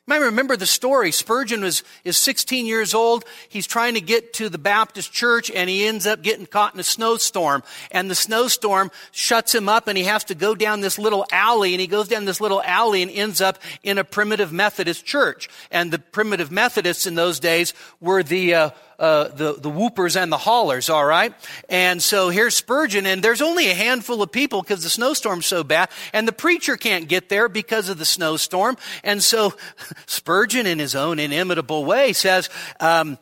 You 0.07 0.13
might 0.13 0.27
remember 0.27 0.55
the 0.55 0.67
story. 0.67 1.13
Spurgeon 1.13 1.63
was, 1.63 1.83
is 2.05 2.19
16 2.19 2.67
years 2.67 2.93
old. 2.93 3.25
He's 3.49 3.67
trying 3.67 3.95
to 3.95 4.03
get 4.03 4.35
to 4.35 4.51
the 4.51 4.59
Baptist 4.59 5.15
church 5.15 5.51
and 5.51 5.71
he 5.71 5.87
ends 5.87 6.07
up 6.07 6.21
getting 6.21 6.45
caught 6.45 6.75
in 6.75 6.81
a 6.81 6.85
snowstorm. 6.85 7.63
And 7.91 8.11
the 8.11 8.15
snowstorm 8.15 8.91
shuts 9.13 9.55
him 9.55 9.67
up 9.67 9.89
and 9.89 9.97
he 9.97 10.05
has 10.05 10.25
to 10.25 10.35
go 10.35 10.55
down 10.55 10.83
this 10.83 10.99
little 10.99 11.25
alley 11.33 11.73
and 11.73 11.81
he 11.81 11.87
goes 11.87 12.09
down 12.09 12.27
this 12.27 12.39
little 12.39 12.63
alley 12.65 13.01
and 13.01 13.11
ends 13.11 13.41
up 13.41 13.59
in 13.83 13.97
a 13.97 14.05
primitive 14.05 14.53
Methodist 14.53 15.07
church. 15.07 15.49
And 15.71 15.91
the 15.91 15.99
primitive 15.99 16.51
Methodists 16.51 17.07
in 17.07 17.15
those 17.15 17.41
days 17.41 17.73
were 17.99 18.23
the, 18.23 18.55
uh, 18.55 18.71
uh, 18.99 19.29
the, 19.29 19.55
the 19.55 19.71
whoopers 19.71 20.21
and 20.21 20.31
the 20.31 20.39
haulers, 20.39 20.89
all 20.89 21.05
right? 21.05 21.35
And 21.69 22.03
so 22.03 22.29
here's 22.29 22.55
Spurgeon, 22.55 23.07
and 23.07 23.23
there's 23.23 23.43
only 23.43 23.71
a 23.71 23.75
handful 23.75 24.23
of 24.23 24.33
people 24.33 24.63
because 24.63 24.83
the 24.83 24.91
snowstorm's 24.91 25.47
so 25.47 25.65
bad, 25.65 25.91
and 26.13 26.27
the 26.29 26.33
preacher 26.33 26.77
can't 26.77 27.09
get 27.09 27.29
there 27.29 27.49
because 27.49 27.89
of 27.89 27.99
the 27.99 28.05
snowstorm. 28.05 28.77
And 29.03 29.23
so 29.23 29.55
Spurgeon, 30.07 30.67
in 30.67 30.79
his 30.79 30.95
own 30.95 31.19
inimitable 31.19 31.85
way, 31.85 32.13
says, 32.13 32.49
um, 32.81 33.19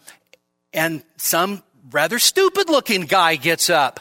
and 0.72 1.02
some 1.16 1.62
rather 1.90 2.18
stupid 2.18 2.68
looking 2.68 3.02
guy 3.02 3.36
gets 3.36 3.70
up. 3.70 4.00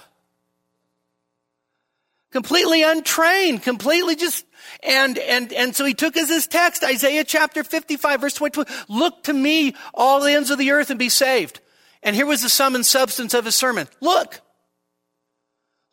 Completely 2.32 2.82
untrained, 2.82 3.61
completely 3.61 4.15
just 4.15 4.45
and, 4.84 5.17
and, 5.17 5.53
and 5.53 5.76
so 5.76 5.86
he 5.86 5.93
took 5.93 6.17
as 6.17 6.30
his 6.30 6.47
text, 6.47 6.84
Isaiah 6.84 7.24
chapter 7.24 7.63
55 7.63 8.22
verse 8.22 8.34
22, 8.34 8.65
look 8.88 9.24
to 9.24 9.34
me, 9.34 9.76
all 9.93 10.22
the 10.22 10.32
ends 10.32 10.49
of 10.49 10.57
the 10.57 10.72
earth 10.72 10.89
and 10.89 10.99
be 10.99 11.09
saved. 11.09 11.61
And 12.04 12.16
here 12.16 12.26
was 12.26 12.41
the 12.41 12.49
sum 12.49 12.76
and 12.76 12.86
substance 12.86 13.34
of 13.34 13.45
his 13.45 13.56
sermon. 13.56 13.88
Look. 13.99 14.41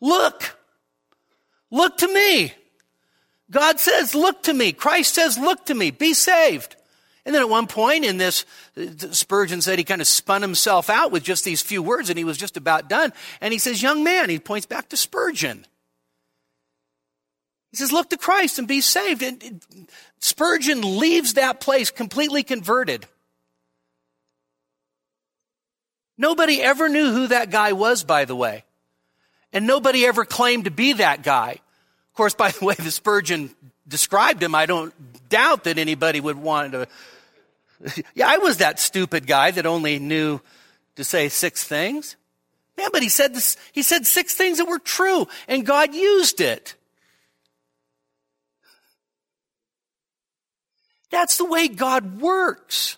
Look. 0.01 0.57
Look 1.71 1.97
to 1.97 2.07
me. 2.07 2.53
God 3.51 3.79
says, 3.79 4.13
look 4.15 4.43
to 4.43 4.53
me. 4.53 4.71
Christ 4.71 5.15
says, 5.15 5.37
look 5.37 5.65
to 5.65 5.73
me. 5.73 5.91
Be 5.91 6.13
saved. 6.13 6.75
And 7.25 7.35
then 7.35 7.41
at 7.41 7.49
one 7.49 7.67
point 7.67 8.05
in 8.05 8.17
this, 8.17 8.45
uh, 8.77 9.11
Spurgeon 9.11 9.61
said 9.61 9.77
he 9.77 9.83
kind 9.83 10.01
of 10.01 10.07
spun 10.07 10.41
himself 10.41 10.89
out 10.89 11.11
with 11.11 11.23
just 11.23 11.43
these 11.43 11.61
few 11.61 11.83
words 11.83 12.09
and 12.09 12.17
he 12.17 12.23
was 12.23 12.37
just 12.37 12.57
about 12.57 12.89
done. 12.89 13.13
And 13.41 13.53
he 13.53 13.59
says, 13.59 13.81
young 13.81 14.03
man, 14.03 14.29
he 14.29 14.39
points 14.39 14.65
back 14.65 14.89
to 14.89 14.97
Spurgeon. 14.97 15.65
He 17.71 17.77
says, 17.77 17.91
look 17.91 18.09
to 18.09 18.17
Christ 18.17 18.57
and 18.57 18.67
be 18.67 18.81
saved. 18.81 19.21
And 19.21 19.61
uh, 19.71 19.81
Spurgeon 20.19 20.97
leaves 20.97 21.33
that 21.33 21.59
place 21.59 21.91
completely 21.91 22.41
converted. 22.41 23.05
Nobody 26.19 26.61
ever 26.61 26.89
knew 26.89 27.13
who 27.13 27.27
that 27.27 27.49
guy 27.49 27.71
was, 27.71 28.03
by 28.03 28.25
the 28.25 28.35
way. 28.35 28.65
And 29.53 29.65
nobody 29.65 30.05
ever 30.05 30.25
claimed 30.25 30.65
to 30.65 30.71
be 30.71 30.93
that 30.93 31.23
guy. 31.23 31.51
Of 31.51 32.13
course, 32.13 32.35
by 32.35 32.51
the 32.51 32.65
way 32.65 32.75
the 32.77 32.91
Spurgeon 32.91 33.49
described 33.87 34.43
him, 34.43 34.53
I 34.53 34.65
don't 34.65 34.93
doubt 35.29 35.63
that 35.63 35.77
anybody 35.77 36.19
would 36.19 36.35
want 36.35 36.73
to. 36.73 36.87
yeah, 38.13 38.27
I 38.27 38.37
was 38.39 38.57
that 38.57 38.79
stupid 38.79 39.27
guy 39.27 39.51
that 39.51 39.65
only 39.65 39.97
knew 39.97 40.41
to 40.97 41.05
say 41.05 41.29
six 41.29 41.63
things. 41.63 42.17
Yeah, 42.77 42.89
but 42.91 43.01
he 43.01 43.09
said 43.09 43.33
this, 43.33 43.55
he 43.71 43.81
said 43.81 44.05
six 44.05 44.35
things 44.35 44.57
that 44.57 44.65
were 44.65 44.79
true, 44.79 45.25
and 45.47 45.65
God 45.65 45.95
used 45.95 46.41
it. 46.41 46.75
That's 51.11 51.37
the 51.37 51.45
way 51.45 51.69
God 51.69 52.19
works. 52.19 52.97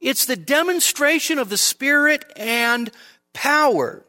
It's 0.00 0.24
the 0.24 0.36
demonstration 0.36 1.38
of 1.38 1.48
the 1.48 1.58
Spirit 1.58 2.24
and 2.36 2.90
power. 3.32 4.04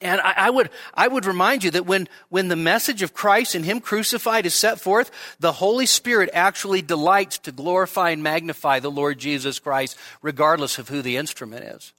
And 0.00 0.20
I, 0.20 0.34
I, 0.36 0.50
would, 0.50 0.70
I 0.92 1.08
would 1.08 1.24
remind 1.24 1.64
you 1.64 1.70
that 1.70 1.86
when, 1.86 2.08
when 2.28 2.48
the 2.48 2.56
message 2.56 3.00
of 3.00 3.14
Christ 3.14 3.54
and 3.54 3.64
Him 3.64 3.80
crucified 3.80 4.44
is 4.44 4.54
set 4.54 4.78
forth, 4.78 5.10
the 5.40 5.52
Holy 5.52 5.86
Spirit 5.86 6.28
actually 6.34 6.82
delights 6.82 7.38
to 7.38 7.52
glorify 7.52 8.10
and 8.10 8.22
magnify 8.22 8.80
the 8.80 8.90
Lord 8.90 9.18
Jesus 9.18 9.58
Christ, 9.58 9.96
regardless 10.20 10.78
of 10.78 10.88
who 10.90 11.00
the 11.00 11.16
instrument 11.16 11.64
is. 11.64 11.92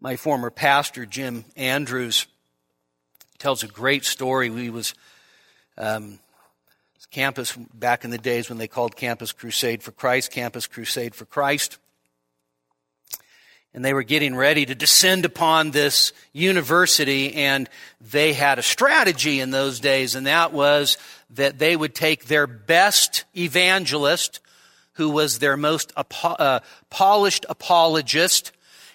My 0.00 0.16
former 0.16 0.50
pastor, 0.50 1.06
Jim 1.06 1.44
Andrews, 1.56 2.26
tells 3.38 3.62
a 3.62 3.68
great 3.68 4.04
story. 4.04 4.50
He 4.50 4.70
was 4.70 4.94
um, 5.78 6.18
campus 7.10 7.56
back 7.74 8.04
in 8.04 8.10
the 8.10 8.18
days 8.18 8.48
when 8.48 8.58
they 8.58 8.68
called 8.68 8.96
Campus 8.96 9.32
Crusade 9.32 9.82
for 9.82 9.92
Christ, 9.92 10.30
Campus 10.30 10.66
Crusade 10.66 11.14
for 11.14 11.24
Christ. 11.24 11.78
And 13.74 13.84
they 13.84 13.94
were 13.94 14.02
getting 14.02 14.34
ready 14.34 14.66
to 14.66 14.74
descend 14.74 15.24
upon 15.24 15.70
this 15.70 16.12
university, 16.32 17.34
and 17.34 17.68
they 18.00 18.32
had 18.32 18.58
a 18.58 18.62
strategy 18.62 19.40
in 19.40 19.50
those 19.50 19.78
days, 19.78 20.14
and 20.14 20.26
that 20.26 20.52
was 20.52 20.96
that 21.30 21.58
they 21.58 21.76
would 21.76 21.94
take 21.94 22.24
their 22.24 22.46
best 22.46 23.24
evangelist, 23.36 24.40
who 24.94 25.10
was 25.10 25.38
their 25.38 25.56
most 25.56 25.92
uh, 25.96 26.60
polished 26.90 27.46
apologist, 27.48 28.52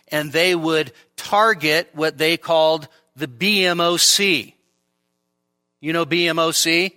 and 0.10 0.32
they 0.32 0.54
would 0.56 0.92
target 1.16 1.90
what 1.94 2.18
they 2.18 2.36
called 2.36 2.88
the 3.16 3.28
BMOC. 3.28 4.54
You 5.80 5.94
know 5.94 6.06
BMOC? 6.06 6.94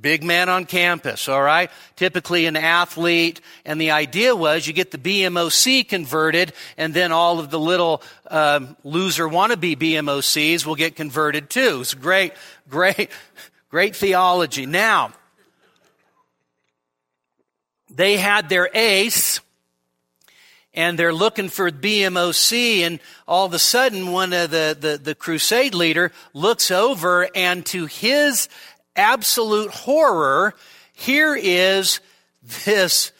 Big 0.00 0.22
man 0.22 0.48
on 0.48 0.64
campus, 0.64 1.28
all 1.28 1.42
right? 1.42 1.70
Typically 1.96 2.46
an 2.46 2.56
athlete. 2.56 3.40
And 3.66 3.80
the 3.80 3.90
idea 3.90 4.34
was 4.34 4.66
you 4.66 4.72
get 4.72 4.90
the 4.92 4.98
BMOC 4.98 5.88
converted, 5.88 6.52
and 6.78 6.94
then 6.94 7.12
all 7.12 7.38
of 7.38 7.50
the 7.50 7.58
little 7.58 8.02
um, 8.28 8.76
loser 8.82 9.28
wannabe 9.28 9.76
BMOCs 9.76 10.64
will 10.64 10.76
get 10.76 10.96
converted 10.96 11.50
too. 11.50 11.80
It's 11.82 11.92
great, 11.92 12.32
great, 12.68 13.10
great 13.68 13.94
theology. 13.94 14.64
Now, 14.64 15.12
they 17.90 18.16
had 18.16 18.48
their 18.48 18.70
ace, 18.72 19.40
and 20.72 20.98
they're 20.98 21.12
looking 21.12 21.48
for 21.48 21.70
BMOC, 21.70 22.78
and 22.80 23.00
all 23.28 23.44
of 23.44 23.52
a 23.52 23.58
sudden, 23.58 24.12
one 24.12 24.32
of 24.32 24.50
the, 24.50 24.76
the, 24.78 24.96
the 24.96 25.14
crusade 25.14 25.74
leader 25.74 26.12
looks 26.32 26.70
over, 26.70 27.28
and 27.34 27.66
to 27.66 27.86
his 27.86 28.48
absolute 29.00 29.70
horror, 29.70 30.54
here 30.92 31.34
is 31.34 32.00
this 32.64 33.12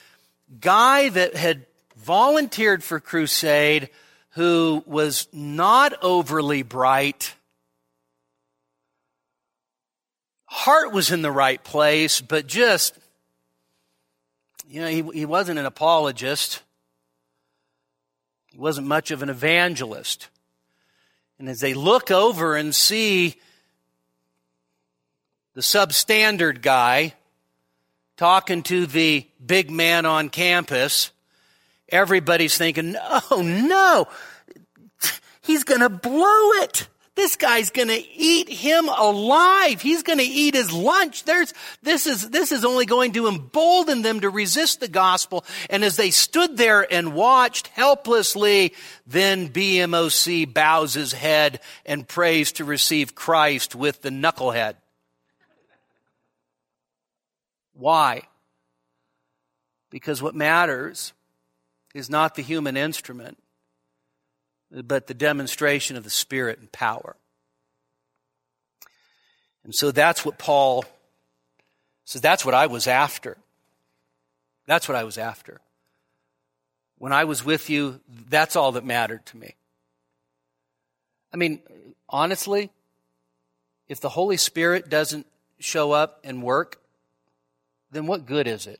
guy 0.59 1.09
that 1.09 1.35
had 1.35 1.65
volunteered 1.97 2.83
for 2.83 2.99
crusade 2.99 3.89
who 4.31 4.83
was 4.85 5.27
not 5.33 5.93
overly 6.01 6.63
bright. 6.63 7.35
Heart 10.45 10.93
was 10.93 11.11
in 11.11 11.21
the 11.21 11.31
right 11.31 11.61
place, 11.63 12.21
but 12.21 12.47
just, 12.47 12.97
you 14.69 14.81
know, 14.81 14.87
he, 14.87 15.01
he 15.19 15.25
wasn't 15.25 15.59
an 15.59 15.65
apologist. 15.65 16.61
He 18.47 18.57
wasn't 18.57 18.87
much 18.87 19.11
of 19.11 19.23
an 19.23 19.29
evangelist. 19.29 20.29
And 21.39 21.49
as 21.49 21.59
they 21.59 21.73
look 21.73 22.11
over 22.11 22.55
and 22.55 22.75
see 22.75 23.37
the 25.61 25.77
substandard 25.77 26.63
guy 26.63 27.13
talking 28.17 28.63
to 28.63 28.87
the 28.87 29.27
big 29.45 29.69
man 29.69 30.07
on 30.07 30.29
campus, 30.29 31.11
everybody's 31.87 32.57
thinking, 32.57 32.95
oh 32.99 33.43
no, 33.43 34.07
he's 35.41 35.63
going 35.63 35.81
to 35.81 35.89
blow 35.89 36.51
it. 36.63 36.87
This 37.13 37.35
guy's 37.35 37.69
going 37.69 37.89
to 37.89 38.03
eat 38.15 38.49
him 38.49 38.89
alive. 38.89 39.83
He's 39.83 40.01
going 40.01 40.17
to 40.17 40.25
eat 40.25 40.55
his 40.55 40.71
lunch. 40.71 41.25
There's, 41.25 41.53
this 41.83 42.07
is, 42.07 42.31
this 42.31 42.51
is 42.51 42.65
only 42.65 42.87
going 42.87 43.11
to 43.11 43.27
embolden 43.27 44.01
them 44.01 44.21
to 44.21 44.31
resist 44.31 44.79
the 44.79 44.87
gospel. 44.87 45.45
And 45.69 45.83
as 45.83 45.95
they 45.95 46.09
stood 46.09 46.57
there 46.57 46.91
and 46.91 47.13
watched 47.13 47.67
helplessly, 47.67 48.73
then 49.05 49.49
BMOC 49.49 50.51
bows 50.51 50.95
his 50.95 51.13
head 51.13 51.59
and 51.85 52.07
prays 52.07 52.53
to 52.53 52.65
receive 52.65 53.13
Christ 53.13 53.75
with 53.75 54.01
the 54.01 54.09
knucklehead. 54.09 54.77
Why? 57.81 58.21
Because 59.89 60.21
what 60.21 60.35
matters 60.35 61.13
is 61.95 62.11
not 62.11 62.35
the 62.35 62.43
human 62.43 62.77
instrument, 62.77 63.39
but 64.71 65.07
the 65.07 65.15
demonstration 65.15 65.97
of 65.97 66.03
the 66.03 66.11
Spirit 66.11 66.59
and 66.59 66.71
power. 66.71 67.15
And 69.63 69.73
so 69.73 69.89
that's 69.89 70.23
what 70.23 70.37
Paul 70.37 70.85
says, 72.05 72.21
that's 72.21 72.45
what 72.45 72.53
I 72.53 72.67
was 72.67 72.85
after. 72.85 73.37
That's 74.67 74.87
what 74.87 74.95
I 74.95 75.03
was 75.03 75.17
after. 75.17 75.59
When 76.99 77.11
I 77.11 77.23
was 77.23 77.43
with 77.43 77.67
you, 77.67 77.99
that's 78.29 78.55
all 78.55 78.73
that 78.73 78.85
mattered 78.85 79.25
to 79.27 79.37
me. 79.37 79.55
I 81.33 81.37
mean, 81.37 81.61
honestly, 82.07 82.69
if 83.87 83.99
the 83.99 84.09
Holy 84.09 84.37
Spirit 84.37 84.87
doesn't 84.87 85.25
show 85.59 85.91
up 85.93 86.19
and 86.23 86.43
work, 86.43 86.80
then 87.91 88.07
what 88.07 88.25
good 88.25 88.47
is 88.47 88.67
it? 88.67 88.79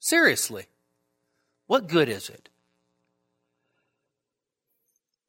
Seriously, 0.00 0.66
what 1.66 1.88
good 1.88 2.08
is 2.08 2.28
it? 2.28 2.48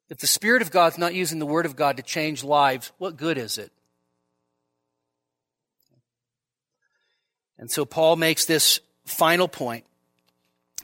If 0.08 0.18
the 0.18 0.26
Spirit 0.26 0.62
of 0.62 0.70
God's 0.70 0.98
not 0.98 1.14
using 1.14 1.38
the 1.38 1.46
Word 1.46 1.66
of 1.66 1.76
God 1.76 1.96
to 1.96 2.02
change 2.02 2.44
lives, 2.44 2.92
what 2.98 3.16
good 3.16 3.38
is 3.38 3.58
it? 3.58 3.72
And 7.58 7.70
so 7.70 7.84
Paul 7.84 8.16
makes 8.16 8.44
this 8.44 8.80
final 9.04 9.48
point, 9.48 9.84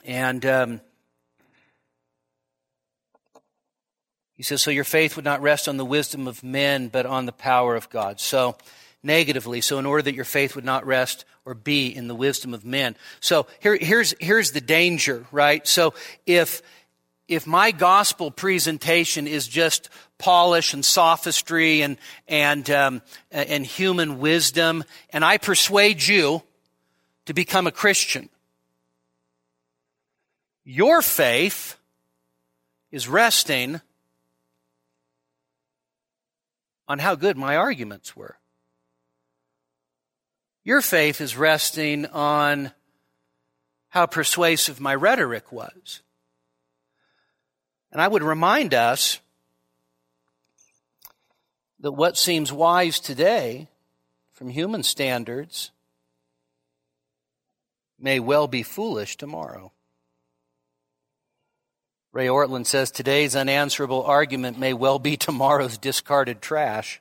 and 0.05 0.47
um, 0.47 0.81
he 4.35 4.43
says, 4.43 4.63
So 4.63 4.71
your 4.71 4.85
faith 4.85 5.17
would 5.17 5.25
not 5.25 5.43
rest 5.43 5.69
on 5.69 5.77
the 5.77 5.85
wisdom 5.85 6.27
of 6.27 6.43
men, 6.43 6.89
but 6.89 7.05
on 7.07 7.27
the 7.27 7.33
power 7.33 7.77
of 7.77 7.91
God. 7.91 8.21
So, 8.21 8.57
negatively, 9.03 9.61
so 9.61 9.79
in 9.79 9.87
order 9.87 10.03
that 10.03 10.15
your 10.15 10.25
faith 10.25 10.55
would 10.55 10.65
not 10.65 10.87
rest 10.87 11.25
or 11.45 11.55
be 11.55 11.89
in 11.89 12.09
the 12.09 12.15
wisdom 12.15 12.53
of 12.55 12.65
men. 12.65 12.97
So 13.21 13.47
here, 13.61 13.77
here's, 13.81 14.15
here's 14.21 14.53
the 14.53 14.61
danger, 14.61 15.25
right? 15.33 15.67
So 15.67 15.95
if, 16.27 16.63
if 17.27 17.47
my 17.47 17.71
gospel 17.71 18.31
presentation 18.31 19.27
is 19.27 19.49
just 19.49 19.89
polish 20.19 20.75
and 20.75 20.85
sophistry 20.85 21.81
and, 21.81 21.97
and, 22.29 22.69
um, 22.71 23.03
and 23.31 23.65
human 23.65 24.19
wisdom, 24.19 24.85
and 25.11 25.25
I 25.25 25.39
persuade 25.39 26.07
you 26.07 26.43
to 27.27 27.33
become 27.33 27.67
a 27.67 27.73
Christian, 27.73 28.29
your 30.65 31.01
faith 31.01 31.77
is 32.91 33.09
resting 33.09 33.81
on 36.87 36.99
how 36.99 37.15
good 37.15 37.39
my 37.39 37.57
arguments 37.57 38.15
were. 38.15 38.40
Your 40.63 40.83
faith 40.83 41.21
is 41.21 41.37
resting 41.37 42.07
on 42.07 42.73
how 43.89 44.07
persuasive 44.07 44.81
my 44.81 44.95
rhetoric 44.95 45.51
was. 45.51 46.03
And 47.93 48.01
I 48.01 48.07
would 48.07 48.23
remind 48.23 48.75
us 48.75 49.19
that 51.81 51.93
what 51.93 52.17
seems 52.17 52.53
wise 52.53 53.01
today, 53.01 53.69
from 54.33 54.51
human 54.51 54.83
standards, 54.83 55.71
may 57.99 58.21
well 58.21 58.47
be 58.47 58.63
foolish 58.63 59.17
tomorrow. 59.17 59.73
Ray 62.13 62.27
Ortlund 62.27 62.67
says 62.67 62.91
today's 62.91 63.37
unanswerable 63.37 64.03
argument 64.03 64.59
may 64.59 64.73
well 64.73 64.99
be 64.99 65.17
tomorrow's 65.17 65.79
discarded 65.79 66.43
trash. 66.43 67.01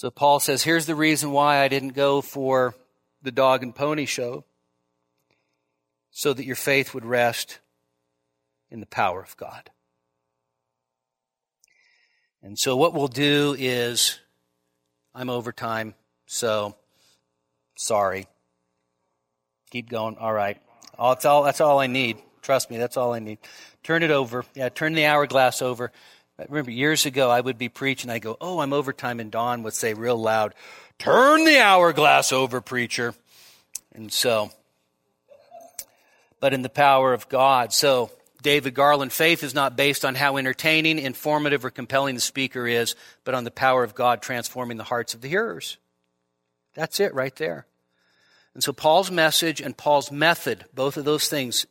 So 0.00 0.10
Paul 0.10 0.40
says, 0.40 0.62
here's 0.62 0.86
the 0.86 0.94
reason 0.94 1.30
why 1.30 1.58
I 1.58 1.68
didn't 1.68 1.90
go 1.90 2.22
for 2.22 2.74
the 3.20 3.30
dog 3.30 3.62
and 3.62 3.74
pony 3.74 4.06
show, 4.06 4.46
so 6.10 6.32
that 6.32 6.46
your 6.46 6.56
faith 6.56 6.94
would 6.94 7.04
rest 7.04 7.58
in 8.70 8.80
the 8.80 8.86
power 8.86 9.22
of 9.22 9.36
God. 9.36 9.68
And 12.42 12.58
so 12.58 12.78
what 12.78 12.94
we'll 12.94 13.08
do 13.08 13.54
is, 13.58 14.18
I'm 15.14 15.28
over 15.28 15.52
time, 15.52 15.94
so 16.24 16.76
sorry. 17.76 18.26
Keep 19.70 19.90
going. 19.90 20.16
All 20.16 20.32
right. 20.32 20.56
That's 20.98 21.26
all, 21.26 21.42
that's 21.42 21.60
all 21.60 21.78
I 21.78 21.88
need. 21.88 22.16
Trust 22.40 22.70
me, 22.70 22.78
that's 22.78 22.96
all 22.96 23.12
I 23.12 23.18
need. 23.18 23.36
Turn 23.82 24.02
it 24.02 24.10
over. 24.10 24.46
Yeah, 24.54 24.70
turn 24.70 24.94
the 24.94 25.04
hourglass 25.04 25.60
over. 25.60 25.92
I 26.40 26.46
remember 26.48 26.70
years 26.70 27.04
ago, 27.04 27.30
I 27.30 27.38
would 27.38 27.58
be 27.58 27.68
preaching. 27.68 28.08
I 28.08 28.18
go, 28.18 28.38
"Oh, 28.40 28.60
I'm 28.60 28.72
overtime," 28.72 29.20
and 29.20 29.30
Don 29.30 29.62
would 29.62 29.74
say 29.74 29.92
real 29.92 30.16
loud, 30.16 30.54
"Turn 30.98 31.44
the 31.44 31.60
hourglass 31.60 32.32
over, 32.32 32.62
preacher." 32.62 33.14
And 33.92 34.10
so, 34.10 34.50
but 36.40 36.54
in 36.54 36.62
the 36.62 36.70
power 36.70 37.12
of 37.12 37.28
God. 37.28 37.74
So, 37.74 38.10
David 38.40 38.74
Garland, 38.74 39.12
faith 39.12 39.42
is 39.42 39.52
not 39.52 39.76
based 39.76 40.02
on 40.02 40.14
how 40.14 40.38
entertaining, 40.38 40.98
informative, 40.98 41.62
or 41.62 41.70
compelling 41.70 42.14
the 42.14 42.22
speaker 42.22 42.66
is, 42.66 42.94
but 43.24 43.34
on 43.34 43.44
the 43.44 43.50
power 43.50 43.84
of 43.84 43.94
God 43.94 44.22
transforming 44.22 44.78
the 44.78 44.84
hearts 44.84 45.12
of 45.12 45.20
the 45.20 45.28
hearers. 45.28 45.76
That's 46.72 47.00
it 47.00 47.12
right 47.12 47.36
there. 47.36 47.66
And 48.54 48.64
so, 48.64 48.72
Paul's 48.72 49.10
message 49.10 49.60
and 49.60 49.76
Paul's 49.76 50.10
method, 50.10 50.64
both 50.72 50.96
of 50.96 51.04
those 51.04 51.28
things 51.28 51.66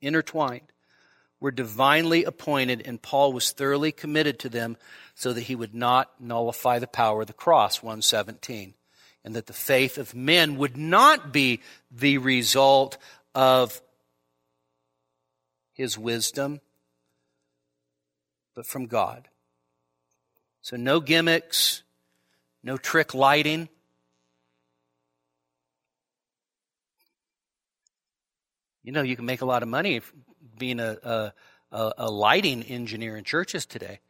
intertwined 0.00 0.70
were 1.46 1.52
divinely 1.52 2.24
appointed, 2.24 2.82
and 2.84 3.00
Paul 3.00 3.32
was 3.32 3.52
thoroughly 3.52 3.92
committed 3.92 4.40
to 4.40 4.48
them 4.48 4.76
so 5.14 5.32
that 5.32 5.42
he 5.42 5.54
would 5.54 5.76
not 5.76 6.10
nullify 6.20 6.80
the 6.80 6.88
power 6.88 7.20
of 7.20 7.28
the 7.28 7.32
cross, 7.32 7.84
117, 7.84 8.74
and 9.24 9.36
that 9.36 9.46
the 9.46 9.52
faith 9.52 9.96
of 9.96 10.12
men 10.12 10.56
would 10.56 10.76
not 10.76 11.32
be 11.32 11.60
the 11.88 12.18
result 12.18 12.98
of 13.32 13.80
his 15.72 15.96
wisdom, 15.96 16.60
but 18.56 18.66
from 18.66 18.86
God. 18.86 19.28
So, 20.62 20.76
no 20.76 20.98
gimmicks, 20.98 21.84
no 22.64 22.76
trick 22.76 23.14
lighting. 23.14 23.68
You 28.82 28.90
know, 28.90 29.02
you 29.02 29.14
can 29.14 29.26
make 29.26 29.42
a 29.42 29.46
lot 29.46 29.62
of 29.62 29.68
money 29.68 30.00
being 30.58 30.80
a, 30.80 31.32
a, 31.72 31.92
a 31.98 32.10
lighting 32.10 32.62
engineer 32.62 33.16
in 33.16 33.24
churches 33.24 33.66
today. 33.66 34.00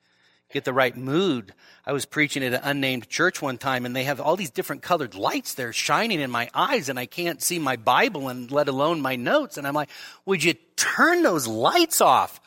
Get 0.53 0.65
the 0.65 0.73
right 0.73 0.97
mood. 0.97 1.53
I 1.85 1.93
was 1.93 2.07
preaching 2.07 2.45
at 2.45 2.55
an 2.55 2.61
unnamed 2.63 3.09
church 3.09 3.43
one 3.43 3.59
time, 3.59 3.85
and 3.85 3.97
they 3.97 4.05
have 4.05 4.21
all 4.21 4.37
these 4.37 4.51
different 4.51 4.83
colored 4.83 5.17
lights 5.17 5.55
there 5.55 5.73
shining 5.73 6.21
in 6.21 6.31
my 6.31 6.49
eyes, 6.55 6.89
and 6.89 6.99
I 6.99 7.07
can't 7.07 7.43
see 7.43 7.59
my 7.59 7.75
Bible 7.75 8.29
and 8.29 8.51
let 8.51 8.69
alone 8.69 9.01
my 9.01 9.17
notes. 9.17 9.59
And 9.59 9.67
I'm 9.67 9.75
like, 9.75 9.91
would 10.25 10.45
you 10.45 10.55
turn 10.77 11.23
those 11.23 11.49
lights 11.49 12.01
off? 12.01 12.41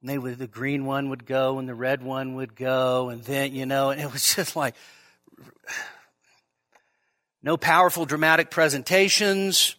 And 0.00 0.08
they 0.08 0.18
would, 0.18 0.38
the 0.38 0.46
green 0.46 0.84
one 0.84 1.08
would 1.08 1.26
go, 1.26 1.58
and 1.58 1.68
the 1.68 1.74
red 1.74 2.04
one 2.04 2.36
would 2.36 2.54
go, 2.54 3.08
and 3.08 3.24
then, 3.24 3.54
you 3.54 3.66
know, 3.66 3.90
and 3.90 4.00
it 4.00 4.12
was 4.12 4.34
just 4.36 4.54
like, 4.54 4.76
no 7.42 7.56
powerful 7.56 8.04
dramatic 8.04 8.52
presentations 8.52 9.74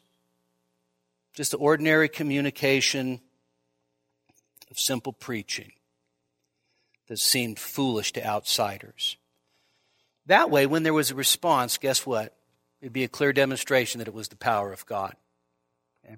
just 1.38 1.52
the 1.52 1.58
ordinary 1.58 2.10
communication 2.10 3.22
of 4.72 4.80
simple 4.80 5.14
preaching 5.14 5.72
that 7.08 7.20
seemed 7.20 7.60
foolish 7.60 8.12
to 8.14 8.26
outsiders. 8.26 9.18
That 10.26 10.50
way, 10.50 10.66
when 10.66 10.82
there 10.82 10.96
was 10.96 11.12
a 11.12 11.16
response, 11.16 11.78
guess 11.78 12.08
what? 12.08 12.36
It'd 12.82 12.92
be 12.92 13.04
a 13.04 13.08
clear 13.08 13.34
demonstration 13.34 14.00
that 14.00 14.08
it 14.08 14.16
was 14.16 14.30
the 14.30 14.36
power 14.36 14.74
of 14.74 14.88
God. 14.88 15.16
Okay? 16.04 16.18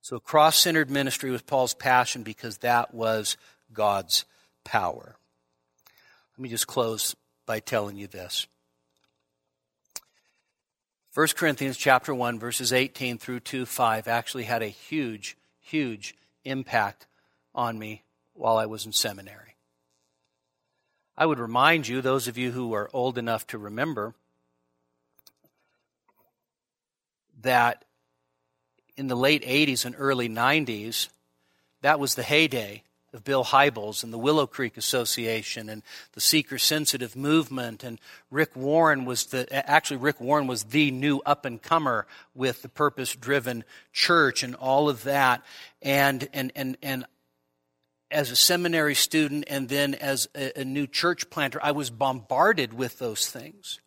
So, 0.00 0.14
a 0.14 0.20
cross 0.20 0.56
centered 0.56 0.90
ministry 0.90 1.32
was 1.32 1.42
Paul's 1.42 1.74
passion 1.74 2.22
because 2.22 2.58
that 2.58 2.94
was 2.94 3.36
God's 3.72 4.26
power. 4.62 5.16
Let 6.38 6.42
me 6.42 6.48
just 6.48 6.68
close 6.68 7.16
by 7.46 7.58
telling 7.58 7.96
you 7.96 8.06
this. 8.06 8.46
1 11.12 11.26
Corinthians 11.34 11.76
chapter 11.76 12.14
1 12.14 12.38
verses 12.38 12.72
18 12.72 13.18
through 13.18 13.40
2 13.40 13.66
5 13.66 14.06
actually 14.06 14.44
had 14.44 14.62
a 14.62 14.68
huge 14.68 15.36
huge 15.58 16.14
impact 16.44 17.08
on 17.52 17.78
me 17.78 18.04
while 18.32 18.56
I 18.56 18.66
was 18.66 18.86
in 18.86 18.92
seminary. 18.92 19.56
I 21.16 21.26
would 21.26 21.40
remind 21.40 21.88
you 21.88 22.00
those 22.00 22.28
of 22.28 22.38
you 22.38 22.52
who 22.52 22.72
are 22.74 22.88
old 22.92 23.18
enough 23.18 23.44
to 23.48 23.58
remember 23.58 24.14
that 27.42 27.84
in 28.96 29.08
the 29.08 29.16
late 29.16 29.42
80s 29.42 29.84
and 29.84 29.96
early 29.98 30.28
90s 30.28 31.08
that 31.82 31.98
was 31.98 32.14
the 32.14 32.22
heyday 32.22 32.84
of 33.12 33.24
Bill 33.24 33.44
Hybels 33.44 34.04
and 34.04 34.12
the 34.12 34.18
Willow 34.18 34.46
Creek 34.46 34.76
Association 34.76 35.68
and 35.68 35.82
the 36.12 36.20
seeker 36.20 36.58
sensitive 36.58 37.16
movement. 37.16 37.82
And 37.82 37.98
Rick 38.30 38.54
Warren 38.54 39.04
was 39.04 39.26
the 39.26 39.52
actually 39.68 39.96
Rick 39.98 40.20
Warren 40.20 40.46
was 40.46 40.64
the 40.64 40.90
new 40.90 41.20
up 41.26 41.44
and 41.44 41.60
comer 41.60 42.06
with 42.34 42.62
the 42.62 42.68
purpose 42.68 43.14
driven 43.14 43.64
church 43.92 44.42
and 44.42 44.54
all 44.54 44.88
of 44.88 45.02
that. 45.04 45.42
And 45.82 46.28
and 46.32 46.52
and 46.54 46.76
and 46.82 47.04
as 48.10 48.30
a 48.30 48.36
seminary 48.36 48.94
student 48.94 49.44
and 49.48 49.68
then 49.68 49.94
as 49.94 50.28
a, 50.34 50.60
a 50.60 50.64
new 50.64 50.86
church 50.86 51.30
planter 51.30 51.60
I 51.62 51.72
was 51.72 51.90
bombarded 51.90 52.72
with 52.72 52.98
those 52.98 53.28
things. 53.28 53.80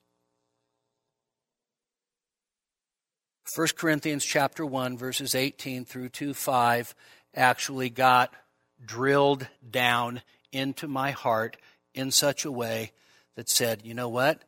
1 3.55 3.67
Corinthians 3.77 4.25
chapter 4.25 4.65
1 4.65 4.97
verses 4.97 5.35
18 5.35 5.85
through 5.85 6.09
2 6.09 6.33
5 6.33 6.95
actually 7.35 7.89
got 7.89 8.33
drilled 8.85 9.47
down 9.69 10.21
into 10.51 10.87
my 10.87 11.11
heart 11.11 11.57
in 11.93 12.11
such 12.11 12.45
a 12.45 12.51
way 12.51 12.91
that 13.35 13.49
said, 13.49 13.81
you 13.83 13.93
know 13.93 14.09
what? 14.09 14.41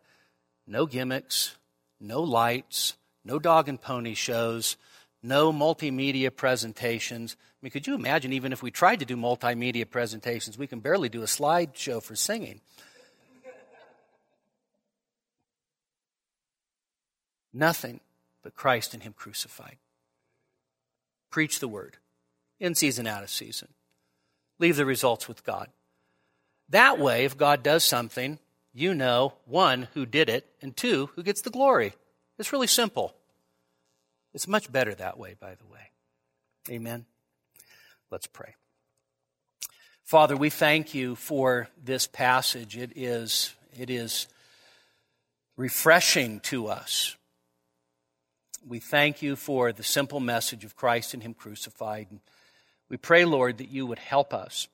No 0.68 0.86
gimmicks, 0.86 1.56
no 2.00 2.22
lights, 2.22 2.96
no 3.24 3.40
dog 3.40 3.68
and 3.70 3.82
pony 3.82 4.14
shows, 4.14 4.78
no 5.22 5.52
multimedia 5.52 6.36
presentations. 6.36 7.36
I 7.40 7.58
mean, 7.62 7.72
could 7.72 7.88
you 7.88 7.96
imagine 7.96 8.34
even 8.34 8.54
if 8.54 8.62
we 8.62 8.72
tried 8.72 9.00
to 9.00 9.06
do 9.06 9.18
multimedia 9.18 9.90
presentations, 9.90 10.58
we 10.58 10.68
can 10.68 10.80
barely 10.80 11.10
do 11.10 11.22
a 11.22 11.26
slideshow 11.26 12.02
for 12.02 12.16
singing. 12.16 12.62
Nothing 17.54 18.02
but 18.44 18.54
Christ 18.54 18.94
and 18.94 19.02
Him 19.02 19.14
crucified. 19.14 19.78
Preach 21.32 21.60
the 21.60 21.70
word 21.70 21.98
in 22.60 22.76
season, 22.76 23.08
out 23.08 23.24
of 23.24 23.30
season. 23.30 23.70
Leave 24.60 24.76
the 24.78 24.86
results 24.86 25.28
with 25.28 25.44
God. 25.44 25.70
That 26.70 26.98
way, 27.00 27.26
if 27.26 27.38
God 27.38 27.62
does 27.64 27.84
something, 27.84 28.40
you 28.74 28.94
know, 28.94 29.34
one, 29.46 29.88
who 29.94 30.06
did 30.06 30.30
it, 30.30 30.46
and 30.62 30.76
two, 30.76 31.10
who 31.16 31.24
gets 31.24 31.42
the 31.42 31.50
glory. 31.50 31.94
It's 32.38 32.52
really 32.52 32.68
simple. 32.68 33.16
It's 34.34 34.48
much 34.48 34.72
better 34.72 34.94
that 34.96 35.18
way, 35.18 35.36
by 35.40 35.56
the 35.56 35.66
way. 35.66 35.92
Amen. 36.70 37.06
Let's 38.12 38.28
pray. 38.28 38.56
Father, 40.04 40.36
we 40.36 40.50
thank 40.50 40.94
you 40.94 41.16
for 41.16 41.68
this 41.84 42.06
passage. 42.06 42.78
It 42.78 42.92
is, 42.96 43.54
it 43.80 43.90
is 43.90 44.28
refreshing 45.58 46.40
to 46.42 46.68
us. 46.68 47.16
We 48.68 48.80
thank 48.80 49.22
you 49.22 49.36
for 49.36 49.72
the 49.72 49.84
simple 49.84 50.20
message 50.20 50.66
of 50.66 50.76
Christ 50.76 51.14
and 51.14 51.24
Him 51.24 51.34
crucified. 51.34 52.08
We 52.90 52.98
pray, 52.98 53.26
Lord, 53.26 53.58
that 53.58 53.70
you 53.70 53.86
would 53.86 54.00
help 54.00 54.34
us 54.34 54.68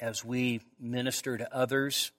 as 0.00 0.24
we 0.24 0.60
minister 0.80 1.36
to 1.36 1.54
others, 1.54 2.10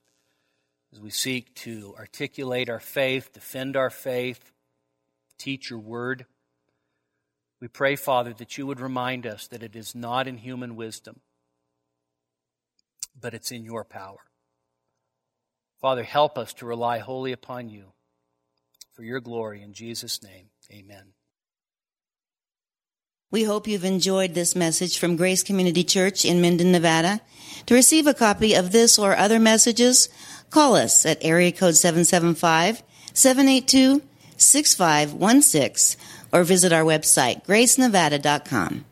as 0.93 0.99
we 0.99 1.09
seek 1.09 1.53
to 1.55 1.95
articulate 1.97 2.69
our 2.69 2.80
faith, 2.80 3.34
defend 3.34 3.75
our 3.75 3.89
faith, 3.89 4.51
teach 5.38 5.69
your 5.69 5.80
word. 5.80 6.25
We 7.59 7.67
pray, 7.67 7.95
Father, 7.95 8.34
that 8.34 8.57
you 8.57 8.67
would 8.67 8.80
remind 8.80 9.25
us 9.25 9.47
that 9.47 9.63
it 9.63 9.75
is 9.75 9.95
not 9.95 10.28
in 10.28 10.38
human 10.38 10.75
wisdom, 10.75 11.21
but 13.19 13.34
it's 13.34 13.51
in 13.51 13.63
your 13.63 13.84
power. 13.84 14.19
Father, 15.82 16.03
help 16.03 16.38
us 16.38 16.53
to 16.55 16.65
rely 16.65 16.99
wholly 16.99 17.32
upon 17.32 17.69
you 17.69 17.93
for 18.93 19.03
your 19.03 19.19
glory. 19.19 19.61
In 19.61 19.73
Jesus' 19.73 20.23
name, 20.23 20.49
amen. 20.71 21.16
We 23.30 23.43
hope 23.43 23.67
you've 23.67 23.84
enjoyed 23.84 24.36
this 24.36 24.55
message 24.55 24.97
from 24.97 25.17
Grace 25.17 25.43
Community 25.43 25.84
Church 25.84 26.23
in 26.23 26.39
Minden, 26.39 26.71
Nevada. 26.71 27.19
To 27.65 27.73
receive 27.73 28.07
a 28.07 28.13
copy 28.13 28.53
of 28.53 28.71
this 28.71 28.97
or 28.97 29.17
other 29.17 29.38
messages, 29.38 30.07
call 30.49 30.78
us 30.78 31.05
at 31.05 31.17
area 31.19 31.51
code 31.51 31.75
775 31.75 32.82
782 33.13 34.01
6516 34.38 35.99
or 36.32 36.45
visit 36.45 36.71
our 36.71 36.84
website, 36.84 37.45
gracenevada.com. 37.45 38.86